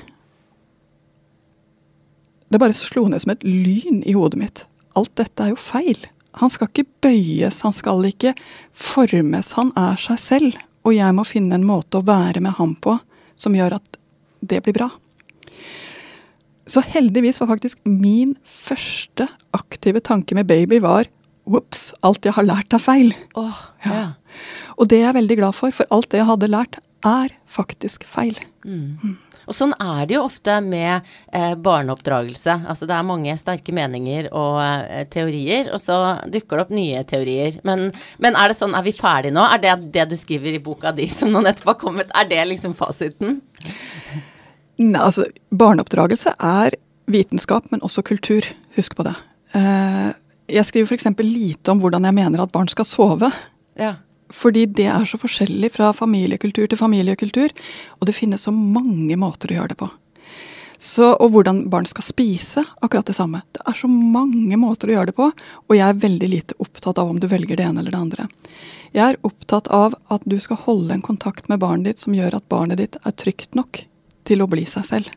Det 2.53 2.61
bare 2.61 2.77
slo 2.77 3.07
ned 3.09 3.23
som 3.23 3.33
et 3.33 3.45
lyn 3.49 4.03
i 4.05 4.13
hodet 4.13 4.37
mitt. 4.37 4.59
Alt 4.93 5.15
dette 5.17 5.41
er 5.41 5.55
jo 5.55 5.57
feil. 5.57 6.03
Han 6.37 6.51
skal 6.53 6.69
ikke 6.69 6.85
bøyes, 7.01 7.63
han 7.65 7.73
skal 7.73 8.05
ikke 8.05 8.35
formes. 8.77 9.55
Han 9.57 9.71
er 9.73 9.97
seg 9.97 10.21
selv. 10.21 10.59
Og 10.85 10.93
jeg 10.93 11.17
må 11.17 11.25
finne 11.25 11.57
en 11.57 11.65
måte 11.65 11.97
å 11.97 12.05
være 12.05 12.43
med 12.45 12.53
ham 12.59 12.75
på 12.77 12.99
som 13.41 13.57
gjør 13.57 13.79
at 13.79 13.97
det 14.45 14.61
blir 14.67 14.77
bra. 14.77 14.91
Så 16.69 16.85
heldigvis 16.93 17.41
var 17.41 17.55
faktisk 17.55 17.81
min 17.89 18.37
første 18.45 19.31
aktive 19.57 20.05
tanke 20.05 20.37
med 20.37 20.53
baby 20.53 20.83
var 20.85 21.09
Ops, 21.43 21.89
alt 22.07 22.23
jeg 22.23 22.37
har 22.37 22.47
lært 22.47 22.75
er 22.77 22.79
feil. 22.79 23.09
Oh, 23.35 23.63
ja. 23.83 23.95
Ja. 23.97 24.05
Og 24.79 24.89
det 24.91 25.01
er 25.01 25.09
jeg 25.09 25.19
veldig 25.21 25.39
glad 25.43 25.59
for, 25.59 25.75
for 25.75 25.89
alt 25.95 26.11
det 26.13 26.23
jeg 26.23 26.31
hadde 26.31 26.51
lært, 26.53 26.81
er 27.03 27.35
faktisk 27.51 28.05
feil. 28.07 28.37
Mm. 28.63 29.17
Og 29.51 29.57
sånn 29.57 29.73
er 29.83 30.05
det 30.07 30.15
jo 30.15 30.23
ofte 30.23 30.55
med 30.63 31.09
eh, 31.35 31.55
barneoppdragelse. 31.59 32.61
Altså 32.71 32.87
det 32.87 32.95
er 32.95 33.07
mange 33.07 33.35
sterke 33.41 33.75
meninger 33.75 34.29
og 34.31 34.61
eh, 34.63 35.03
teorier, 35.11 35.73
og 35.75 35.83
så 35.83 35.97
dukker 36.31 36.61
det 36.61 36.67
opp 36.67 36.75
nye 36.77 37.03
teorier. 37.09 37.59
Men, 37.67 37.89
men, 38.23 38.39
er 38.39 38.53
det 38.53 38.59
sånn, 38.59 38.77
er 38.79 38.87
vi 38.87 38.95
ferdige 38.97 39.35
nå? 39.35 39.43
Er 39.43 39.63
det 39.63 39.75
det 39.97 40.07
du 40.13 40.17
skriver 40.19 40.55
i 40.55 40.63
boka 40.63 40.95
di 40.95 41.09
som 41.11 41.33
nå 41.35 41.43
nettopp 41.43 41.75
har 41.75 41.81
kommet, 41.83 42.15
er 42.15 42.31
det 42.31 42.45
liksom 42.53 42.77
fasiten? 42.79 43.41
Nei, 44.83 45.03
altså 45.03 45.27
barneoppdragelse 45.51 46.37
er 46.39 46.79
vitenskap, 47.11 47.67
men 47.75 47.83
også 47.85 48.05
kultur. 48.07 48.47
Husk 48.79 48.95
på 48.97 49.07
det. 49.07 49.17
Eh, 49.59 50.09
jeg 50.53 50.69
skriver 50.69 50.95
f.eks. 50.95 51.11
lite 51.19 51.75
om 51.75 51.83
hvordan 51.83 52.07
jeg 52.07 52.17
mener 52.17 52.45
at 52.45 52.55
barn 52.55 52.71
skal 52.71 52.87
sove. 52.87 53.31
Ja. 53.79 53.97
Fordi 54.33 54.67
det 54.67 54.89
er 54.91 55.05
så 55.09 55.21
forskjellig 55.21 55.73
fra 55.75 55.93
familiekultur 55.97 56.67
til 56.67 56.81
familiekultur. 56.81 57.53
Og 58.01 58.09
det 58.09 58.17
finnes 58.17 58.49
så 58.49 58.55
mange 58.55 59.19
måter 59.21 59.53
å 59.53 59.61
gjøre 59.61 59.75
det 59.75 59.81
på. 59.85 59.91
Så, 60.83 61.13
og 61.13 61.31
hvordan 61.31 61.61
barn 61.71 61.87
skal 61.87 62.03
spise, 62.03 62.65
akkurat 62.83 63.07
det 63.07 63.15
samme. 63.15 63.45
Det 63.55 63.63
er 63.71 63.77
så 63.79 63.87
mange 63.87 64.57
måter 64.59 64.91
å 64.91 64.97
gjøre 64.97 65.13
det 65.13 65.15
på, 65.15 65.29
og 65.31 65.77
jeg 65.79 65.85
er 65.87 66.01
veldig 66.03 66.31
lite 66.33 66.57
opptatt 66.59 66.99
av 66.99 67.13
om 67.13 67.21
du 67.23 67.29
velger 67.31 67.61
det 67.61 67.69
ene 67.69 67.85
eller 67.85 67.95
det 67.95 68.01
andre. 68.01 68.27
Jeg 68.91 69.05
er 69.05 69.21
opptatt 69.23 69.71
av 69.71 69.95
at 70.11 70.27
du 70.27 70.35
skal 70.43 70.59
holde 70.65 70.97
en 70.97 71.05
kontakt 71.07 71.47
med 71.53 71.63
barnet 71.63 71.93
ditt 71.93 72.03
som 72.03 72.17
gjør 72.19 72.35
at 72.41 72.49
barnet 72.51 72.83
ditt 72.83 72.99
er 72.99 73.15
trygt 73.15 73.55
nok 73.55 73.85
til 74.27 74.43
å 74.43 74.49
bli 74.51 74.65
seg 74.67 74.89
selv. 74.89 75.15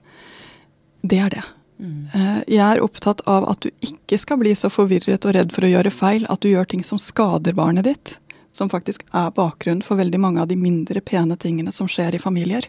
Det 1.02 1.18
er 1.24 1.34
det. 1.34 1.44
Mm. 1.82 1.98
Eh, 2.14 2.38
jeg 2.60 2.64
er 2.68 2.84
opptatt 2.86 3.26
av 3.26 3.50
at 3.50 3.66
du 3.66 3.72
ikke 3.90 4.22
skal 4.22 4.40
bli 4.44 4.54
så 4.54 4.70
forvirret 4.70 5.26
og 5.26 5.34
redd 5.34 5.50
for 5.56 5.66
å 5.66 5.74
gjøre 5.74 5.92
feil 5.92 6.30
at 6.30 6.46
du 6.46 6.52
gjør 6.54 6.70
ting 6.72 6.86
som 6.86 7.02
skader 7.02 7.58
barnet 7.58 7.90
ditt 7.90 8.16
som 8.56 8.72
faktisk 8.72 9.04
er 9.12 9.34
bakgrunnen 9.36 9.84
for 9.84 10.00
veldig 10.00 10.22
mange 10.22 10.42
av 10.42 10.48
de 10.48 10.58
mindre 10.60 11.04
pene 11.04 11.36
tingene 11.40 11.74
som 11.76 11.90
skjer 11.92 12.16
i 12.16 12.22
familier. 12.22 12.68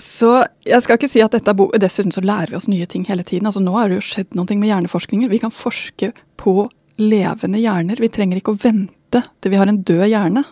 Så 0.00 0.30
jeg 0.64 0.82
skal 0.82 0.96
ikke 0.96 1.10
si 1.12 1.20
at 1.22 1.34
dette 1.34 1.52
er 1.52 1.56
bo 1.58 1.68
Dessuten 1.78 2.14
så 2.14 2.24
lærer 2.24 2.54
vi 2.54 2.58
oss 2.58 2.70
nye 2.70 2.88
ting 2.88 3.04
hele 3.06 3.24
tiden. 3.28 3.46
Altså 3.46 3.60
Nå 3.60 3.74
har 3.76 3.90
det 3.90 4.00
jo 4.00 4.06
skjedd 4.08 4.32
noe 4.38 4.56
med 4.56 4.70
hjerneforskningen. 4.70 5.30
Vi 5.30 5.42
kan 5.42 5.52
forske 5.52 6.10
på 6.40 6.54
levende 7.02 7.60
hjerner. 7.60 8.00
Vi 8.00 8.10
trenger 8.12 8.40
ikke 8.40 8.54
å 8.54 8.62
vente 8.62 9.22
til 9.22 9.52
vi 9.52 9.60
har 9.60 9.68
en 9.68 9.82
død 9.84 10.06
hjerne. 10.08 10.44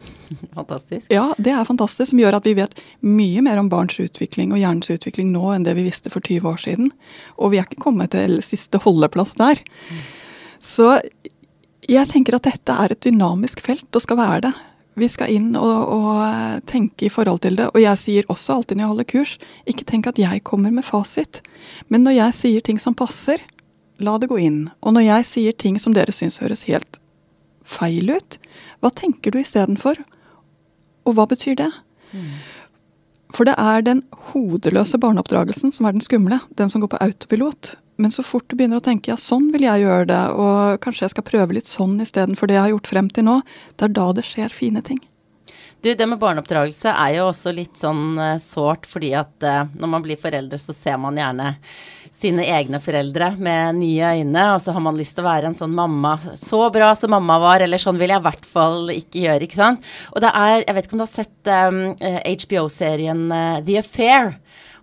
Fantastisk. 0.58 1.10
Ja, 1.12 1.26
det 1.38 1.52
er 1.52 1.66
fantastisk. 1.68 2.12
Som 2.12 2.22
gjør 2.22 2.38
at 2.38 2.46
vi 2.48 2.54
vet 2.56 2.80
mye 3.04 3.42
mer 3.44 3.60
om 3.60 3.68
barns 3.68 3.98
utvikling 4.00 4.54
og 4.54 4.62
hjernens 4.62 4.90
utvikling 4.92 5.32
nå 5.34 5.50
enn 5.54 5.66
det 5.66 5.74
vi 5.76 5.84
visste 5.88 6.12
for 6.12 6.24
20 6.24 6.48
år 6.48 6.62
siden. 6.62 6.92
Og 7.36 7.52
vi 7.52 7.60
er 7.60 7.68
ikke 7.68 7.82
kommet 7.84 8.14
til 8.14 8.38
siste 8.46 8.80
holdeplass 8.80 9.34
der. 9.40 9.60
Mm. 9.90 10.00
Så 10.60 10.94
jeg 11.88 12.08
tenker 12.10 12.36
at 12.36 12.48
dette 12.48 12.74
er 12.74 12.92
et 12.92 13.06
dynamisk 13.06 13.62
felt 13.64 13.88
og 13.96 14.04
skal 14.04 14.18
være 14.20 14.42
det. 14.48 14.52
Vi 15.00 15.08
skal 15.08 15.32
inn 15.32 15.54
og, 15.56 15.92
og, 15.94 16.64
tenke 16.68 17.06
i 17.06 17.12
forhold 17.12 17.40
til 17.46 17.56
det. 17.56 17.70
Og 17.72 17.80
jeg 17.80 18.00
sier 18.00 18.28
også 18.32 18.58
alltid 18.58 18.76
når 18.76 18.84
jeg 18.84 18.92
holder 18.92 19.08
kurs, 19.12 19.36
ikke 19.70 19.86
tenk 19.88 20.10
at 20.10 20.20
jeg 20.20 20.44
kommer 20.44 20.74
med 20.74 20.84
fasit. 20.84 21.40
Men 21.88 22.04
når 22.04 22.18
jeg 22.18 22.36
sier 22.36 22.66
ting 22.66 22.80
som 22.82 22.96
passer, 22.98 23.40
la 24.02 24.16
det 24.20 24.28
gå 24.30 24.40
inn. 24.42 24.64
Og 24.82 24.96
når 24.96 25.06
jeg 25.06 25.28
sier 25.30 25.56
ting 25.56 25.78
som 25.80 25.96
dere 25.96 26.12
syns 26.12 26.40
høres 26.42 26.66
helt 26.68 27.00
feil 27.64 28.10
ut, 28.12 28.38
hva 28.80 28.90
tenker 28.92 29.32
du 29.32 29.40
istedenfor? 29.40 30.00
Og 31.06 31.16
hva 31.16 31.26
betyr 31.30 31.56
det? 31.60 31.70
Mm. 32.12 32.32
For 33.36 33.46
det 33.46 33.54
er 33.62 33.84
den 33.86 34.02
hodeløse 34.32 34.98
barneoppdragelsen 35.00 35.72
som 35.72 35.86
er 35.86 35.94
den 35.94 36.04
skumle. 36.04 36.40
Den 36.58 36.72
som 36.72 36.82
går 36.82 36.92
på 36.92 37.00
autopilot. 37.04 37.76
Men 38.00 38.12
så 38.14 38.24
fort 38.24 38.48
du 38.48 38.56
begynner 38.56 38.80
å 38.80 38.84
tenke 38.84 39.12
ja, 39.12 39.18
sånn 39.20 39.50
vil 39.52 39.66
jeg 39.66 39.84
gjøre 39.84 40.08
det, 40.08 40.22
og 40.40 40.80
kanskje 40.84 41.04
jeg 41.04 41.14
skal 41.14 41.26
prøve 41.26 41.56
litt 41.58 41.68
sånn 41.68 41.98
istedenfor 42.00 42.48
det 42.48 42.56
jeg 42.56 42.64
har 42.64 42.74
gjort 42.74 42.90
frem 42.94 43.12
til 43.12 43.26
nå, 43.28 43.38
det 43.76 43.88
er 43.90 43.96
da 43.98 44.06
det 44.16 44.24
skjer 44.24 44.56
fine 44.56 44.80
ting. 44.86 45.00
Du, 45.80 45.94
det 45.96 46.06
med 46.08 46.20
barneoppdragelse 46.20 46.92
er 46.92 47.14
jo 47.16 47.30
også 47.30 47.52
litt 47.56 47.78
sånn 47.80 48.18
uh, 48.20 48.34
sårt, 48.40 48.84
fordi 48.88 49.14
at 49.16 49.32
uh, 49.44 49.62
når 49.80 49.92
man 49.94 50.04
blir 50.04 50.20
foreldre, 50.20 50.58
så 50.60 50.76
ser 50.76 51.00
man 51.00 51.16
gjerne 51.16 51.54
sine 52.20 52.44
egne 52.52 52.76
foreldre 52.84 53.30
med 53.40 53.78
nye 53.78 54.10
øyne, 54.18 54.42
og 54.52 54.60
så 54.60 54.74
har 54.76 54.84
man 54.84 54.98
lyst 54.98 55.16
til 55.16 55.24
å 55.24 55.30
være 55.30 55.48
en 55.48 55.56
sånn 55.56 55.72
mamma 55.72 56.18
så 56.20 56.66
bra 56.72 56.90
som 56.98 57.14
mamma 57.14 57.38
var, 57.40 57.64
eller 57.64 57.80
sånn 57.80 58.00
vil 58.00 58.12
jeg 58.12 58.20
i 58.20 58.26
hvert 58.26 58.48
fall 58.48 58.92
ikke 58.92 59.24
gjøre, 59.24 59.46
ikke 59.46 59.60
sant. 59.60 59.88
Og 60.12 60.20
det 60.24 60.32
er, 60.36 60.56
jeg 60.66 60.76
vet 60.76 60.88
ikke 60.88 60.98
om 60.98 61.00
du 61.00 61.06
har 61.06 61.14
sett 61.14 61.52
um, 61.52 61.80
HBO-serien 62.28 63.24
uh, 63.32 63.60
The 63.64 63.80
Affair. 63.80 64.34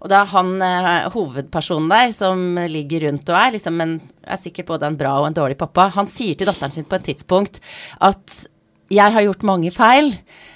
Og 0.01 0.11
det 0.11 0.17
er 0.19 0.29
han 0.33 0.51
eh, 0.63 1.07
hovedpersonen 1.13 1.89
der 1.91 2.11
som 2.15 2.43
ligger 2.69 3.07
rundt 3.07 3.31
og 3.31 3.39
er 3.39 3.55
liksom 3.55 3.81
en, 3.83 3.95
er 4.27 4.41
sikkert 4.41 4.69
både 4.73 4.89
en 4.89 4.99
bra 4.99 5.15
og 5.21 5.29
en 5.29 5.39
dårlig 5.39 5.57
pappa. 5.59 5.89
Han 5.97 6.09
sier 6.09 6.37
til 6.37 6.49
datteren 6.49 6.73
sin 6.75 6.87
på 6.87 6.99
et 6.99 7.09
tidspunkt 7.11 7.61
at 8.05 8.37
jeg 8.93 9.11
har 9.13 9.23
gjort 9.25 9.43
mange 9.47 9.71
feil, 9.75 10.13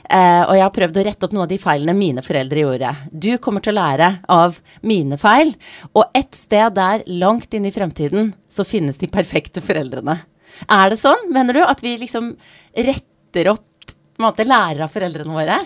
eh, 0.08 0.44
og 0.46 0.54
jeg 0.56 0.64
har 0.64 0.74
prøvd 0.76 1.00
å 1.02 1.04
rette 1.04 1.28
opp 1.28 1.34
noen 1.36 1.46
av 1.46 1.52
de 1.52 1.60
feilene 1.60 1.96
mine 1.98 2.24
foreldre 2.24 2.64
gjorde. 2.64 2.92
Du 3.12 3.32
kommer 3.44 3.64
til 3.64 3.74
å 3.74 3.82
lære 3.82 4.12
av 4.32 4.60
mine 4.88 5.20
feil, 5.20 5.52
og 5.92 6.16
et 6.16 6.32
sted 6.38 6.78
der, 6.78 7.04
langt 7.22 7.52
inn 7.58 7.68
i 7.68 7.74
fremtiden, 7.76 8.32
så 8.48 8.64
finnes 8.68 9.02
de 9.02 9.12
perfekte 9.12 9.64
foreldrene. 9.64 10.16
Er 10.72 10.94
det 10.94 11.02
sånn, 11.02 11.28
mener 11.34 11.60
du, 11.60 11.64
at 11.66 11.84
vi 11.84 11.98
liksom 12.00 12.34
retter 12.72 13.52
opp, 13.52 13.68
på 13.92 14.24
en 14.24 14.30
måte 14.30 14.48
lærer 14.48 14.86
av 14.86 14.94
foreldrene 14.94 15.36
våre? 15.36 15.60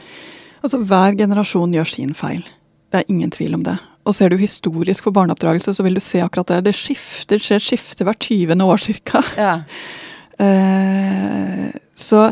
Altså, 0.63 0.81
hver 0.81 1.17
generasjon 1.19 1.73
gjør 1.75 1.89
sin 1.91 2.13
feil. 2.17 2.41
Det 2.91 3.01
er 3.01 3.11
ingen 3.11 3.31
tvil 3.33 3.57
om 3.57 3.63
det. 3.65 3.75
Og 4.05 4.13
ser 4.15 4.29
du 4.29 4.37
historisk 4.37 5.07
på 5.07 5.13
barneoppdragelse, 5.15 5.73
så 5.73 5.83
vil 5.85 5.97
du 5.97 6.03
se 6.03 6.21
akkurat 6.21 6.53
det. 6.53 6.59
Det 6.67 6.75
skifter, 6.77 7.41
skjer 7.41 7.63
skifte 7.63 8.05
hvert 8.05 8.21
20. 8.21 8.61
år 8.61 8.83
cirka. 8.83 9.23
Ja. 9.39 9.55
Uh, 10.35 11.71
så 12.07 12.27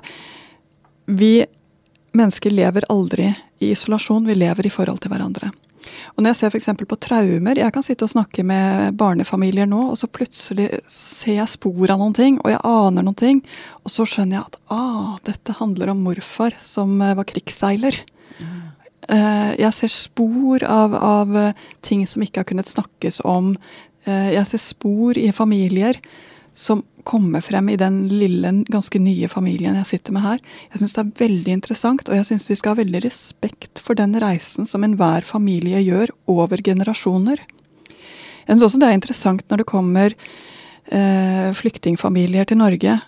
vi 1.09 1.33
mennesker 2.13 2.53
lever 2.53 2.85
aldri 2.93 3.31
i 3.59 3.71
isolasjon, 3.73 4.27
vi 4.27 4.37
lever 4.37 4.67
i 4.67 4.73
forhold 4.73 5.01
til 5.01 5.13
hverandre. 5.13 5.49
Og 6.13 6.21
når 6.21 6.31
jeg 6.31 6.39
ser 6.39 6.53
f.eks. 6.53 6.69
på 6.87 6.97
traumer 7.01 7.59
Jeg 7.59 7.73
kan 7.75 7.83
sitte 7.83 8.05
og 8.07 8.11
snakke 8.13 8.45
med 8.47 8.95
barnefamilier 8.99 9.67
nå, 9.69 9.81
og 9.91 9.97
så 9.99 10.07
plutselig 10.11 10.69
ser 10.87 11.39
jeg 11.39 11.51
spor 11.51 11.91
av 11.91 11.99
noen 12.01 12.15
ting, 12.17 12.39
og 12.43 12.53
jeg 12.53 12.61
aner 12.69 13.05
noen 13.05 13.19
ting. 13.19 13.41
Og 13.83 13.93
så 13.93 14.05
skjønner 14.07 14.39
jeg 14.39 14.45
at 14.45 14.59
ah, 14.73 15.15
dette 15.27 15.57
handler 15.59 15.93
om 15.93 16.03
morfar 16.05 16.55
som 16.61 16.95
eh, 17.01 17.15
var 17.17 17.27
krigsseiler. 17.29 18.03
Eh, 19.13 19.53
jeg 19.61 19.77
ser 19.77 19.93
spor 19.93 20.65
av, 20.65 20.95
av 20.97 21.39
ting 21.85 22.05
som 22.09 22.25
ikke 22.25 22.41
har 22.41 22.49
kunnet 22.49 22.69
snakkes 22.69 23.21
om. 23.23 23.53
Jeg 24.03 24.43
ser 24.49 24.59
spor 24.59 25.15
i 25.15 25.29
familier 25.31 25.95
som 26.53 26.81
kommer 27.03 27.41
frem 27.41 27.69
i 27.69 27.75
den 27.75 28.07
lille, 28.07 28.51
ganske 28.71 28.99
nye 29.01 29.27
familien 29.27 29.75
jeg 29.81 29.89
sitter 29.89 30.15
med 30.15 30.23
her. 30.23 30.41
Jeg 30.71 30.81
syns 30.81 30.95
det 30.95 31.03
er 31.03 31.25
veldig 31.25 31.55
interessant, 31.57 32.07
og 32.07 32.15
jeg 32.15 32.27
syns 32.29 32.47
vi 32.49 32.57
skal 32.59 32.75
ha 32.75 32.81
veldig 32.83 33.01
respekt 33.03 33.81
for 33.83 33.97
den 33.99 34.15
reisen 34.21 34.69
som 34.69 34.85
enhver 34.85 35.25
familie 35.27 35.81
gjør 35.83 36.13
over 36.31 36.63
generasjoner. 36.63 37.41
Jeg 38.43 38.53
syns 38.53 38.67
også 38.69 38.83
det 38.83 38.91
er 38.91 38.99
interessant 38.99 39.43
når 39.49 39.63
det 39.63 39.69
kommer 39.71 40.13
eh, 40.13 41.49
flyktningfamilier 41.57 42.47
til 42.47 42.61
Norge. 42.61 42.99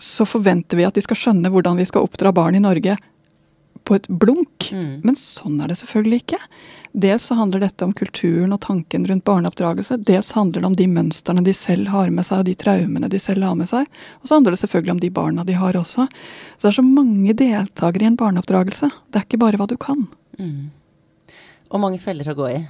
Så 0.00 0.26
forventer 0.28 0.80
vi 0.80 0.86
at 0.88 0.96
de 0.96 1.04
skal 1.04 1.20
skjønne 1.20 1.52
hvordan 1.54 1.78
vi 1.78 1.86
skal 1.88 2.04
oppdra 2.04 2.34
barn 2.34 2.58
i 2.58 2.64
Norge 2.64 2.98
på 3.84 3.94
et 3.94 4.08
blunk. 4.08 4.70
Mm. 4.72 5.00
Men 5.04 5.16
sånn 5.18 5.60
er 5.60 5.70
det 5.70 5.78
selvfølgelig 5.80 6.22
ikke. 6.24 6.38
Dels 7.04 7.26
så 7.28 7.34
handler 7.34 7.64
dette 7.64 7.84
om 7.84 7.92
kulturen 7.96 8.54
og 8.54 8.60
tanken 8.62 9.06
rundt 9.08 9.24
barneoppdragelse. 9.26 9.98
Dels 10.06 10.32
handler 10.36 10.62
det 10.62 10.68
om 10.70 10.76
de 10.78 10.86
mønstrene 10.90 11.42
de 11.44 11.54
selv 11.58 11.90
har 11.90 12.12
med 12.14 12.26
seg, 12.26 12.42
og 12.42 12.48
de 12.48 12.54
traumene 12.58 13.10
de 13.10 13.20
selv 13.20 13.44
har 13.44 13.58
med 13.58 13.68
seg. 13.70 13.88
Og 14.20 14.28
så 14.28 14.38
handler 14.38 14.54
det 14.54 14.60
selvfølgelig 14.62 14.94
om 14.94 15.02
de 15.02 15.10
barna 15.18 15.44
de 15.48 15.58
har 15.58 15.76
også. 15.80 16.06
Så 16.06 16.62
det 16.62 16.70
er 16.70 16.78
så 16.78 16.86
mange 16.86 17.34
deltakere 17.40 18.06
i 18.06 18.12
en 18.12 18.20
barneoppdragelse. 18.20 18.92
Det 19.10 19.20
er 19.20 19.26
ikke 19.28 19.42
bare 19.42 19.60
hva 19.60 19.68
du 19.70 19.76
kan. 19.80 20.06
Mm. 20.38 20.70
Og 21.74 21.82
mange 21.82 21.98
feller 21.98 22.30
å 22.30 22.36
gå 22.38 22.48
i. 22.54 22.62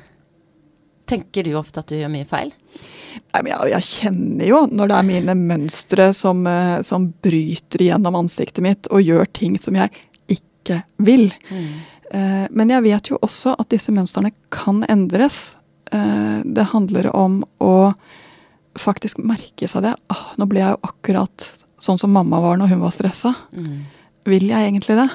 Tenker 1.05 1.45
du 1.45 1.53
ofte 1.61 1.83
at 1.83 1.93
du 1.93 1.99
gjør 1.99 2.09
mye 2.15 2.25
feil? 2.25 2.49
Nei, 3.35 3.43
men 3.43 3.51
jeg, 3.53 3.75
jeg 3.75 3.89
kjenner 3.91 4.49
jo 4.49 4.63
når 4.73 4.89
det 4.89 4.97
er 4.97 5.09
mine 5.11 5.37
mønstre 5.37 6.09
som, 6.17 6.41
eh, 6.49 6.81
som 6.87 7.11
bryter 7.23 7.85
igjennom 7.85 8.17
ansiktet 8.25 8.65
mitt 8.65 8.89
og 8.89 9.05
gjør 9.05 9.29
ting 9.37 9.61
som 9.61 9.77
jeg 9.77 9.93
ikke 10.65 10.81
vil. 11.05 11.29
Mm. 11.51 11.69
Eh, 12.15 12.47
men 12.51 12.73
jeg 12.73 12.87
vet 12.87 13.13
jo 13.13 13.21
også 13.23 13.55
at 13.59 13.71
disse 13.73 13.93
mønstrene 13.95 14.33
kan 14.55 14.83
endres. 14.91 15.55
Eh, 15.93 16.41
det 16.45 16.71
handler 16.73 17.11
om 17.15 17.43
å 17.63 17.93
faktisk 18.79 19.21
merke 19.23 19.69
seg 19.71 19.87
det. 19.87 19.95
Ah, 20.11 20.33
nå 20.41 20.49
ble 20.51 20.65
jeg 20.65 20.75
jo 20.75 20.91
akkurat 20.91 21.51
sånn 21.85 22.01
som 22.01 22.13
mamma 22.15 22.41
var 22.43 22.59
når 22.59 22.75
hun 22.75 22.83
var 22.83 22.95
stressa. 22.95 23.35
Mm. 23.55 23.85
Vil 24.31 24.49
jeg 24.51 24.71
egentlig 24.71 24.99
det? 24.99 25.11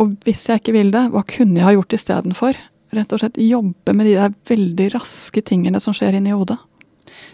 Og 0.00 0.16
hvis 0.24 0.46
jeg 0.48 0.62
ikke 0.62 0.74
vil 0.76 0.92
det, 0.94 1.08
hva 1.12 1.22
kunne 1.26 1.58
jeg 1.58 1.66
ha 1.66 1.74
gjort 1.74 1.96
istedenfor? 1.96 2.58
Rett 2.94 3.12
og 3.14 3.22
slett 3.22 3.38
jobbe 3.42 3.94
med 3.94 4.08
de 4.08 4.16
der 4.18 4.34
veldig 4.50 4.88
raske 4.96 5.42
tingene 5.46 5.82
som 5.82 5.94
skjer 5.94 6.18
inni 6.18 6.34
hodet. 6.34 6.58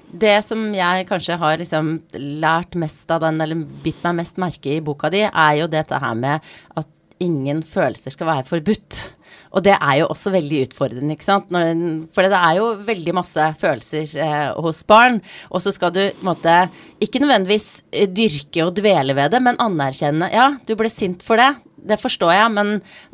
Det 0.06 0.38
som 0.44 0.68
jeg 0.74 1.06
kanskje 1.08 1.36
har 1.40 1.58
liksom 1.60 1.96
lært 2.40 2.76
mest 2.78 3.10
av 3.12 3.24
den, 3.24 3.40
eller 3.42 3.64
bitt 3.84 4.02
meg 4.04 4.20
mest 4.20 4.38
merke 4.40 4.76
i 4.76 4.82
boka 4.84 5.10
di, 5.12 5.24
er 5.26 5.56
jo 5.60 5.68
dette 5.70 5.98
her 6.00 6.14
med 6.16 6.44
at 6.78 6.88
ingen 7.22 7.62
følelser 7.64 8.14
skal 8.14 8.30
være 8.30 8.48
forbudt. 8.48 9.02
Og 9.56 9.64
det 9.64 9.76
er 9.76 10.00
jo 10.00 10.08
også 10.12 10.32
veldig 10.34 10.64
utfordrende, 10.66 11.14
ikke 11.14 11.24
sant. 11.24 11.48
For 12.14 12.26
det 12.26 12.40
er 12.40 12.58
jo 12.58 12.66
veldig 12.86 13.14
masse 13.16 13.46
følelser 13.60 14.16
eh, 14.20 14.50
hos 14.64 14.82
barn. 14.88 15.20
Og 15.48 15.62
så 15.64 15.72
skal 15.72 15.94
du 15.94 16.02
måte 16.26 16.66
ikke 17.02 17.22
nødvendigvis 17.22 17.68
eh, 17.92 18.10
dyrke 18.10 18.66
og 18.66 18.74
dvele 18.76 19.16
ved 19.16 19.32
det, 19.32 19.42
men 19.44 19.60
anerkjenne 19.62 20.28
Ja, 20.34 20.50
du 20.66 20.76
ble 20.76 20.92
sint 20.92 21.24
for 21.24 21.40
det 21.40 21.54
det 21.86 21.98
forstår 22.00 22.32
jeg, 22.34 22.52
men 22.56 22.70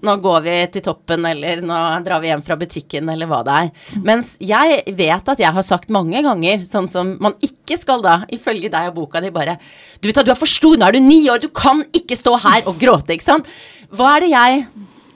nå 0.07 0.15
går 0.25 0.45
vi 0.47 0.55
til 0.75 0.85
toppen, 0.87 1.27
eller 1.29 1.63
nå 1.65 1.79
drar 2.07 2.23
vi 2.23 2.31
hjem 2.31 2.45
fra 2.47 2.57
butikken, 2.61 3.11
eller 3.13 3.29
hva 3.31 3.43
det 3.47 3.57
er. 3.59 3.71
Mens 4.07 4.35
jeg 4.43 4.81
vet 4.99 5.33
at 5.35 5.43
jeg 5.43 5.57
har 5.57 5.67
sagt 5.67 5.93
mange 5.93 6.23
ganger, 6.25 6.63
sånn 6.67 6.89
som 6.93 7.15
man 7.23 7.37
ikke 7.45 7.79
skal 7.81 8.05
da, 8.05 8.21
ifølge 8.33 8.73
deg 8.73 8.91
og 8.91 8.97
boka 9.03 9.23
di, 9.23 9.33
bare 9.35 9.59
Du 10.01 10.09
vet 10.09 10.19
at 10.19 10.27
du 10.27 10.33
er 10.33 10.39
for 10.41 10.51
stor, 10.51 10.79
nå 10.79 10.89
er 10.89 10.97
du 10.97 11.05
ni 11.05 11.21
år, 11.31 11.43
du 11.43 11.51
kan 11.53 11.85
ikke 11.95 12.19
stå 12.19 12.35
her 12.47 12.69
og 12.71 12.81
gråte, 12.81 13.15
ikke 13.15 13.29
sant? 13.29 13.51
Hva 13.93 14.17
er 14.17 14.25
det 14.25 14.33
jeg 14.33 14.67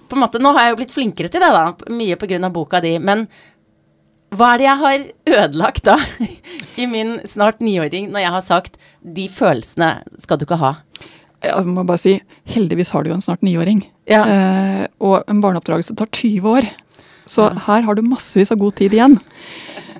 på 0.07 0.15
en 0.15 0.23
måte, 0.23 0.39
Nå 0.39 0.53
har 0.55 0.67
jeg 0.67 0.75
jo 0.75 0.79
blitt 0.79 0.95
flinkere 0.95 1.31
til 1.33 1.43
det, 1.43 1.51
da, 1.51 1.91
mye 1.91 2.17
av 2.39 2.53
boka 2.55 2.79
di, 2.85 2.93
men 3.03 3.25
hva 4.37 4.53
er 4.53 4.61
det 4.61 4.67
jeg 4.67 4.83
har 4.83 5.07
ødelagt 5.41 5.87
da, 5.89 5.97
i 6.83 6.87
min 6.91 7.17
snart 7.27 7.59
niåring, 7.65 8.13
når 8.13 8.23
jeg 8.23 8.35
har 8.37 8.45
sagt 8.45 8.79
de 9.03 9.27
følelsene 9.33 9.91
skal 10.23 10.39
du 10.39 10.47
ikke 10.47 10.61
ha? 10.63 10.77
jeg 11.45 11.69
må 11.69 11.85
bare 11.87 12.01
si, 12.01 12.17
heldigvis 12.49 12.91
har 12.95 13.05
du 13.05 13.11
jo 13.11 13.17
en 13.19 13.25
snart 13.25 13.45
niåring. 13.45 13.83
Ja. 14.11 14.23
Eh, 14.25 14.85
og 15.05 15.27
en 15.31 15.43
barneoppdragelse 15.43 15.97
tar 15.99 16.09
20 16.11 16.49
år. 16.51 16.69
Så 17.27 17.49
ja. 17.49 17.55
her 17.67 17.87
har 17.87 17.99
du 17.99 18.05
massevis 18.07 18.53
av 18.55 18.61
god 18.63 18.77
tid 18.79 18.95
igjen. 18.97 19.19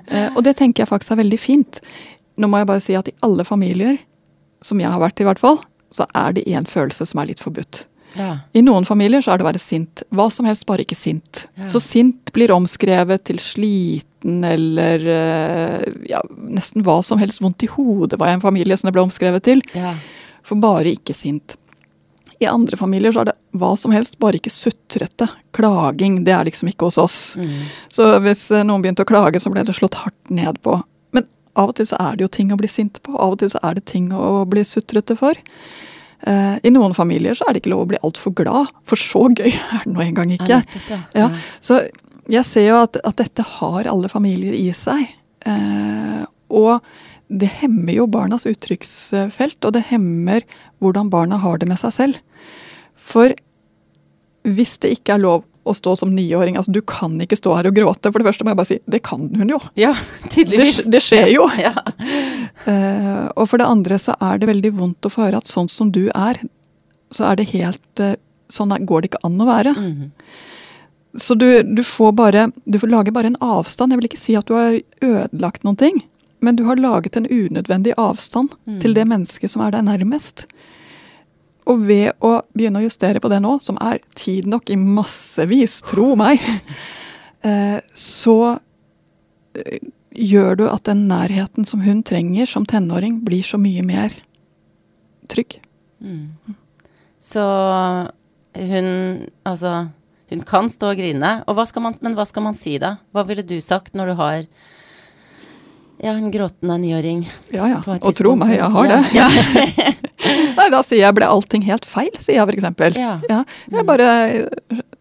Eh, 0.07 0.29
og 0.33 0.43
det 0.47 0.57
tenker 0.59 0.83
jeg 0.83 0.91
faktisk 0.91 1.15
er 1.15 1.21
veldig 1.21 1.39
fint. 1.41 1.81
Nå 2.39 2.49
må 2.49 2.61
jeg 2.61 2.69
bare 2.69 2.83
si 2.83 2.97
at 2.97 3.09
i 3.11 3.15
alle 3.25 3.45
familier, 3.47 3.99
som 4.63 4.81
jeg 4.81 4.91
har 4.91 5.01
vært 5.03 5.21
i 5.21 5.27
hvert 5.27 5.41
fall, 5.41 5.61
så 5.93 6.07
er 6.17 6.35
det 6.35 6.47
én 6.49 6.67
følelse 6.67 7.07
som 7.07 7.21
er 7.21 7.31
litt 7.31 7.43
forbudt. 7.43 7.85
Ja. 8.15 8.39
I 8.53 8.63
noen 8.65 8.85
familier 8.87 9.21
så 9.21 9.33
er 9.33 9.39
det 9.39 9.45
å 9.45 9.49
være 9.49 9.61
sint. 9.61 10.03
Hva 10.15 10.29
som 10.33 10.47
helst, 10.47 10.65
bare 10.69 10.85
ikke 10.85 10.97
sint. 10.97 11.45
Ja. 11.57 11.67
Så 11.69 11.81
sint 11.83 12.31
blir 12.35 12.53
omskrevet 12.55 13.27
til 13.27 13.41
sliten 13.43 14.43
eller 14.47 15.03
eh, 15.13 15.85
ja, 16.09 16.23
nesten 16.49 16.85
hva 16.87 16.99
som 17.05 17.21
helst. 17.21 17.43
Vondt 17.43 17.67
i 17.67 17.71
hodet 17.71 18.19
var 18.19 18.31
jeg 18.31 18.39
en 18.39 18.47
familie 18.47 18.77
som 18.77 18.89
det 18.89 18.95
ble 18.95 19.05
omskrevet 19.05 19.45
til. 19.47 19.63
Ja. 19.77 19.93
For 20.47 20.59
bare 20.61 20.95
ikke 20.95 21.15
sint. 21.17 21.57
I 22.39 22.45
andre 22.45 22.77
familier 22.77 23.13
så 23.13 23.23
er 23.23 23.31
det 23.31 23.37
hva 23.57 23.71
som 23.79 23.93
helst, 23.95 24.19
bare 24.21 24.37
ikke 24.37 24.53
sutrete. 24.53 25.25
Klaging, 25.57 26.21
det 26.25 26.35
er 26.35 26.45
liksom 26.45 26.69
ikke 26.69 26.89
hos 26.89 26.99
oss. 27.01 27.17
Mm. 27.39 27.63
Så 27.93 28.11
hvis 28.25 28.45
eh, 28.53 28.65
noen 28.67 28.83
begynte 28.85 29.05
å 29.05 29.09
klage, 29.09 29.41
så 29.41 29.51
ble 29.53 29.65
det 29.65 29.75
slått 29.77 29.97
hardt 30.03 30.33
ned 30.33 30.61
på. 30.65 30.77
Men 31.17 31.25
av 31.57 31.73
og 31.73 31.79
til 31.79 31.89
så 31.89 31.97
er 32.01 32.17
det 32.17 32.27
jo 32.27 32.33
ting 32.37 32.53
å 32.53 32.59
bli 32.59 32.69
sint 32.69 33.01
på. 33.01 33.15
Av 33.17 33.33
og 33.33 33.41
til 33.41 33.51
så 33.53 33.61
er 33.65 33.79
det 33.79 33.87
ting 33.89 34.11
å 34.13 34.45
bli 34.49 34.65
sutrete 34.67 35.17
for. 35.17 35.39
Uh, 36.25 36.57
I 36.65 36.73
noen 36.73 36.95
familier 36.97 37.37
så 37.37 37.45
er 37.45 37.53
det 37.53 37.61
ikke 37.61 37.73
lov 37.75 37.85
å 37.85 37.89
bli 37.91 38.01
altfor 38.05 38.33
glad, 38.37 38.71
for 38.87 38.99
så 38.99 39.27
gøy 39.29 39.51
er 39.51 39.83
det 39.83 39.93
nå 39.93 40.03
engang 40.03 40.33
ikke. 40.33 40.61
Ja, 41.15 41.29
så 41.61 41.83
jeg 42.27 42.43
ser 42.47 42.65
jo 42.67 42.79
at, 42.81 42.97
at, 43.03 43.19
dette 43.21 43.45
har 43.57 43.87
alle 43.87 44.09
familier 44.11 44.55
i 44.57 44.67
seg. 44.75 45.05
Uh, 45.47 46.25
og 46.47 46.83
det 47.27 47.49
hemmer 47.61 47.93
jo 47.93 48.07
barnas 48.11 48.47
uttrykksfelt, 48.49 49.59
og 49.61 49.75
det 49.75 49.87
hemmer 49.91 50.45
hvordan 50.83 51.11
barna 51.11 51.39
har 51.43 51.59
det 51.59 51.69
med 51.69 51.79
seg 51.81 51.93
selv. 51.95 52.19
For 52.97 53.35
hvis 54.47 54.77
det 54.83 54.95
ikke 54.97 55.17
er 55.17 55.23
lov 55.23 55.45
å 55.67 55.75
stå 55.75 55.95
som 55.99 56.13
niåring 56.15 56.57
altså 56.59 56.73
Du 56.73 56.81
kan 56.87 57.15
ikke 57.23 57.37
stå 57.39 57.55
her 57.57 57.69
og 57.69 57.77
gråte. 57.77 58.11
For 58.11 58.21
det 58.21 58.27
første 58.29 58.45
må 58.45 58.53
jeg 58.53 58.59
bare 58.59 58.69
si 58.71 58.79
det 58.87 59.01
kan 59.05 59.27
hun 59.37 59.53
jo. 59.53 59.59
Ja, 59.79 59.93
tydeligvis. 60.29 60.85
Det, 60.85 60.97
det 60.97 61.03
skjer 61.05 61.33
jo. 61.35 61.49
Ja. 61.67 61.73
Uh, 62.67 63.27
og 63.37 63.47
for 63.51 63.61
det 63.61 63.67
andre 63.69 63.97
så 64.01 64.15
er 64.23 64.39
det 64.39 64.49
veldig 64.49 64.71
vondt 64.77 65.07
å 65.07 65.11
få 65.11 65.25
høre 65.25 65.39
at 65.41 65.49
sånn 65.49 65.69
som 65.71 65.89
du 65.93 66.07
er, 66.09 66.39
så 67.13 67.29
er 67.31 67.39
det 67.39 67.51
helt 67.53 68.03
uh, 68.03 68.15
Sånn 68.47 68.71
går 68.87 69.03
det 69.03 69.09
ikke 69.09 69.19
an 69.27 69.41
å 69.43 69.45
være. 69.49 69.73
Mm. 69.75 70.11
Så 71.19 71.35
du, 71.35 71.49
du, 71.67 71.81
får 71.83 72.13
bare 72.15 72.45
Du 72.63 72.77
får 72.79 72.93
lage 72.93 73.11
bare 73.11 73.27
en 73.27 73.41
avstand. 73.43 73.91
Jeg 73.91 73.99
vil 73.99 74.07
ikke 74.07 74.21
si 74.21 74.37
at 74.39 74.47
du 74.47 74.53
har 74.55 74.77
ødelagt 75.03 75.67
noen 75.67 75.75
ting 75.75 75.97
men 76.39 76.55
du 76.55 76.63
har 76.63 76.77
laget 76.77 77.15
en 77.15 77.27
unødvendig 77.27 77.93
avstand 77.97 78.53
mm. 78.65 78.79
til 78.81 78.93
det 78.93 79.05
mennesket 79.09 79.51
som 79.51 79.63
er 79.65 79.73
deg 79.73 79.87
nærmest. 79.87 80.45
Og 81.67 81.83
ved 81.87 82.13
å 82.23 82.37
begynne 82.55 82.81
å 82.81 82.85
justere 82.85 83.21
på 83.23 83.31
det 83.31 83.41
nå, 83.43 83.57
som 83.63 83.79
er 83.83 83.99
tid 84.15 84.47
nok 84.49 84.71
i 84.71 84.77
massevis, 84.79 85.81
tro 85.87 86.13
meg, 86.19 86.43
eh, 87.47 87.79
så 87.93 88.37
eh, 89.57 89.81
gjør 90.17 90.61
du 90.61 90.65
at 90.69 90.87
den 90.89 91.05
nærheten 91.09 91.67
som 91.67 91.83
hun 91.83 92.03
trenger 92.07 92.49
som 92.49 92.65
tenåring, 92.65 93.19
blir 93.25 93.43
så 93.45 93.59
mye 93.61 93.83
mer 93.85 94.15
trygg. 95.29 95.59
Så 97.19 97.43
hun 98.57 98.87
Altså, 99.45 99.89
hun 100.29 100.41
kan 100.43 100.69
stå 100.69 100.91
og 100.91 100.99
grine. 100.99 101.43
Og 101.47 101.55
hva 101.57 101.65
man, 101.83 101.95
men 102.01 102.15
hva 102.17 102.25
skal 102.27 102.43
man 102.43 102.57
si 102.57 102.77
da? 102.81 102.97
Hva 103.15 103.23
ville 103.27 103.45
du 103.45 103.59
sagt 103.61 103.95
når 103.95 104.11
du 104.11 104.15
har 104.19 104.47
ja, 106.03 106.13
en 106.13 106.31
gråtende 106.31 106.77
niåring? 106.81 107.23
Ja 107.53 107.69
ja, 107.71 107.79
og 107.97 108.11
tro 108.17 108.35
meg, 108.39 108.57
jeg 108.57 108.69
har 108.75 108.91
det. 108.91 108.99
Ja. 109.17 109.27
Nei, 110.57 110.67
da 110.73 110.81
sier 110.85 111.03
jeg 111.05 111.15
ble 111.17 111.29
allting 111.29 111.65
helt 111.67 111.87
feil, 111.87 112.11
sier 112.21 112.39
jeg 112.39 112.45
for 112.49 112.57
eksempel. 112.57 112.97
Ja. 112.99 113.17
jeg 113.71 113.87
bare, 113.87 114.09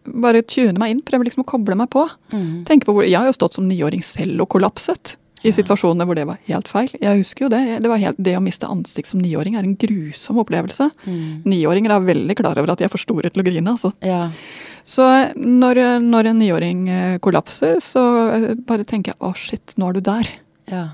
bare 0.07 0.43
tuner 0.47 0.81
meg 0.81 0.95
inn, 0.95 1.05
prøver 1.05 1.29
liksom 1.29 1.45
å 1.45 1.49
koble 1.49 1.77
meg 1.79 1.91
på. 1.93 2.07
Mm. 2.33 2.65
Tenker 2.69 2.89
på 2.89 2.97
hvor, 2.97 3.07
Jeg 3.09 3.19
har 3.19 3.29
jo 3.29 3.37
stått 3.37 3.59
som 3.59 3.69
niåring 3.69 4.05
selv 4.07 4.45
og 4.45 4.51
kollapset 4.57 5.17
i 5.47 5.53
situasjoner 5.55 6.09
hvor 6.09 6.19
det 6.19 6.27
var 6.29 6.39
helt 6.49 6.71
feil. 6.71 6.89
Jeg 7.01 7.21
husker 7.21 7.47
jo 7.47 7.51
det. 7.53 7.63
Det, 7.83 7.91
var 7.91 8.01
helt, 8.03 8.21
det 8.23 8.37
å 8.39 8.43
miste 8.43 8.69
ansikt 8.71 9.11
som 9.11 9.21
niåring 9.23 9.59
er 9.59 9.67
en 9.67 9.77
grusom 9.79 10.41
opplevelse. 10.43 10.89
Mm. 11.07 11.45
Niåringer 11.47 11.95
er 11.95 12.09
veldig 12.09 12.39
klar 12.39 12.59
over 12.59 12.73
at 12.73 12.81
de 12.81 12.89
er 12.89 12.93
for 12.93 13.03
store 13.03 13.31
til 13.31 13.45
å 13.45 13.47
grine. 13.47 13.77
altså. 13.77 13.93
ja. 14.05 14.27
Så 14.87 15.03
når, 15.35 15.81
når 15.99 16.29
en 16.31 16.37
niåring 16.39 16.83
eh, 16.95 17.15
kollapser, 17.19 17.81
så 17.83 18.03
eh, 18.37 18.51
bare 18.69 18.87
tenker 18.87 19.13
jeg 19.13 19.19
å 19.19 19.33
shit, 19.35 19.75
nå 19.81 19.89
er 19.91 19.97
du 19.97 20.05
der. 20.07 20.29
Ja. 20.70 20.85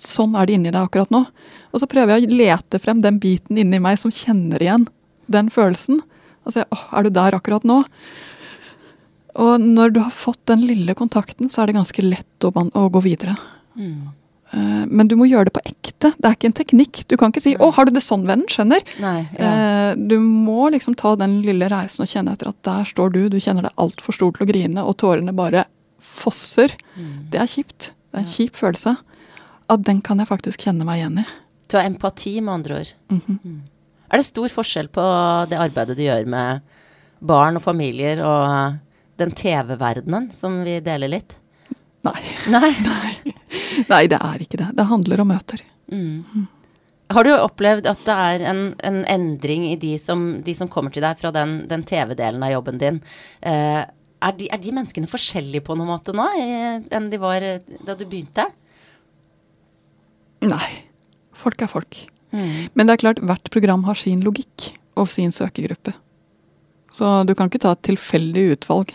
Sånn 0.00 0.32
er 0.38 0.46
det 0.48 0.54
inni 0.56 0.70
deg 0.72 0.80
akkurat 0.80 1.10
nå. 1.12 1.26
Og 1.74 1.80
så 1.82 1.86
prøver 1.90 2.16
jeg 2.16 2.30
å 2.30 2.36
lete 2.38 2.78
frem 2.80 3.02
den 3.04 3.18
biten 3.20 3.58
inni 3.60 3.80
meg 3.82 3.98
som 4.00 4.12
kjenner 4.14 4.62
igjen 4.62 4.86
den 5.28 5.50
følelsen. 5.52 6.00
Og 6.46 6.54
se 6.54 6.64
åh, 6.72 6.84
er 6.96 7.04
du 7.04 7.10
der 7.12 7.36
akkurat 7.36 7.66
nå? 7.68 7.82
Og 9.40 9.60
når 9.60 9.92
du 9.94 10.00
har 10.00 10.14
fått 10.14 10.40
den 10.50 10.64
lille 10.66 10.94
kontakten, 10.98 11.50
så 11.52 11.62
er 11.62 11.70
det 11.70 11.76
ganske 11.76 12.02
lett 12.06 12.46
å, 12.48 12.50
å 12.50 12.86
gå 12.90 13.02
videre. 13.04 13.36
Mm. 13.78 14.08
Eh, 14.52 14.86
Men 14.90 15.10
du 15.10 15.14
må 15.20 15.28
gjøre 15.28 15.50
det 15.50 15.54
på 15.58 15.62
ekte. 15.68 16.10
Det 16.16 16.26
er 16.26 16.38
ikke 16.38 16.50
en 16.50 16.56
teknikk. 16.58 17.02
Du 17.06 17.16
kan 17.20 17.30
ikke 17.30 17.44
si 17.44 17.54
'Å, 17.54 17.70
har 17.76 17.86
du 17.86 17.92
det 17.92 18.02
sånn, 18.02 18.26
vennen?' 18.26 18.48
Skjønner? 18.50 18.80
Nei. 19.00 19.28
Ja. 19.38 19.52
Eh, 19.92 19.94
Du 19.94 20.18
må 20.18 20.70
liksom 20.70 20.96
ta 20.96 21.14
den 21.16 21.42
lille 21.42 21.68
reisen 21.68 22.02
og 22.02 22.08
kjenne 22.08 22.32
etter 22.32 22.48
at 22.48 22.62
der 22.62 22.84
står 22.84 23.12
du. 23.12 23.28
Du 23.28 23.38
kjenner 23.38 23.62
deg 23.62 23.72
altfor 23.76 24.14
stor 24.14 24.32
til 24.32 24.46
å 24.46 24.50
grine, 24.50 24.78
og 24.82 24.96
tårene 24.96 25.34
bare 25.34 25.66
fosser. 26.00 26.72
Mm. 26.96 27.30
Det 27.30 27.40
er 27.40 27.46
kjipt. 27.46 27.92
Det 28.10 28.14
er 28.14 28.24
en 28.24 28.24
kjip 28.24 28.54
følelse. 28.56 28.96
At 29.70 29.86
den 29.86 30.00
kan 30.04 30.18
jeg 30.18 30.30
faktisk 30.30 30.66
kjenne 30.66 30.86
meg 30.86 31.00
igjen 31.00 31.22
i. 31.22 31.26
Du 31.70 31.78
har 31.78 31.86
empati, 31.86 32.40
med 32.40 32.54
andre 32.54 32.80
ord. 32.82 32.94
Mhm. 33.12 33.38
Mm. 33.44 33.60
Er 34.10 34.18
det 34.18 34.26
stor 34.26 34.50
forskjell 34.50 34.88
på 34.90 35.02
det 35.50 35.58
arbeidet 35.62 35.94
du 35.94 36.02
gjør 36.02 36.24
med 36.26 36.64
barn 37.22 37.60
og 37.60 37.62
familier 37.62 38.18
og 38.26 38.80
den 39.20 39.30
TV-verdenen 39.30 40.32
som 40.34 40.64
vi 40.66 40.80
deler 40.82 41.12
litt? 41.12 41.36
Nei. 42.02 42.18
Nei. 42.56 42.72
Nei, 43.86 44.06
det 44.10 44.18
er 44.18 44.42
ikke 44.42 44.58
det. 44.58 44.72
Det 44.74 44.88
handler 44.88 45.22
om 45.22 45.30
møter. 45.30 45.62
Mm. 45.92 46.48
Har 47.10 47.26
du 47.26 47.32
opplevd 47.34 47.88
at 47.90 48.02
det 48.06 48.16
er 48.32 48.44
en, 48.50 48.60
en 48.86 49.00
endring 49.10 49.68
i 49.72 49.78
de 49.78 49.96
som, 49.98 50.40
de 50.42 50.54
som 50.54 50.70
kommer 50.70 50.94
til 50.94 51.04
deg 51.04 51.18
fra 51.20 51.32
den, 51.34 51.60
den 51.70 51.82
TV-delen 51.86 52.42
av 52.46 52.54
jobben 52.54 52.78
din? 52.82 53.00
Eh, 53.42 53.82
er, 53.82 54.36
de, 54.38 54.50
er 54.50 54.62
de 54.62 54.74
menneskene 54.74 55.10
forskjellige 55.10 55.64
på 55.66 55.74
noen 55.78 55.90
måte 55.90 56.14
nå 56.16 56.26
enn 56.38 57.08
de 57.10 57.20
var 57.20 57.46
eh, 57.46 57.62
da 57.86 57.96
du 57.98 58.06
begynte? 58.06 58.46
Nei. 60.46 60.70
Folk 61.36 61.62
er 61.62 61.70
folk. 61.70 61.98
Mm. 62.30 62.70
Men 62.74 62.86
det 62.86 62.94
er 62.94 63.02
klart, 63.04 63.22
hvert 63.26 63.50
program 63.52 63.84
har 63.88 63.98
sin 63.98 64.22
logikk 64.24 64.70
og 64.98 65.08
sin 65.10 65.32
søkegruppe. 65.34 65.94
Så 66.94 67.06
du 67.26 67.34
kan 67.38 67.50
ikke 67.50 67.62
ta 67.62 67.74
et 67.76 67.84
tilfeldig 67.86 68.48
utvalg 68.56 68.92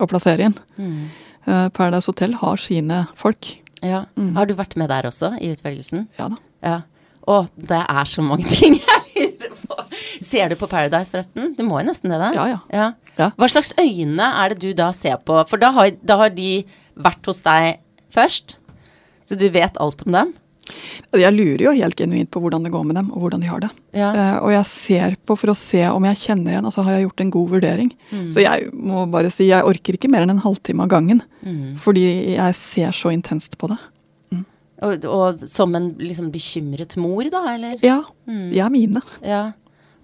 og 0.00 0.10
plassere 0.10 0.48
inn. 0.48 0.56
Mm. 0.80 1.04
Eh, 1.44 1.68
Paradise 1.76 2.10
Hotel 2.10 2.34
har 2.40 2.60
sine 2.60 3.04
folk. 3.18 3.52
Ja. 3.84 4.06
Mm. 4.16 4.32
Har 4.38 4.48
du 4.48 4.56
vært 4.56 4.76
med 4.80 4.90
der 4.92 5.08
også, 5.10 5.34
i 5.40 5.52
utvelgelsen? 5.52 6.08
Ja 6.18 6.30
da. 6.32 6.40
Ja. 6.64 6.80
Å, 7.24 7.44
det 7.56 7.80
er 7.80 8.08
så 8.08 8.24
mange 8.24 8.48
ting 8.56 8.76
jeg 8.80 9.28
lurer 9.40 9.56
på. 9.64 9.78
Ser 10.24 10.52
du 10.52 10.58
på 10.60 10.68
Paradise, 10.70 11.12
forresten? 11.12 11.52
Du 11.56 11.64
må 11.66 11.80
jo 11.80 11.88
nesten 11.88 12.12
det, 12.12 12.20
da? 12.20 12.32
Ja, 12.36 12.46
ja. 12.54 12.60
ja. 12.72 12.90
Ja. 13.14 13.30
Hva 13.38 13.46
slags 13.50 13.70
øyne 13.78 14.26
er 14.42 14.52
det 14.52 14.58
du 14.64 14.72
da 14.76 14.88
ser 14.96 15.20
på? 15.22 15.36
For 15.46 15.60
da 15.60 15.70
har, 15.76 15.92
da 16.02 16.18
har 16.24 16.32
de 16.34 16.64
vært 16.98 17.28
hos 17.30 17.44
deg 17.46 17.78
først, 18.14 18.56
så 19.24 19.36
du 19.40 19.46
vet 19.54 19.76
alt 19.80 20.04
om 20.06 20.12
dem? 20.16 20.32
Jeg 21.12 21.32
lurer 21.34 21.60
jo 21.66 21.72
helt 21.76 21.96
genuint 21.98 22.30
på 22.32 22.40
hvordan 22.40 22.64
det 22.64 22.70
går 22.72 22.84
med 22.88 22.96
dem, 22.96 23.10
og 23.12 23.20
hvordan 23.20 23.42
de 23.44 23.48
har 23.50 23.60
det. 23.60 23.68
Ja. 23.92 24.10
Uh, 24.16 24.36
og 24.46 24.52
jeg 24.54 24.64
ser 24.70 25.16
på 25.28 25.36
for 25.36 25.52
å 25.52 25.56
se 25.58 25.82
om 25.92 26.06
jeg 26.08 26.16
kjenner 26.22 26.54
igjen, 26.54 26.64
altså 26.70 26.84
har 26.86 26.96
jeg 26.96 27.04
gjort 27.04 27.20
en 27.20 27.32
god 27.34 27.50
vurdering. 27.52 27.90
Mm. 28.10 28.30
Så 28.32 28.40
jeg 28.46 28.70
må 28.72 29.02
bare 29.12 29.28
si 29.34 29.50
jeg 29.50 29.66
orker 29.68 29.98
ikke 29.98 30.08
mer 30.12 30.24
enn 30.24 30.32
en 30.32 30.40
halvtime 30.44 30.86
av 30.86 30.88
gangen. 30.94 31.20
Mm. 31.44 31.74
Fordi 31.80 32.06
jeg 32.38 32.56
ser 32.56 32.96
så 32.96 33.12
intenst 33.12 33.58
på 33.60 33.68
det. 33.74 33.80
Og, 34.84 35.04
og 35.08 35.44
som 35.48 35.72
en 35.78 35.92
liksom 36.00 36.32
bekymret 36.34 36.96
mor, 37.00 37.22
da, 37.32 37.44
eller? 37.54 37.76
Ja, 37.84 38.00
Mm. 38.26 38.48
de 38.50 38.58
er 38.60 38.70
mine. 38.72 39.00
Ja. 39.22 39.52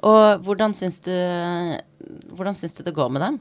Og 0.07 0.45
hvordan 0.47 0.75
syns 0.77 1.01
du 1.05 1.13
Hvordan 2.35 2.55
syns 2.57 2.73
du 2.75 2.83
det 2.87 2.95
går 2.97 3.11
med 3.13 3.23
dem? 3.23 3.35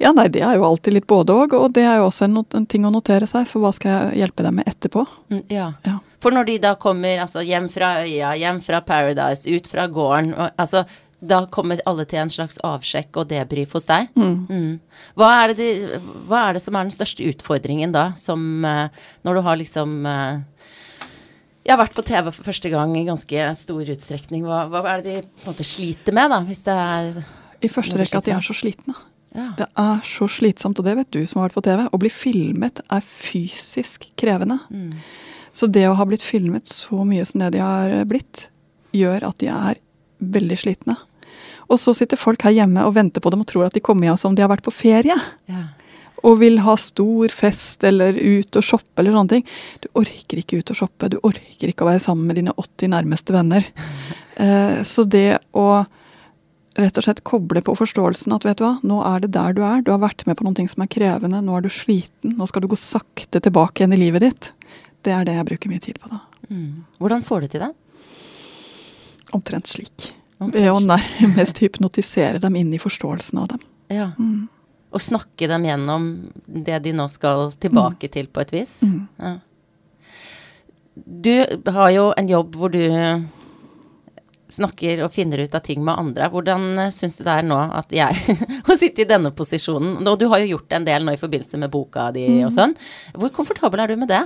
Ja, 0.00 0.12
nei, 0.14 0.28
det 0.32 0.40
er 0.46 0.54
jo 0.56 0.64
alltid 0.64 0.94
litt 0.94 1.06
både 1.10 1.34
òg, 1.34 1.56
og 1.58 1.72
det 1.76 1.82
er 1.84 1.98
jo 1.98 2.06
også 2.06 2.24
en, 2.28 2.38
en 2.56 2.66
ting 2.70 2.86
å 2.86 2.92
notere 2.94 3.26
seg, 3.28 3.44
for 3.50 3.60
hva 3.64 3.72
skal 3.74 3.90
jeg 3.90 4.20
hjelpe 4.22 4.44
dem 4.46 4.60
med 4.60 4.68
etterpå? 4.70 5.02
Mm, 5.32 5.42
Ja. 5.52 5.72
Ja. 5.84 5.98
For 6.24 6.32
når 6.32 6.46
de 6.48 6.54
da 6.62 6.70
kommer 6.80 7.18
altså, 7.20 7.42
hjem 7.44 7.66
fra 7.68 7.98
øya, 8.06 8.30
hjem 8.40 8.62
fra 8.64 8.78
Paradise, 8.86 9.50
ut 9.50 9.66
fra 9.68 9.88
gården 9.92 10.30
og, 10.38 10.54
altså, 10.56 10.84
Da 11.24 11.46
kommer 11.48 11.80
alle 11.88 12.04
til 12.04 12.18
en 12.20 12.28
slags 12.28 12.58
avsjekk 12.60 13.16
og 13.16 13.28
debrief 13.30 13.72
hos 13.72 13.86
deg. 13.88 14.10
Mm. 14.16 14.78
Hva, 15.16 15.28
er 15.42 15.52
det 15.52 15.56
de, 15.56 16.00
hva 16.28 16.42
er 16.50 16.56
det 16.56 16.60
som 16.60 16.76
er 16.76 16.84
den 16.84 16.92
største 16.92 17.24
utfordringen 17.30 17.92
da, 17.94 18.10
som 18.20 18.64
eh, 18.64 18.88
Når 19.24 19.34
du 19.34 19.40
har 19.46 19.56
liksom 19.56 19.94
eh, 20.04 20.42
Jeg 21.64 21.72
har 21.72 21.80
vært 21.80 21.96
på 21.96 22.04
TV 22.04 22.28
for 22.28 22.44
første 22.44 22.70
gang 22.72 22.92
i 22.98 23.06
ganske 23.06 23.48
stor 23.56 23.90
utstrekning. 23.94 24.44
Hva, 24.44 24.66
hva 24.68 24.82
er 24.92 25.00
det 25.00 25.14
de 25.14 25.20
på 25.24 25.46
en 25.46 25.54
måte 25.54 25.64
sliter 25.64 26.12
med, 26.16 26.28
da? 26.34 26.42
Hvis 26.44 26.60
det 26.66 26.74
er 26.76 27.20
I 27.64 27.70
første 27.72 28.00
rekke 28.00 28.20
at 28.20 28.28
de 28.28 28.34
er 28.36 28.44
så 28.44 28.56
slitne. 28.56 28.96
Ja. 29.34 29.46
Det 29.58 29.66
er 29.80 30.02
så 30.06 30.28
slitsomt, 30.30 30.78
og 30.78 30.86
det 30.86 30.94
vet 31.00 31.14
du 31.16 31.22
som 31.26 31.40
har 31.40 31.48
vært 31.48 31.56
på 31.56 31.64
TV. 31.66 31.86
Å 31.88 32.00
bli 32.02 32.10
filmet 32.12 32.82
er 32.84 33.06
fysisk 33.06 34.04
krevende. 34.20 34.60
Mm. 34.68 34.92
Så 35.56 35.70
det 35.72 35.86
å 35.88 35.96
ha 35.96 36.04
blitt 36.06 36.22
filmet 36.22 36.68
så 36.68 37.00
mye 37.06 37.24
som 37.26 37.40
det 37.40 37.54
de 37.56 37.62
har 37.64 37.96
blitt, 38.10 38.48
gjør 38.94 39.30
at 39.30 39.40
de 39.40 39.48
er 39.50 39.80
veldig 40.20 40.58
slitne. 40.60 40.98
Og 41.72 41.80
så 41.80 41.94
sitter 41.96 42.20
folk 42.20 42.44
her 42.44 42.52
hjemme 42.54 42.84
og 42.84 42.92
venter 42.98 43.24
på 43.24 43.32
dem 43.32 43.40
og 43.40 43.48
tror 43.48 43.70
at 43.70 43.74
de 43.74 43.82
kommer 43.82 44.10
hjem 44.10 44.20
som 44.20 44.36
de 44.36 44.44
har 44.44 44.52
vært 44.52 44.66
på 44.66 44.74
ferie. 44.74 45.16
ja. 45.48 45.64
Og 46.24 46.38
vil 46.40 46.60
ha 46.64 46.76
stor 46.80 47.32
fest 47.34 47.84
eller 47.84 48.16
ut 48.16 48.56
og 48.56 48.64
shoppe 48.64 49.02
eller 49.02 49.12
sånne 49.12 49.34
ting. 49.34 49.44
Du 49.84 49.90
orker 50.00 50.40
ikke 50.40 50.60
ut 50.60 50.72
og 50.72 50.78
shoppe. 50.78 51.10
Du 51.12 51.18
orker 51.20 51.70
ikke 51.70 51.84
å 51.84 51.90
være 51.90 52.02
sammen 52.04 52.30
med 52.30 52.40
dine 52.40 52.54
80 52.56 52.94
nærmeste 52.96 53.36
venner. 53.36 53.70
Eh, 54.34 54.80
så 54.82 55.04
det 55.06 55.36
å 55.54 55.84
rett 56.74 56.98
og 56.98 57.04
slett 57.06 57.22
koble 57.26 57.62
på 57.62 57.74
forståelsen 57.78 58.34
at 58.34 58.46
vet 58.46 58.58
du 58.58 58.64
hva, 58.66 58.72
nå 58.86 58.98
er 59.06 59.22
det 59.22 59.30
der 59.36 59.54
du 59.54 59.62
er. 59.62 59.82
Du 59.84 59.92
har 59.92 60.00
vært 60.02 60.24
med 60.26 60.38
på 60.38 60.46
noe 60.46 60.66
som 60.70 60.82
er 60.82 60.90
krevende. 60.90 61.42
Nå 61.44 61.54
er 61.58 61.62
du 61.66 61.70
sliten. 61.70 62.34
Nå 62.38 62.48
skal 62.50 62.64
du 62.64 62.70
gå 62.72 62.78
sakte 62.78 63.38
tilbake 63.38 63.82
igjen 63.82 63.94
i 63.94 64.00
livet 64.00 64.26
ditt. 64.26 64.50
Det 65.04 65.14
er 65.14 65.26
det 65.28 65.36
jeg 65.36 65.48
bruker 65.50 65.70
mye 65.70 65.84
tid 65.84 66.00
på 66.02 66.10
da. 66.10 66.20
Mm. 66.48 66.84
Hvordan 66.98 67.22
får 67.24 67.44
du 67.44 67.52
til 67.52 67.64
det? 67.66 67.70
Omtrent 69.36 69.70
slik. 69.70 70.10
Omtrent 70.38 70.58
Ved 70.58 70.70
å 70.72 70.80
nærmest 70.82 71.62
hypnotisere 71.62 72.42
dem 72.42 72.58
inn 72.58 72.74
i 72.74 72.82
forståelsen 72.82 73.42
av 73.44 73.52
dem. 73.54 73.64
Ja. 73.92 74.10
Mm. 74.18 74.48
Og 74.94 75.02
snakke 75.02 75.48
dem 75.50 75.64
gjennom 75.66 76.04
det 76.46 76.78
de 76.84 76.92
nå 76.94 77.08
skal 77.10 77.48
tilbake 77.60 78.08
til, 78.14 78.28
på 78.30 78.44
et 78.44 78.52
vis. 78.54 78.76
Mm. 78.86 79.00
Ja. 79.18 79.34
Du 80.94 81.32
har 81.74 81.90
jo 81.90 82.12
en 82.16 82.28
jobb 82.30 82.54
hvor 82.54 82.70
du 82.70 82.84
snakker 84.54 85.00
og 85.02 85.10
finner 85.10 85.40
ut 85.42 85.54
av 85.56 85.64
ting 85.66 85.82
med 85.82 85.98
andre. 85.98 86.28
Hvordan 86.30 86.66
uh, 86.78 86.90
syns 86.94 87.16
du 87.18 87.24
det 87.26 87.32
er 87.40 87.46
nå 87.48 87.56
at 87.58 87.90
jeg 87.94 88.36
å 88.70 88.76
sitte 88.78 89.02
i 89.02 89.08
denne 89.10 89.32
posisjonen? 89.34 89.96
Og 90.06 90.18
du 90.20 90.28
har 90.30 90.44
jo 90.44 90.52
gjort 90.54 90.76
en 90.78 90.86
del 90.86 91.06
nå 91.06 91.16
i 91.16 91.20
forbindelse 91.20 91.58
med 91.58 91.72
boka 91.74 92.10
di 92.14 92.28
Mm. 92.28 92.44
og 92.46 92.52
sånn. 92.54 92.76
Hvor 93.18 93.32
komfortabel 93.34 93.82
er 93.82 93.90
du 93.90 93.96
med 94.00 94.12
det? 94.12 94.22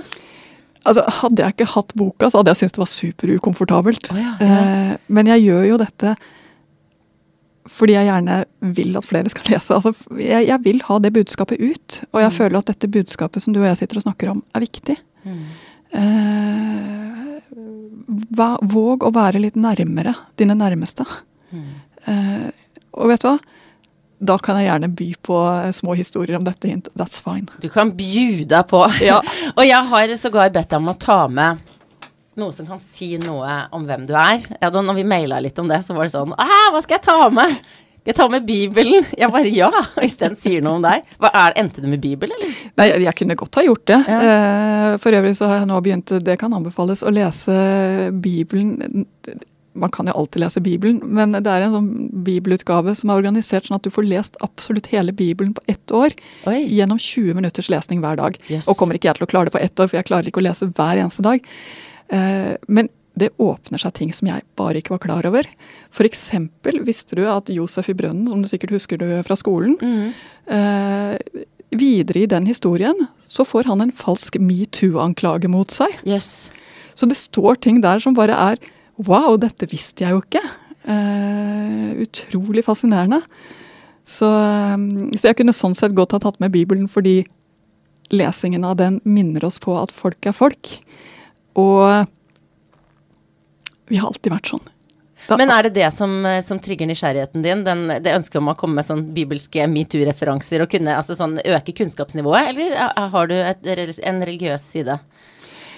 Altså, 0.87 1.03
Hadde 1.23 1.43
jeg 1.43 1.57
ikke 1.57 1.71
hatt 1.73 1.95
boka, 1.97 2.29
så 2.29 2.39
hadde 2.39 2.53
jeg 2.53 2.61
syntes 2.61 2.75
det 2.77 2.83
var 2.83 2.91
superukomfortabelt. 2.93 4.11
Oh, 4.13 4.19
ja, 4.21 4.35
ja. 4.39 4.45
Eh, 4.45 4.93
men 5.11 5.27
jeg 5.33 5.43
gjør 5.49 5.65
jo 5.73 5.79
dette 5.81 6.13
fordi 7.69 7.95
jeg 7.95 8.07
gjerne 8.09 8.37
vil 8.75 8.97
at 8.97 9.05
flere 9.05 9.31
skal 9.31 9.51
lese. 9.53 9.75
Altså, 9.75 9.93
jeg, 10.17 10.47
jeg 10.49 10.63
vil 10.65 10.81
ha 10.87 10.97
det 11.03 11.13
budskapet 11.13 11.61
ut. 11.61 11.99
Og 12.11 12.23
jeg 12.23 12.35
føler 12.35 12.59
at 12.59 12.71
dette 12.71 12.89
budskapet 12.91 13.43
som 13.43 13.53
du 13.53 13.61
og 13.61 13.69
jeg 13.69 13.81
sitter 13.83 14.01
og 14.01 14.07
snakker 14.07 14.31
om, 14.33 14.41
er 14.57 14.65
viktig. 14.65 14.95
Mm. 15.27 15.43
Eh, 15.99 17.37
hva, 18.37 18.49
våg 18.61 19.05
å 19.05 19.13
være 19.13 19.41
litt 19.43 19.59
nærmere 19.59 20.15
dine 20.39 20.57
nærmeste. 20.57 21.05
Mm. 21.53 21.69
Eh, 22.09 22.49
og 22.97 23.13
vet 23.13 23.23
du 23.23 23.29
hva? 23.29 23.37
Da 24.19 24.35
kan 24.43 24.57
jeg 24.59 24.67
gjerne 24.67 24.89
by 24.99 25.09
på 25.23 25.35
små 25.77 25.93
historier 25.95 26.35
om 26.39 26.43
dette 26.43 26.67
hint. 26.67 26.89
That's 26.99 27.21
fine. 27.23 27.47
Du 27.63 27.69
kan 27.71 27.93
bjuda 27.95 28.65
på. 28.67 28.81
Ja. 29.05 29.21
og 29.57 29.63
jeg 29.63 29.91
har 29.93 30.15
sågar 30.19 30.51
bedt 30.51 30.73
deg 30.73 30.81
om 30.81 30.91
å 30.91 30.97
ta 30.99 31.21
med 31.31 31.61
noe 32.39 32.55
som 32.55 32.67
kan 32.69 32.81
si 32.83 33.13
noe 33.21 33.59
om 33.75 33.85
hvem 33.87 34.07
du 34.09 34.15
er. 34.17 34.41
Ja, 34.59 34.71
da 34.73 34.81
når 34.83 35.01
vi 35.01 35.05
maila 35.07 35.41
litt 35.43 35.59
om 35.61 35.69
det, 35.69 35.81
så 35.85 35.97
var 35.97 36.07
det 36.07 36.15
sånn 36.15 36.33
Hva 36.33 36.81
skal 36.81 36.99
jeg 36.99 37.05
ta 37.09 37.29
med? 37.33 37.59
Jeg 38.07 38.15
tar 38.17 38.31
med 38.31 38.45
Bibelen. 38.47 39.05
Jeg 39.21 39.29
bare 39.33 39.51
ja, 39.53 39.69
hvis 39.99 40.17
den 40.21 40.37
sier 40.39 40.63
noe 40.65 40.79
om 40.79 40.85
deg. 40.85 41.05
Hva 41.21 41.29
er, 41.43 41.57
Endte 41.61 41.83
det 41.83 41.91
med 41.91 42.01
Bibel, 42.01 42.31
eller? 42.33 42.55
Nei, 42.79 42.87
jeg, 42.89 43.03
jeg 43.05 43.15
kunne 43.19 43.37
godt 43.37 43.59
ha 43.59 43.65
gjort 43.65 43.85
det. 43.91 43.99
Ja. 44.07 44.97
for 45.03 45.13
øvrig 45.13 45.35
så 45.37 45.49
har 45.51 45.61
jeg 45.61 45.69
nå 45.69 45.79
begynt, 45.83 46.13
det 46.25 46.37
kan 46.41 46.53
anbefales, 46.55 47.03
å 47.03 47.13
lese 47.13 47.55
Bibelen. 48.23 48.77
Man 49.79 49.91
kan 49.93 50.09
jo 50.09 50.15
alltid 50.17 50.41
lese 50.41 50.63
Bibelen, 50.63 51.01
men 51.03 51.35
det 51.37 51.51
er 51.51 51.67
en 51.67 51.75
sånn 51.75 51.91
bibelutgave 52.25 52.95
som 52.97 53.11
er 53.11 53.21
organisert 53.21 53.67
sånn 53.67 53.77
at 53.77 53.85
du 53.85 53.91
får 53.93 54.07
lest 54.07 54.39
absolutt 54.45 54.89
hele 54.93 55.13
Bibelen 55.15 55.53
på 55.55 55.63
ett 55.71 55.93
år. 55.93 56.15
Oi. 56.49 56.63
Gjennom 56.65 56.99
20 56.99 57.37
minutters 57.37 57.69
lesning 57.71 58.01
hver 58.03 58.17
dag. 58.19 58.39
Yes. 58.49 58.67
Og 58.71 58.79
kommer 58.79 58.97
ikke 58.97 59.11
jeg 59.11 59.19
til 59.19 59.27
å 59.27 59.31
klare 59.35 59.51
det 59.51 59.55
på 59.55 59.61
ett 59.61 59.75
år, 59.77 59.91
for 59.91 59.99
jeg 59.99 60.09
klarer 60.09 60.31
ikke 60.31 60.41
å 60.41 60.47
lese 60.47 60.71
hver 60.71 61.03
eneste 61.03 61.25
dag. 61.25 61.45
Eh, 62.11 62.55
men 62.67 62.89
det 63.19 63.33
åpner 63.41 63.81
seg 63.81 63.93
ting 63.97 64.11
som 64.15 64.29
jeg 64.29 64.45
bare 64.59 64.79
ikke 64.79 64.93
var 64.95 65.03
klar 65.03 65.27
over. 65.27 65.47
Eksempel 66.05 66.79
visste 66.87 67.17
du 67.19 67.25
at 67.27 67.49
Josef 67.51 67.89
i 67.91 67.97
brønnen, 67.97 68.29
som 68.31 68.41
du 68.41 68.47
sikkert 68.47 68.77
husker 68.77 68.99
du 69.01 69.07
fra 69.27 69.35
skolen, 69.39 69.75
eh, 70.47 71.17
videre 71.75 72.23
i 72.23 72.29
den 72.29 72.47
historien 72.49 73.07
så 73.27 73.45
får 73.45 73.67
han 73.69 73.83
en 73.83 73.93
falsk 73.93 74.39
metoo-anklage 74.41 75.51
mot 75.51 75.69
seg. 75.69 75.91
Yes. 76.07 76.51
Så 76.95 77.07
det 77.09 77.19
står 77.19 77.59
ting 77.61 77.81
der 77.83 78.01
som 78.03 78.17
bare 78.17 78.35
er 78.35 78.61
Wow, 78.99 79.37
dette 79.39 79.63
visste 79.71 80.03
jeg 80.03 80.11
jo 80.11 80.19
ikke. 80.19 80.41
Eh, 80.91 81.91
utrolig 82.03 82.65
fascinerende. 82.65 83.21
Så, 84.03 84.27
eh, 84.27 84.75
så 85.15 85.29
jeg 85.29 85.37
kunne 85.39 85.55
sånn 85.55 85.75
sett 85.77 85.95
godt 85.95 86.17
ha 86.17 86.19
tatt 86.19 86.39
med 86.43 86.51
Bibelen 86.51 86.89
fordi 86.91 87.21
lesingen 88.11 88.65
av 88.65 88.75
den 88.75 88.99
minner 89.05 89.45
oss 89.45 89.59
på 89.63 89.77
at 89.79 89.93
folk 89.95 90.27
er 90.27 90.35
folk. 90.35 90.73
Og 91.55 92.05
vi 93.89 93.97
har 93.97 94.07
alltid 94.07 94.31
vært 94.33 94.51
sånn. 94.51 94.67
Da- 95.27 95.37
Men 95.37 95.49
er 95.51 95.63
det 95.63 95.73
det 95.73 95.91
som, 95.93 96.25
eh, 96.25 96.41
som 96.41 96.59
trigger 96.59 96.87
nysgjerrigheten 96.87 97.41
din? 97.43 97.63
Den, 97.63 97.87
det 97.87 98.13
ønsket 98.15 98.37
om 98.37 98.47
å 98.49 98.55
komme 98.57 98.75
med 98.75 98.85
sånn 98.85 99.13
bibelske 99.13 99.65
metoo-referanser 99.69 100.61
og 100.61 100.69
kunne 100.69 100.95
altså 100.95 101.15
sånn, 101.17 101.37
øke 101.45 101.73
kunnskapsnivået, 101.75 102.49
eller 102.49 102.71
er- 102.71 103.09
har 103.09 103.27
du 103.27 103.35
et, 103.35 103.99
en 104.03 104.21
religiøs 104.21 104.61
side? 104.61 104.99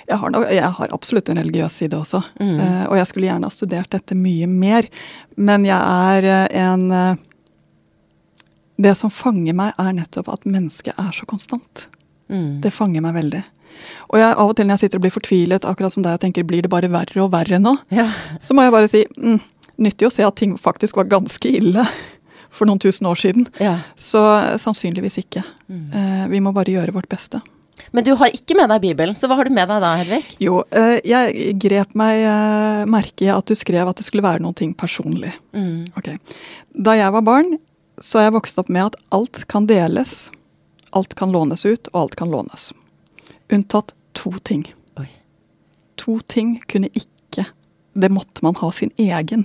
Jeg 0.08 0.18
har, 0.18 0.32
jeg 0.52 0.64
har 0.64 0.88
absolutt 0.92 1.30
en 1.30 1.38
religiøs 1.38 1.72
side 1.72 1.94
også. 1.94 2.24
Eh, 2.40 2.86
og 2.90 2.96
jeg 2.98 3.06
skulle 3.08 3.28
gjerne 3.28 3.44
ha 3.44 3.50
studert 3.50 3.90
dette 3.90 4.16
mye 4.16 4.48
mer. 4.48 4.88
Men 5.38 5.64
jeg 5.64 5.80
er 5.80 6.24
eh, 6.26 6.48
en 6.62 6.92
uh, 6.92 7.16
Det 8.82 8.96
som 8.98 9.10
fanger 9.12 9.54
meg, 9.54 9.74
er 9.78 9.92
nettopp 9.94 10.28
at 10.34 10.44
mennesket 10.46 10.94
er 10.98 11.12
så 11.12 11.26
konstant. 11.30 11.88
Mm. 12.32 12.62
Det 12.62 12.72
fanger 12.74 13.02
meg 13.02 13.14
veldig. 13.14 13.44
Og 14.12 14.20
jeg, 14.20 14.34
av 14.36 14.50
og 14.50 14.56
til 14.58 14.68
når 14.68 14.78
jeg 14.78 14.84
sitter 14.86 15.00
og 15.02 15.06
blir 15.06 15.14
fortvilet, 15.16 15.66
akkurat 15.68 15.94
som 15.96 16.04
deg, 16.06 16.18
og 16.18 16.24
tenker 16.24 16.44
blir 16.48 16.66
det 16.66 16.72
bare 16.74 16.90
verre 16.92 17.24
og 17.24 17.32
verre 17.34 17.60
nå, 17.62 17.78
Ja. 17.94 18.08
så 18.42 18.54
må 18.58 18.64
jeg 18.66 18.72
bare 18.76 18.90
si 18.92 19.06
mm, 19.18 19.40
nyttig 19.82 20.08
å 20.10 20.12
se 20.14 20.24
at 20.28 20.36
ting 20.36 20.58
faktisk 20.60 20.98
var 21.00 21.06
ganske 21.12 21.48
ille 21.50 21.86
for 22.52 22.68
noen 22.68 22.80
tusen 22.84 23.08
år 23.08 23.16
siden. 23.16 23.48
ja. 23.64 23.78
Så 23.96 24.20
eh, 24.42 24.58
sannsynligvis 24.60 25.18
ikke. 25.24 25.44
Eh, 25.72 26.28
vi 26.34 26.42
må 26.44 26.52
bare 26.54 26.74
gjøre 26.74 26.92
vårt 26.98 27.08
beste. 27.10 27.40
Men 27.96 28.04
du 28.06 28.12
har 28.20 28.30
ikke 28.36 28.56
med 28.56 28.70
deg 28.70 28.82
Bibelen, 28.84 29.16
så 29.18 29.28
hva 29.28 29.36
har 29.40 29.48
du 29.48 29.56
med 29.56 29.68
deg 29.72 29.80
da, 29.82 29.94
Hedvig? 29.98 30.20
Jo, 30.44 30.60
eh, 30.76 31.00
jeg 31.08 31.56
grep 31.60 31.96
meg 31.98 32.20
eh, 32.28 32.84
merke 32.92 33.26
i 33.26 33.32
at 33.34 33.48
du 33.50 33.56
skrev 33.58 33.88
at 33.90 33.98
det 33.98 34.06
skulle 34.06 34.24
være 34.24 34.44
noe 34.44 34.54
ting 34.56 34.76
personlig. 34.78 35.32
Mm. 35.56 35.88
Okay. 35.98 36.20
Da 36.76 36.94
jeg 37.00 37.12
var 37.16 37.24
barn, 37.26 37.56
så 38.00 38.20
er 38.22 38.28
jeg 38.30 38.36
vokst 38.38 38.60
opp 38.62 38.70
med 38.70 38.92
at 38.92 39.00
alt 39.16 39.46
kan 39.52 39.66
deles, 39.72 40.30
alt 40.96 41.16
kan 41.20 41.32
lånes 41.34 41.66
ut, 41.66 41.88
og 41.94 42.04
alt 42.04 42.16
kan 42.20 42.32
lånes. 42.32 42.70
Unntatt 43.52 43.96
to 44.18 44.32
ting. 44.48 44.66
Oi. 45.00 45.08
To 46.02 46.20
ting 46.28 46.58
kunne 46.72 46.92
ikke 46.94 47.48
Det 47.92 48.08
måtte 48.08 48.40
man 48.46 48.56
ha 48.56 48.70
sin 48.72 48.92
egen. 48.96 49.42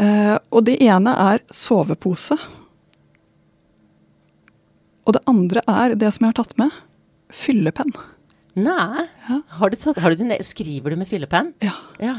Uh, 0.00 0.36
og 0.48 0.64
det 0.64 0.78
ene 0.80 1.12
er 1.12 1.42
sovepose. 1.52 2.38
Og 5.04 5.12
det 5.12 5.20
andre 5.28 5.60
er 5.68 5.92
det 6.00 6.08
som 6.14 6.24
jeg 6.24 6.32
har 6.32 6.38
tatt 6.40 6.56
med. 6.60 6.72
Fyllepenn. 7.28 7.92
Nei. 8.56 9.04
Ja. 9.28 9.42
Har 9.58 9.72
du 9.72 9.76
tatt, 9.76 10.00
har 10.00 10.16
du, 10.16 10.24
skriver 10.40 10.92
du 10.92 10.96
med 11.02 11.08
fyllepenn? 11.10 11.52
Ja. 11.64 11.76
Ja. 12.00 12.16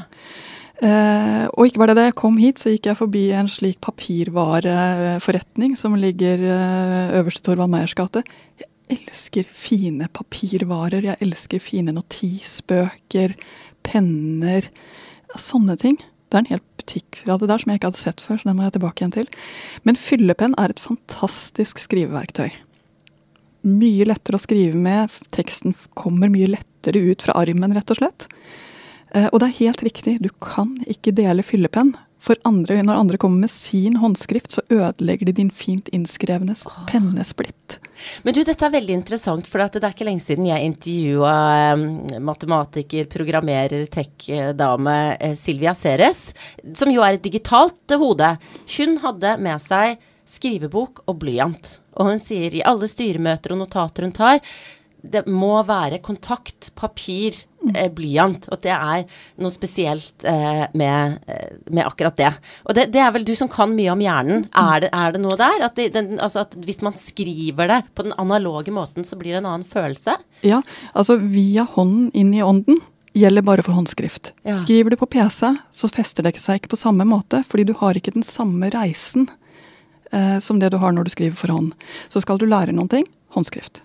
Uh, 0.78 1.49
og 1.58 1.66
ikke 1.66 1.82
bare 1.82 1.95
det, 1.95 1.97
da 1.97 2.05
jeg 2.12 2.20
kom 2.22 2.38
hit, 2.38 2.62
så 2.62 2.70
gikk 2.70 2.91
jeg 2.91 2.99
forbi 2.99 3.24
en 3.34 3.49
slik 3.49 3.80
papirvareforretning 3.82 5.74
som 5.80 5.97
ligger 5.97 6.38
uh, 6.45 7.18
øverst 7.18 7.41
i 7.41 7.45
Torvald 7.47 7.74
Meyers 7.74 7.97
gate. 7.97 8.22
Jeg 8.62 8.70
elsker 8.94 9.48
fine 9.52 10.08
papirvarer. 10.14 11.06
Jeg 11.12 11.22
elsker 11.26 11.64
fine 11.64 11.94
notisbøker, 11.96 13.34
penner. 13.88 14.68
Sånne 15.38 15.78
ting. 15.80 15.98
Det 16.28 16.36
er 16.36 16.44
en 16.44 16.52
hel 16.52 16.64
butikk 16.80 17.22
fra 17.22 17.38
det 17.40 17.48
der 17.52 17.62
som 17.62 17.72
jeg 17.72 17.80
ikke 17.80 17.92
hadde 17.92 18.02
sett 18.02 18.24
før, 18.24 18.40
så 18.40 18.50
den 18.50 18.58
må 18.60 18.66
jeg 18.66 18.76
tilbake 18.78 19.04
igjen 19.04 19.16
til. 19.16 19.28
Men 19.88 20.00
fyllepenn 20.00 20.56
er 20.60 20.74
et 20.74 20.84
fantastisk 20.84 21.80
skriveverktøy. 21.84 22.50
Mye 23.68 24.08
lettere 24.08 24.40
å 24.40 24.44
skrive 24.44 24.80
med. 24.80 25.12
Teksten 25.36 25.76
kommer 25.98 26.32
mye 26.32 26.50
lettere 26.56 27.02
ut 27.12 27.24
fra 27.26 27.36
armen, 27.40 27.76
rett 27.76 27.92
og 27.96 28.00
slett. 28.02 28.28
Eh, 29.16 29.30
Og 29.32 29.40
det 29.40 29.48
er 29.50 29.60
helt 29.64 29.84
riktig, 29.84 30.18
du 30.22 30.30
kan 30.44 30.76
ikke 30.88 31.16
dele 31.16 31.44
fyllepenn. 31.44 31.96
For 32.28 32.40
andre, 32.48 32.82
når 32.84 33.00
andre 33.00 33.20
kommer 33.22 33.46
med 33.46 33.52
sin 33.52 33.96
håndskrift, 34.02 34.52
så 34.52 34.64
ødelegger 34.68 35.30
de 35.30 35.36
din 35.38 35.52
fint 35.54 35.88
innskrevne 35.96 36.58
oh. 36.68 36.80
pennesplitt. 36.90 37.78
Men 38.28 38.36
du, 38.36 38.42
dette 38.46 38.66
er 38.66 38.74
veldig 38.74 38.98
interessant, 39.00 39.48
for 39.48 39.64
det 39.64 39.82
er 39.82 39.96
ikke 39.96 40.06
lenge 40.06 40.22
siden 40.26 40.50
jeg 40.50 40.68
intervjua 40.68 41.34
eh, 41.72 42.20
matematiker, 42.22 43.08
programmerer, 43.12 43.88
tech-dame 43.94 44.98
eh, 45.16 45.38
Silvia 45.40 45.74
Ceres, 45.78 46.30
som 46.78 46.92
jo 46.94 47.06
er 47.06 47.18
et 47.18 47.26
digitalt 47.26 47.98
hode. 47.98 48.36
Hun 48.76 49.00
hadde 49.06 49.38
med 49.42 49.64
seg 49.64 49.98
skrivebok 50.28 51.06
og 51.08 51.22
blyant. 51.24 51.78
Og 51.98 52.12
hun 52.12 52.22
sier 52.22 52.54
i 52.54 52.66
alle 52.68 52.90
styremøter 52.90 53.56
og 53.56 53.64
notater 53.64 54.06
hun 54.06 54.14
tar, 54.14 54.42
det 55.14 55.24
må 55.32 55.53
være 55.68 55.99
kontakt, 56.03 56.72
papir, 56.78 57.36
eh, 57.74 57.88
blyant. 57.93 58.49
Og 58.49 58.58
at 58.58 58.66
det 58.66 58.74
er 58.74 59.22
noe 59.43 59.53
spesielt 59.53 60.26
eh, 60.28 60.66
med, 60.78 61.18
eh, 61.28 61.55
med 61.70 61.86
akkurat 61.86 62.18
det. 62.20 62.34
Og 62.66 62.78
det, 62.78 62.88
det 62.95 63.01
er 63.03 63.14
vel 63.16 63.28
du 63.28 63.34
som 63.38 63.51
kan 63.51 63.74
mye 63.76 63.93
om 63.93 64.03
hjernen. 64.03 64.45
Er 64.58 64.84
det, 64.86 64.91
er 64.95 65.16
det 65.16 65.24
noe 65.24 65.39
der? 65.39 65.64
At, 65.70 65.78
det, 65.80 65.89
den, 65.95 66.16
altså 66.20 66.45
at 66.45 66.58
hvis 66.68 66.84
man 66.86 66.97
skriver 66.97 67.72
det 67.72 67.82
på 67.97 68.08
den 68.08 68.16
analoge 68.22 68.74
måten, 68.76 69.08
så 69.08 69.20
blir 69.20 69.36
det 69.36 69.41
en 69.43 69.51
annen 69.53 69.68
følelse? 69.68 70.18
Ja, 70.45 70.62
altså 70.93 71.18
via 71.22 71.68
hånden 71.78 72.12
inn 72.18 72.36
i 72.36 72.45
ånden 72.45 72.82
gjelder 73.18 73.41
bare 73.41 73.64
for 73.66 73.74
håndskrift. 73.78 74.34
Ja. 74.45 74.58
Skriver 74.62 74.93
du 74.93 74.99
på 74.99 75.10
PC, 75.10 75.49
så 75.72 75.89
fester 75.89 76.26
det 76.26 76.36
seg 76.41 76.62
ikke 76.62 76.76
på 76.76 76.80
samme 76.80 77.05
måte, 77.08 77.41
fordi 77.47 77.68
du 77.70 77.74
har 77.80 77.97
ikke 77.97 78.14
den 78.16 78.26
samme 78.26 78.70
reisen 78.74 79.28
eh, 80.12 80.38
som 80.43 80.62
det 80.62 80.72
du 80.74 80.80
har 80.82 80.93
når 80.93 81.08
du 81.08 81.16
skriver 81.16 81.38
for 81.39 81.53
hånd. 81.53 81.74
Så 82.14 82.22
skal 82.24 82.39
du 82.41 82.47
lære 82.49 82.76
noen 82.76 82.91
ting, 82.91 83.08
håndskrift. 83.34 83.82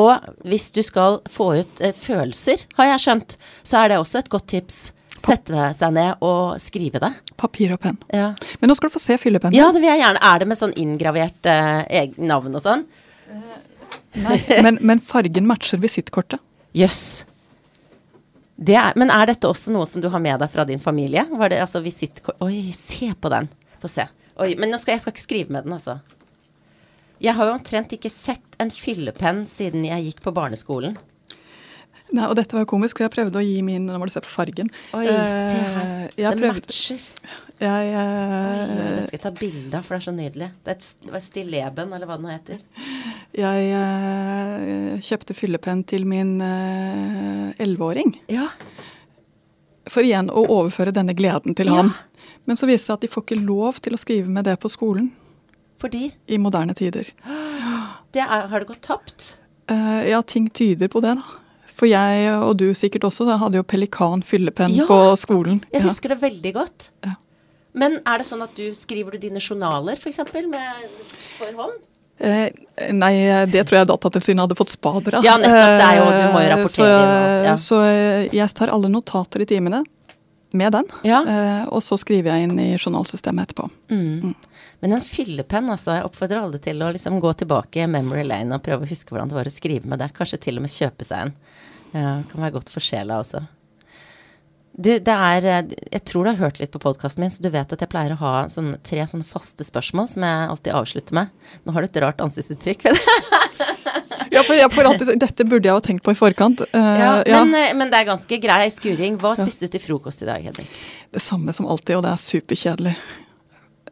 Og 0.00 0.26
hvis 0.48 0.70
du 0.74 0.82
skal 0.82 1.20
få 1.30 1.52
ut 1.60 1.80
eh, 1.84 1.94
følelser, 1.94 2.66
har 2.78 2.94
jeg 2.94 3.02
skjønt, 3.04 3.36
så 3.62 3.82
er 3.84 3.92
det 3.92 3.98
også 4.02 4.22
et 4.22 4.30
godt 4.32 4.48
tips. 4.50 4.78
Sette 5.14 5.68
seg 5.78 5.92
ned 5.94 6.24
og 6.26 6.56
skrive 6.60 6.98
det. 7.02 7.12
Papir 7.38 7.72
og 7.76 7.80
penn. 7.84 8.00
Ja, 8.12 8.32
Men 8.60 8.70
nå 8.70 8.74
skal 8.76 8.90
du 8.90 8.96
få 8.96 9.02
se 9.02 9.16
fyllepennen. 9.20 9.56
ja 9.56 9.70
det 9.72 9.82
vil 9.82 9.92
jeg 9.92 10.02
gjerne. 10.02 10.22
Er 10.22 10.42
det 10.42 10.48
med 10.50 10.58
sånn 10.58 10.74
inngravert 10.80 11.50
eh, 11.50 12.10
navn 12.18 12.58
og 12.58 12.64
sånn? 12.64 12.82
men, 14.66 14.80
men 14.80 15.02
fargen 15.02 15.46
matcher 15.46 15.80
visittkortet. 15.82 16.42
Jøss. 16.74 17.24
Yes. 18.58 18.74
er, 18.74 18.98
men 18.98 19.12
er 19.14 19.30
dette 19.30 19.46
også 19.48 19.72
noe 19.74 19.86
som 19.86 20.02
du 20.02 20.10
har 20.10 20.22
med 20.22 20.42
deg 20.42 20.50
fra 20.50 20.66
din 20.66 20.82
familie? 20.82 21.22
Var 21.30 21.54
det 21.54 21.62
altså 21.62 21.82
visittkort 21.84 22.42
Oi, 22.42 22.72
se 22.74 23.12
på 23.14 23.30
den. 23.30 23.46
Få 23.82 23.90
se. 23.90 24.08
Oi, 24.42 24.56
men 24.58 24.74
nå 24.74 24.82
skal 24.82 24.96
jeg 24.96 25.04
skal 25.04 25.14
ikke 25.14 25.28
skrive 25.28 25.54
med 25.54 25.68
den, 25.68 25.76
altså. 25.78 26.00
Jeg 27.24 27.32
har 27.38 27.48
jo 27.48 27.54
omtrent 27.56 27.92
ikke 27.96 28.10
sett 28.12 28.56
en 28.60 28.70
fyllepenn 28.74 29.44
siden 29.48 29.86
jeg 29.88 30.10
gikk 30.10 30.22
på 30.26 30.32
barneskolen. 30.36 30.96
Nei, 32.14 32.26
og 32.28 32.34
dette 32.36 32.52
var 32.54 32.62
jo 32.66 32.68
komisk, 32.74 32.98
for 33.00 33.06
jeg 33.06 33.14
prøvde 33.14 33.40
å 33.40 33.42
gi 33.42 33.62
min 33.64 33.86
Nå 33.88 33.96
må 33.98 34.06
du 34.06 34.12
se 34.12 34.20
på 34.22 34.28
fargen. 34.30 34.68
Oi, 34.94 35.06
se 35.08 35.62
her. 35.62 35.88
det 36.12 36.20
jeg 36.20 36.34
Den 36.36 36.42
prøvde, 36.42 36.60
matcher. 36.68 37.06
jeg, 37.64 37.88
Oi, 37.88 38.02
eh, 38.02 38.98
skal 39.08 39.16
jeg 39.16 39.22
ta 39.24 39.32
bilde 39.40 39.78
av, 39.80 39.86
for 39.86 39.96
det 39.96 40.00
er 40.02 40.04
så 40.04 40.14
nydelig. 40.14 40.50
Det 40.66 40.74
er 40.74 41.16
et 41.16 41.24
stilleben, 41.24 41.94
eller 41.96 42.06
hva 42.10 42.18
det 42.20 42.26
nå 42.26 42.34
heter. 42.34 42.60
jeg 43.40 43.72
eh, 43.80 45.00
kjøpte 45.08 45.34
fyllepenn 45.34 45.82
til 45.90 46.04
min 46.06 46.36
elleveåring. 46.44 48.14
Ja. 48.28 48.50
for 49.88 50.00
igjen 50.06 50.30
å 50.32 50.44
overføre 50.48 50.92
denne 50.96 51.12
gleden 51.16 51.54
til 51.56 51.66
Ja. 51.72 51.80
ham. 51.82 51.94
Men 52.46 52.56
så 52.56 52.66
viser 52.68 52.76
det 52.78 52.86
seg 52.86 52.94
at 52.94 53.00
de 53.00 53.08
får 53.08 53.22
ikke 53.24 53.42
lov 53.46 53.80
til 53.80 53.92
å 53.94 53.98
skrive 54.00 54.28
med 54.28 54.44
det 54.44 54.58
på 54.60 54.68
skolen 54.70 55.10
Fordi 55.84 56.06
i 56.32 56.38
moderne 56.40 56.72
tider. 56.76 57.10
det 58.14 58.22
er, 58.24 58.46
har 58.48 58.62
det 58.62 58.68
gått 58.70 58.82
tapt. 58.86 59.34
Uh, 59.70 60.00
ja, 60.08 60.22
ting 60.24 60.46
tyder 60.48 60.88
på 60.92 61.02
det, 61.04 61.14
da. 61.18 61.40
For 61.74 61.88
jeg, 61.90 62.28
og 62.38 62.54
du 62.60 62.68
sikkert 62.78 63.04
også, 63.08 63.26
hadde 63.40 63.58
jo 63.58 63.64
pelikan 63.66 64.22
fyllepenn 64.24 64.72
Ja. 64.76 64.86
på 64.88 64.96
skolen. 65.18 65.60
Jeg 65.72 65.82
Ja. 65.82 65.88
husker 65.88 66.08
det 66.14 66.20
veldig 66.22 66.52
godt. 66.54 66.90
Ja. 67.04 67.16
Men 67.74 67.98
er 68.06 68.18
det 68.22 68.26
sånn 68.28 68.42
at 68.44 68.54
du 68.54 68.70
skriver 68.72 69.10
du 69.12 69.18
dine 69.18 69.40
journaler, 69.42 69.96
f.eks., 69.98 70.20
for 71.38 71.50
hånd? 71.58 71.80
Eh, 72.20 72.48
nei, 72.94 73.12
det 73.50 73.64
tror 73.66 73.80
jeg 73.80 73.88
Datatilsynet 73.90 74.44
hadde 74.46 74.54
fått 74.56 74.70
spader 74.70 75.16
av. 75.18 75.24
Ja, 75.26 75.34
nettopp, 75.36 75.78
det 75.80 75.88
er 75.88 75.96
jo- 75.98 76.10
du 76.14 76.32
må 76.32 76.38
jo 76.40 76.46
Eh, 76.46 76.52
rapportere 76.54 76.86
så, 76.86 77.02
inn 77.02 77.44
ja. 77.44 77.54
Så 77.56 77.80
eh, 77.82 78.28
jeg 78.32 78.54
tar 78.54 78.68
alle 78.70 78.88
notater 78.88 79.40
i 79.42 79.44
timene. 79.44 79.84
med 80.54 80.70
den. 80.70 80.84
Ja. 81.02 81.18
Eh, 81.26 81.66
og 81.66 81.82
så 81.82 81.98
skriver 81.98 82.30
jeg 82.30 82.44
inn 82.48 82.56
i 82.60 82.76
journalsystemet 82.78 83.48
etterpå. 83.48 83.68
Mm. 83.90 84.32
Men 84.84 84.98
en 84.98 85.00
fyllepenn, 85.00 85.70
altså. 85.72 85.94
Jeg 85.96 86.04
oppfordrer 86.04 86.42
alle 86.44 86.58
til 86.60 86.82
å 86.84 86.90
liksom 86.92 87.16
gå 87.24 87.30
tilbake 87.40 87.80
i 87.80 87.88
memory 87.88 88.20
lane 88.26 88.52
og 88.52 88.60
prøve 88.66 88.84
å 88.84 88.90
huske 88.90 89.14
hvordan 89.14 89.30
det 89.30 89.38
var 89.38 89.48
å 89.48 89.52
skrive 89.54 89.88
med 89.88 90.02
det. 90.02 90.10
Kanskje 90.12 90.42
til 90.44 90.60
og 90.60 90.66
med 90.66 90.74
kjøpe 90.74 91.06
seg 91.08 91.22
en. 91.24 91.32
Ja, 91.94 92.10
kan 92.28 92.42
være 92.42 92.58
godt 92.58 92.68
for 92.68 92.84
sjela 92.84 93.16
også. 93.22 93.40
Du, 94.74 94.90
det 94.98 95.14
er 95.14 95.46
eh, 95.46 95.72
Jeg 95.92 96.02
tror 96.10 96.26
du 96.26 96.32
har 96.32 96.40
hørt 96.42 96.60
litt 96.60 96.72
på 96.74 96.82
podkasten 96.82 97.24
min, 97.24 97.32
så 97.32 97.40
du 97.40 97.48
vet 97.54 97.72
at 97.72 97.80
jeg 97.80 97.88
pleier 97.94 98.12
å 98.12 98.20
ha 98.20 98.34
sånne, 98.52 98.76
tre 98.84 99.06
sånne 99.08 99.24
faste 99.24 99.64
spørsmål 99.64 100.10
som 100.10 100.28
jeg 100.28 100.52
alltid 100.52 100.76
avslutter 100.76 101.16
med. 101.16 101.32
Nå 101.64 101.72
har 101.72 101.80
du 101.80 101.88
et 101.88 102.00
rart 102.04 102.20
ansiktsuttrykk. 102.26 102.88
Ja, 104.34 104.40
for 104.42 104.56
jeg 104.56 104.66
får 104.72 104.86
alltid, 104.88 105.10
Dette 105.22 105.44
burde 105.46 105.68
jeg 105.68 105.76
jo 105.76 105.82
tenkt 105.84 106.02
på 106.02 106.10
i 106.10 106.16
forkant. 106.18 106.64
Uh, 106.72 106.78
ja, 106.98 107.10
ja. 107.22 107.42
men, 107.44 107.54
eh, 107.54 107.74
men 107.78 107.92
det 107.92 108.00
er 108.00 108.08
ganske 108.08 108.38
grei 108.42 108.64
skuring. 108.72 109.14
Hva 109.20 109.36
spiste 109.38 109.68
du 109.68 109.76
til 109.76 109.82
frokost 109.84 110.24
i 110.24 110.26
dag, 110.26 110.42
Hedvig? 110.42 110.66
Det 111.14 111.22
samme 111.22 111.54
som 111.54 111.68
alltid, 111.70 112.00
og 112.00 112.02
det 112.02 112.10
er 112.10 112.22
superkjedelig. 112.24 112.96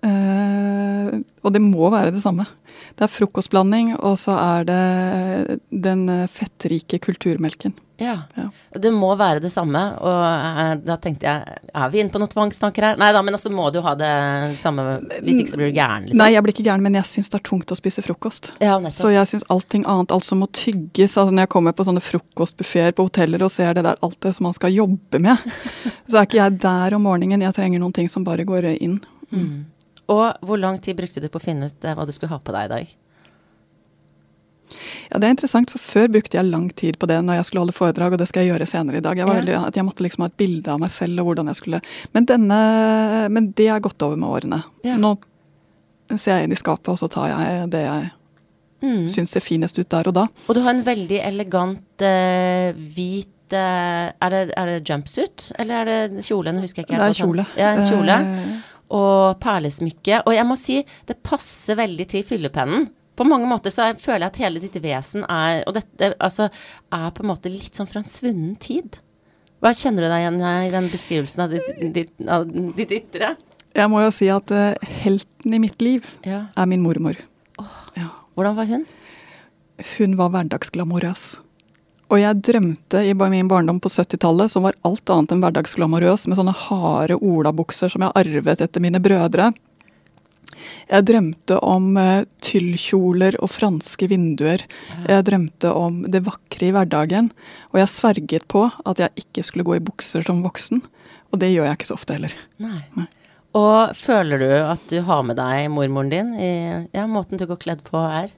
Eh, 0.03 1.21
og 1.43 1.55
det 1.55 1.63
må 1.63 1.91
være 1.93 2.15
det 2.15 2.23
samme. 2.23 2.47
Det 2.93 3.07
er 3.07 3.13
frokostblanding, 3.13 3.95
og 4.03 4.19
så 4.21 4.35
er 4.37 4.69
det 4.69 4.83
den 5.71 6.05
eh, 6.11 6.29
fettrike 6.31 7.01
kulturmelken. 7.03 7.75
Ja. 8.03 8.17
Ja. 8.35 8.49
Det 8.83 8.91
må 8.91 9.13
være 9.15 9.39
det 9.45 9.51
samme. 9.53 9.81
Og 10.03 10.23
eh, 10.27 10.73
da 10.83 10.97
tenkte 10.99 11.29
jeg 11.29 11.59
Er 11.71 11.91
vi 11.93 12.01
inne 12.03 12.11
på 12.11 12.19
noen 12.19 12.31
tvangstanker 12.33 12.87
her? 12.89 12.99
Nei 12.99 13.13
da, 13.15 13.21
men 13.23 13.37
altså 13.37 13.53
må 13.53 13.69
du 13.71 13.79
ha 13.85 13.93
det 13.99 14.11
samme 14.63 14.97
Hvis 15.23 15.43
ikke 15.43 15.53
så 15.53 15.61
blir 15.61 15.71
du 15.71 15.77
gæren, 15.77 16.09
liksom. 16.09 16.19
Nei, 16.19 16.33
jeg 16.35 16.45
blir 16.45 16.57
ikke 16.57 16.67
gæren, 16.67 16.83
men 16.83 16.99
jeg 16.99 17.09
syns 17.13 17.31
det 17.31 17.39
er 17.39 17.47
tungt 17.47 17.71
å 17.75 17.79
spise 17.79 18.03
frokost. 18.03 18.53
Ja. 18.65 18.81
Så 18.91 19.13
jeg 19.15 19.31
syns 19.31 19.47
allting 19.53 19.87
annet, 19.87 20.15
alt 20.15 20.27
som 20.27 20.43
må 20.43 20.51
tygges 20.51 21.15
altså 21.15 21.31
Når 21.31 21.47
jeg 21.47 21.53
kommer 21.55 21.77
på 21.77 21.87
sånne 21.87 22.03
frokostbuffeer 22.03 22.97
på 22.97 23.07
hoteller 23.07 23.45
og 23.47 23.53
ser 23.55 23.79
det 23.79 23.87
der, 23.87 24.01
alt 24.03 24.19
det 24.25 24.35
som 24.35 24.49
man 24.49 24.57
skal 24.57 24.75
jobbe 24.75 25.23
med, 25.23 25.53
så 26.11 26.23
er 26.23 26.27
ikke 26.27 26.43
jeg 26.43 26.59
der 26.65 26.99
om 26.99 27.07
morgenen. 27.07 27.45
Jeg 27.47 27.55
trenger 27.57 27.83
noen 27.83 27.95
ting 27.95 28.11
som 28.11 28.27
bare 28.27 28.49
går 28.49 28.73
inn. 28.75 28.99
Og 30.11 30.25
hvor 30.43 30.59
lang 30.59 30.81
tid 30.83 30.97
brukte 30.99 31.23
du 31.23 31.29
på 31.29 31.39
å 31.39 31.45
finne 31.45 31.69
ut 31.71 31.85
eh, 31.85 31.95
hva 31.95 32.07
du 32.07 32.13
skulle 32.13 32.33
ha 32.33 32.41
på 32.43 32.55
deg 32.55 32.67
i 32.67 32.73
dag? 32.73 32.93
Ja, 35.11 35.19
Det 35.19 35.27
er 35.27 35.35
interessant, 35.35 35.71
for 35.71 35.79
før 35.83 36.09
brukte 36.15 36.39
jeg 36.39 36.49
lang 36.49 36.71
tid 36.73 36.97
på 36.99 37.07
det 37.11 37.19
når 37.25 37.39
jeg 37.41 37.49
skulle 37.49 37.67
holde 37.67 37.77
foredrag, 37.77 38.15
og 38.15 38.23
det 38.23 38.29
skal 38.31 38.47
jeg 38.47 38.55
gjøre 38.55 38.69
senere 38.71 39.03
i 39.03 39.05
dag. 39.05 39.19
Jeg, 39.21 39.29
var 39.29 39.41
veldig, 39.43 39.59
at 39.69 39.77
jeg 39.77 39.85
måtte 39.85 40.07
liksom 40.07 40.25
ha 40.25 40.31
et 40.33 40.39
bilde 40.41 40.73
av 40.73 40.81
meg 40.81 40.91
selv 40.95 41.21
og 41.21 41.29
hvordan 41.29 41.53
jeg 41.53 41.61
skulle 41.61 41.83
Men, 42.15 42.27
denne, 42.29 42.59
men 43.31 43.53
det 43.59 43.69
er 43.69 43.85
gått 43.85 44.03
over 44.07 44.17
med 44.17 44.31
årene. 44.33 44.63
Ja. 44.87 44.97
Nå 45.01 45.17
ser 46.17 46.39
jeg 46.41 46.49
inn 46.49 46.57
i 46.57 46.61
skapet, 46.61 46.89
og 46.93 46.99
så 47.01 47.09
tar 47.13 47.31
jeg 47.33 47.71
det 47.73 47.87
jeg 47.87 48.11
Mm. 48.83 49.05
syns 49.07 49.31
ser 49.31 49.45
finest 49.45 49.79
ut 49.79 49.87
der 49.95 50.09
og 50.11 50.15
da. 50.17 50.25
Og 50.49 50.57
du 50.57 50.61
har 50.65 50.75
en 50.75 50.83
veldig 50.83 51.21
elegant 51.23 52.03
uh, 52.03 52.73
hvit 52.75 53.55
eh, 53.55 54.09
er, 54.11 54.35
det, 54.35 54.41
er 54.59 54.71
det 54.73 54.89
jumpsuit, 54.89 55.53
eller 55.55 55.85
er 55.85 55.91
det 56.11 56.25
kjole? 56.27 56.51
Nå 56.51 56.65
husker 56.65 56.83
jeg 56.83 56.89
ikke. 56.89 56.99
Det 56.99 57.11
er 57.13 57.19
kjole. 57.21 57.45
Ja, 57.61 57.69
en 57.77 57.85
kjole. 57.87 58.17
Eh, 58.19 58.72
Og 58.93 59.39
perlesmykke. 59.41 60.23
Og 60.27 60.35
jeg 60.37 60.45
må 60.49 60.57
si, 60.61 60.81
det 61.09 61.23
passer 61.25 61.79
veldig 61.79 62.07
til 62.13 62.25
fyllepennen. 62.29 62.91
På 63.17 63.25
mange 63.29 63.47
måter 63.49 63.73
så 63.73 63.91
er- 63.91 63.99
føler 64.01 64.25
jeg 64.27 64.33
at 64.33 64.41
hele 64.41 64.61
ditt 64.61 64.77
vesen 64.83 65.25
er 65.29 65.63
Og 65.69 65.75
dette 65.77 66.15
altså, 66.19 66.47
er 66.93 67.11
på 67.13 67.21
en 67.25 67.29
måte 67.29 67.51
litt 67.53 67.75
sånn 67.77 67.87
fra 67.89 68.01
en 68.01 68.09
svunnen 68.09 68.59
tid. 68.59 68.99
Hva 69.63 69.71
kjenner 69.77 70.03
du 70.03 70.09
deg 70.09 70.23
igjen 70.25 70.41
i 70.67 70.71
den 70.73 70.89
beskrivelsen 70.91 71.45
av 71.45 71.51
ditt, 71.53 71.93
ditt, 71.95 72.13
av 72.29 72.47
ditt 72.77 72.91
ytre? 72.91 73.37
jeg 73.75 73.89
må 73.89 74.03
jo 74.03 74.11
si 74.13 74.27
at 74.29 74.51
uh, 74.53 74.75
helten 75.05 75.55
i 75.55 75.59
mitt 75.63 75.81
liv 75.81 76.05
Ja. 76.27 76.47
er 76.57 76.67
min 76.67 76.83
mormor. 76.83 77.17
Ja. 77.97 78.09
Hvordan 78.37 78.57
var 78.57 78.67
hun? 78.69 78.85
Hun 79.97 80.17
var 80.19 80.29
hverdagsglamorøs. 80.35 81.39
Og 82.13 82.21
jeg 82.21 82.43
drømte 82.45 83.01
i 83.09 83.13
min 83.17 83.49
barndom 83.49 83.79
på 83.81 83.89
70-tallet, 83.89 84.53
som 84.53 84.67
var 84.67 84.77
alt 84.85 85.09
annet 85.11 85.33
enn 85.33 85.41
hverdagsglamorøs, 85.41 86.27
med 86.29 86.37
sånne 86.37 86.53
harde 86.67 87.17
olabukser 87.17 87.89
som 87.89 88.05
jeg 88.05 88.13
arvet 88.21 88.61
etter 88.61 88.85
mine 88.85 89.01
brødre. 89.01 89.49
Jeg 90.91 91.07
drømte 91.09 91.57
om 91.65 91.95
uh, 91.97 92.27
tyllkjoler 92.45 93.39
og 93.41 93.49
franske 93.55 94.11
vinduer. 94.11 94.67
Jeg 95.09 95.25
drømte 95.25 95.73
om 95.73 96.03
det 96.13 96.21
vakre 96.27 96.69
i 96.69 96.75
hverdagen. 96.77 97.31
Og 97.73 97.81
jeg 97.81 97.93
sverget 97.95 98.45
på 98.53 98.67
at 98.69 99.01
jeg 99.01 99.25
ikke 99.25 99.47
skulle 99.49 99.67
gå 99.67 99.79
i 99.79 99.85
bukser 99.85 100.27
som 100.27 100.45
voksen. 100.45 100.85
Og 101.33 101.41
det 101.41 101.49
gjør 101.55 101.71
jeg 101.71 101.81
ikke 101.81 101.89
så 101.89 101.97
ofte 101.97 102.19
heller. 102.19 102.37
Nei. 102.61 102.83
Nei. 102.99 103.09
Og 103.57 103.97
føler 103.97 104.41
du 104.41 104.51
at 104.53 104.85
du 104.93 105.01
har 105.05 105.25
med 105.29 105.41
deg 105.41 105.67
mormoren 105.73 106.13
din 106.13 106.37
i 106.41 106.53
ja, 106.93 107.09
måten 107.09 107.41
du 107.41 107.49
går 107.49 107.61
kledd 107.61 107.83
på 107.89 108.01
her? 108.01 108.33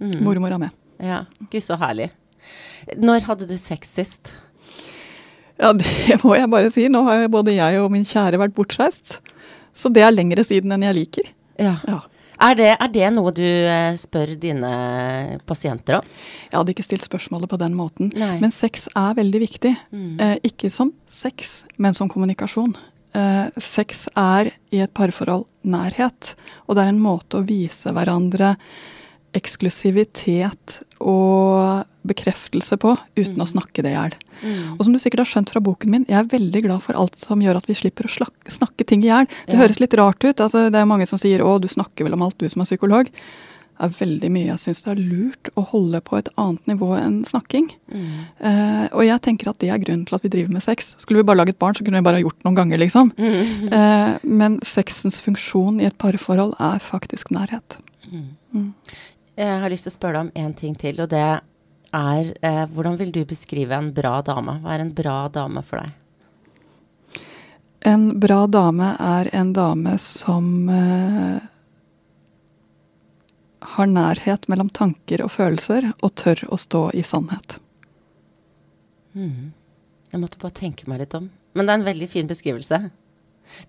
Mm. 0.00 0.20
Mormor 0.24 0.52
er 0.52 0.62
med. 0.68 0.78
Ja, 1.00 1.24
gud 1.48 1.64
så 1.64 1.76
herlig. 1.80 2.10
Når 2.94 3.26
hadde 3.26 3.48
du 3.50 3.56
sex 3.58 3.96
sist? 3.98 4.32
Ja, 5.58 5.72
det 5.72 6.20
må 6.24 6.36
jeg 6.36 6.50
bare 6.52 6.72
si. 6.72 6.86
Nå 6.92 7.02
har 7.06 7.26
både 7.32 7.56
jeg 7.56 7.80
og 7.82 7.90
min 7.94 8.06
kjære 8.06 8.40
vært 8.42 8.56
bortreist. 8.56 9.18
Så 9.76 9.90
det 9.92 10.04
er 10.04 10.14
lengre 10.14 10.44
siden 10.46 10.72
enn 10.72 10.86
jeg 10.86 11.00
liker. 11.00 11.32
Ja. 11.60 11.78
Ja. 11.88 12.02
Er 12.36 12.56
det, 12.56 12.68
er 12.74 12.90
det 12.92 13.06
noe 13.16 13.30
du 13.32 13.44
eh, 13.44 13.94
spør 13.96 14.34
dine 14.40 14.70
pasienter 15.48 15.98
om? 15.98 16.10
Jeg 16.50 16.58
hadde 16.58 16.74
ikke 16.74 16.84
stilt 16.84 17.06
spørsmålet 17.06 17.48
på 17.48 17.58
den 17.60 17.76
måten. 17.76 18.10
Nei. 18.16 18.34
Men 18.42 18.52
sex 18.52 18.90
er 18.92 19.16
veldig 19.16 19.40
viktig. 19.40 19.72
Mm. 19.88 20.10
Eh, 20.20 20.34
ikke 20.50 20.68
som 20.72 20.92
sex, 21.08 21.62
men 21.80 21.96
som 21.96 22.10
kommunikasjon. 22.12 22.76
Eh, 23.16 23.46
sex 23.56 24.04
er 24.20 24.52
i 24.74 24.82
et 24.84 24.92
parforhold 24.96 25.46
nærhet, 25.64 26.34
og 26.66 26.76
det 26.76 26.84
er 26.84 26.92
en 26.92 27.00
måte 27.00 27.40
å 27.40 27.46
vise 27.48 27.92
hverandre 27.96 28.52
eksklusivitet 29.36 30.80
og 31.00 31.84
bekreftelse 32.06 32.78
på 32.80 32.94
uten 33.18 33.42
å 33.42 33.48
snakke 33.48 33.82
det 33.84 33.92
i 33.92 33.96
hjel. 33.96 34.14
Og 34.76 34.84
som 34.84 34.94
du 34.94 35.00
sikkert 35.02 35.24
har 35.24 35.30
skjønt 35.30 35.50
fra 35.52 35.62
boken 35.64 35.92
min, 35.92 36.06
jeg 36.08 36.18
er 36.20 36.30
veldig 36.30 36.62
glad 36.68 36.84
for 36.84 36.98
alt 36.98 37.18
som 37.18 37.42
gjør 37.42 37.58
at 37.60 37.66
vi 37.68 37.76
slipper 37.78 38.08
å 38.08 38.28
snakke 38.52 38.86
ting 38.86 39.02
i 39.04 39.10
hjel. 39.10 39.26
Det 39.46 39.56
Ja. 39.56 39.60
høres 39.64 39.80
litt 39.80 39.94
rart 39.94 40.22
ut. 40.24 40.36
altså 40.40 40.70
Det 40.70 40.78
er 40.80 40.86
mange 40.86 41.06
som 41.06 41.18
sier 41.18 41.40
'å, 41.40 41.60
du 41.60 41.68
snakker 41.68 42.04
vel 42.04 42.14
om 42.14 42.22
alt, 42.22 42.38
du 42.38 42.48
som 42.48 42.62
er 42.62 42.66
psykolog'. 42.66 43.10
Det 43.76 43.84
er 43.84 44.06
veldig 44.06 44.30
mye 44.32 44.46
jeg 44.46 44.56
syns 44.56 44.82
det 44.84 44.92
er 44.92 45.02
lurt 45.02 45.48
å 45.54 45.66
holde 45.68 46.00
på 46.00 46.16
et 46.16 46.28
annet 46.38 46.64
nivå 46.66 46.96
enn 46.96 47.24
snakking. 47.24 47.70
Eh, 48.40 48.88
og 48.92 49.04
jeg 49.04 49.20
tenker 49.20 49.48
at 49.50 49.58
det 49.58 49.68
er 49.68 49.78
grunnen 49.78 50.06
til 50.06 50.14
at 50.14 50.22
vi 50.22 50.30
driver 50.30 50.52
med 50.52 50.62
sex. 50.62 50.94
Skulle 50.96 51.18
vi 51.18 51.26
bare 51.28 51.44
laget 51.44 51.58
barn, 51.58 51.74
så 51.74 51.84
kunne 51.84 52.00
vi 52.00 52.06
bare 52.08 52.16
ha 52.16 52.22
gjort 52.22 52.42
noen 52.44 52.56
ganger, 52.56 52.78
liksom. 52.78 53.12
Uh, 53.18 54.16
men 54.24 54.60
sexens 54.60 55.20
funksjon 55.20 55.80
i 55.82 55.84
et 55.84 55.98
parforhold 55.98 56.54
er 56.58 56.78
faktisk 56.78 57.28
nærhet. 57.36 57.76
Jeg 59.36 59.60
har 59.60 59.72
lyst 59.72 59.84
til 59.84 59.92
å 59.92 59.96
spørre 59.98 60.16
deg 60.16 60.26
om 60.26 60.44
én 60.46 60.54
ting 60.56 60.76
til, 60.80 61.00
og 61.04 61.10
det 61.12 61.24
er 61.96 62.30
eh, 62.40 62.64
hvordan 62.72 62.96
vil 63.00 63.12
du 63.12 63.22
beskrive 63.28 63.76
en 63.76 63.92
bra 63.94 64.18
dame? 64.24 64.58
Hva 64.62 64.74
er 64.74 64.84
en 64.84 64.94
bra 64.96 65.16
dame 65.32 65.62
for 65.66 65.82
deg? 65.82 65.92
En 67.86 68.08
bra 68.20 68.46
dame 68.50 68.94
er 68.98 69.28
en 69.36 69.52
dame 69.54 69.92
som 70.02 70.48
eh, 70.72 71.44
har 73.76 73.92
nærhet 73.92 74.48
mellom 74.48 74.72
tanker 74.72 75.22
og 75.22 75.30
følelser, 75.36 75.92
og 76.00 76.14
tør 76.18 76.46
å 76.48 76.58
stå 76.60 76.82
i 76.96 77.04
sannhet. 77.06 77.58
Jeg 79.16 80.20
måtte 80.20 80.40
bare 80.40 80.56
tenke 80.56 80.88
meg 80.90 81.04
litt 81.04 81.16
om. 81.16 81.28
Men 81.56 81.68
det 81.68 81.74
er 81.74 81.80
en 81.80 81.90
veldig 81.90 82.08
fin 82.12 82.28
beskrivelse. 82.28 82.80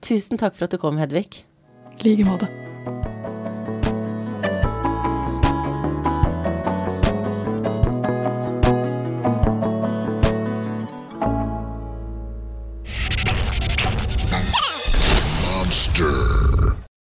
Tusen 0.03 0.39
takk 0.39 0.57
for 0.57 0.67
at 0.67 0.75
du 0.75 0.81
kom, 0.81 0.99
Hedvig. 0.99 1.43
I 1.97 2.07
like 2.07 2.27
måte. 2.27 2.66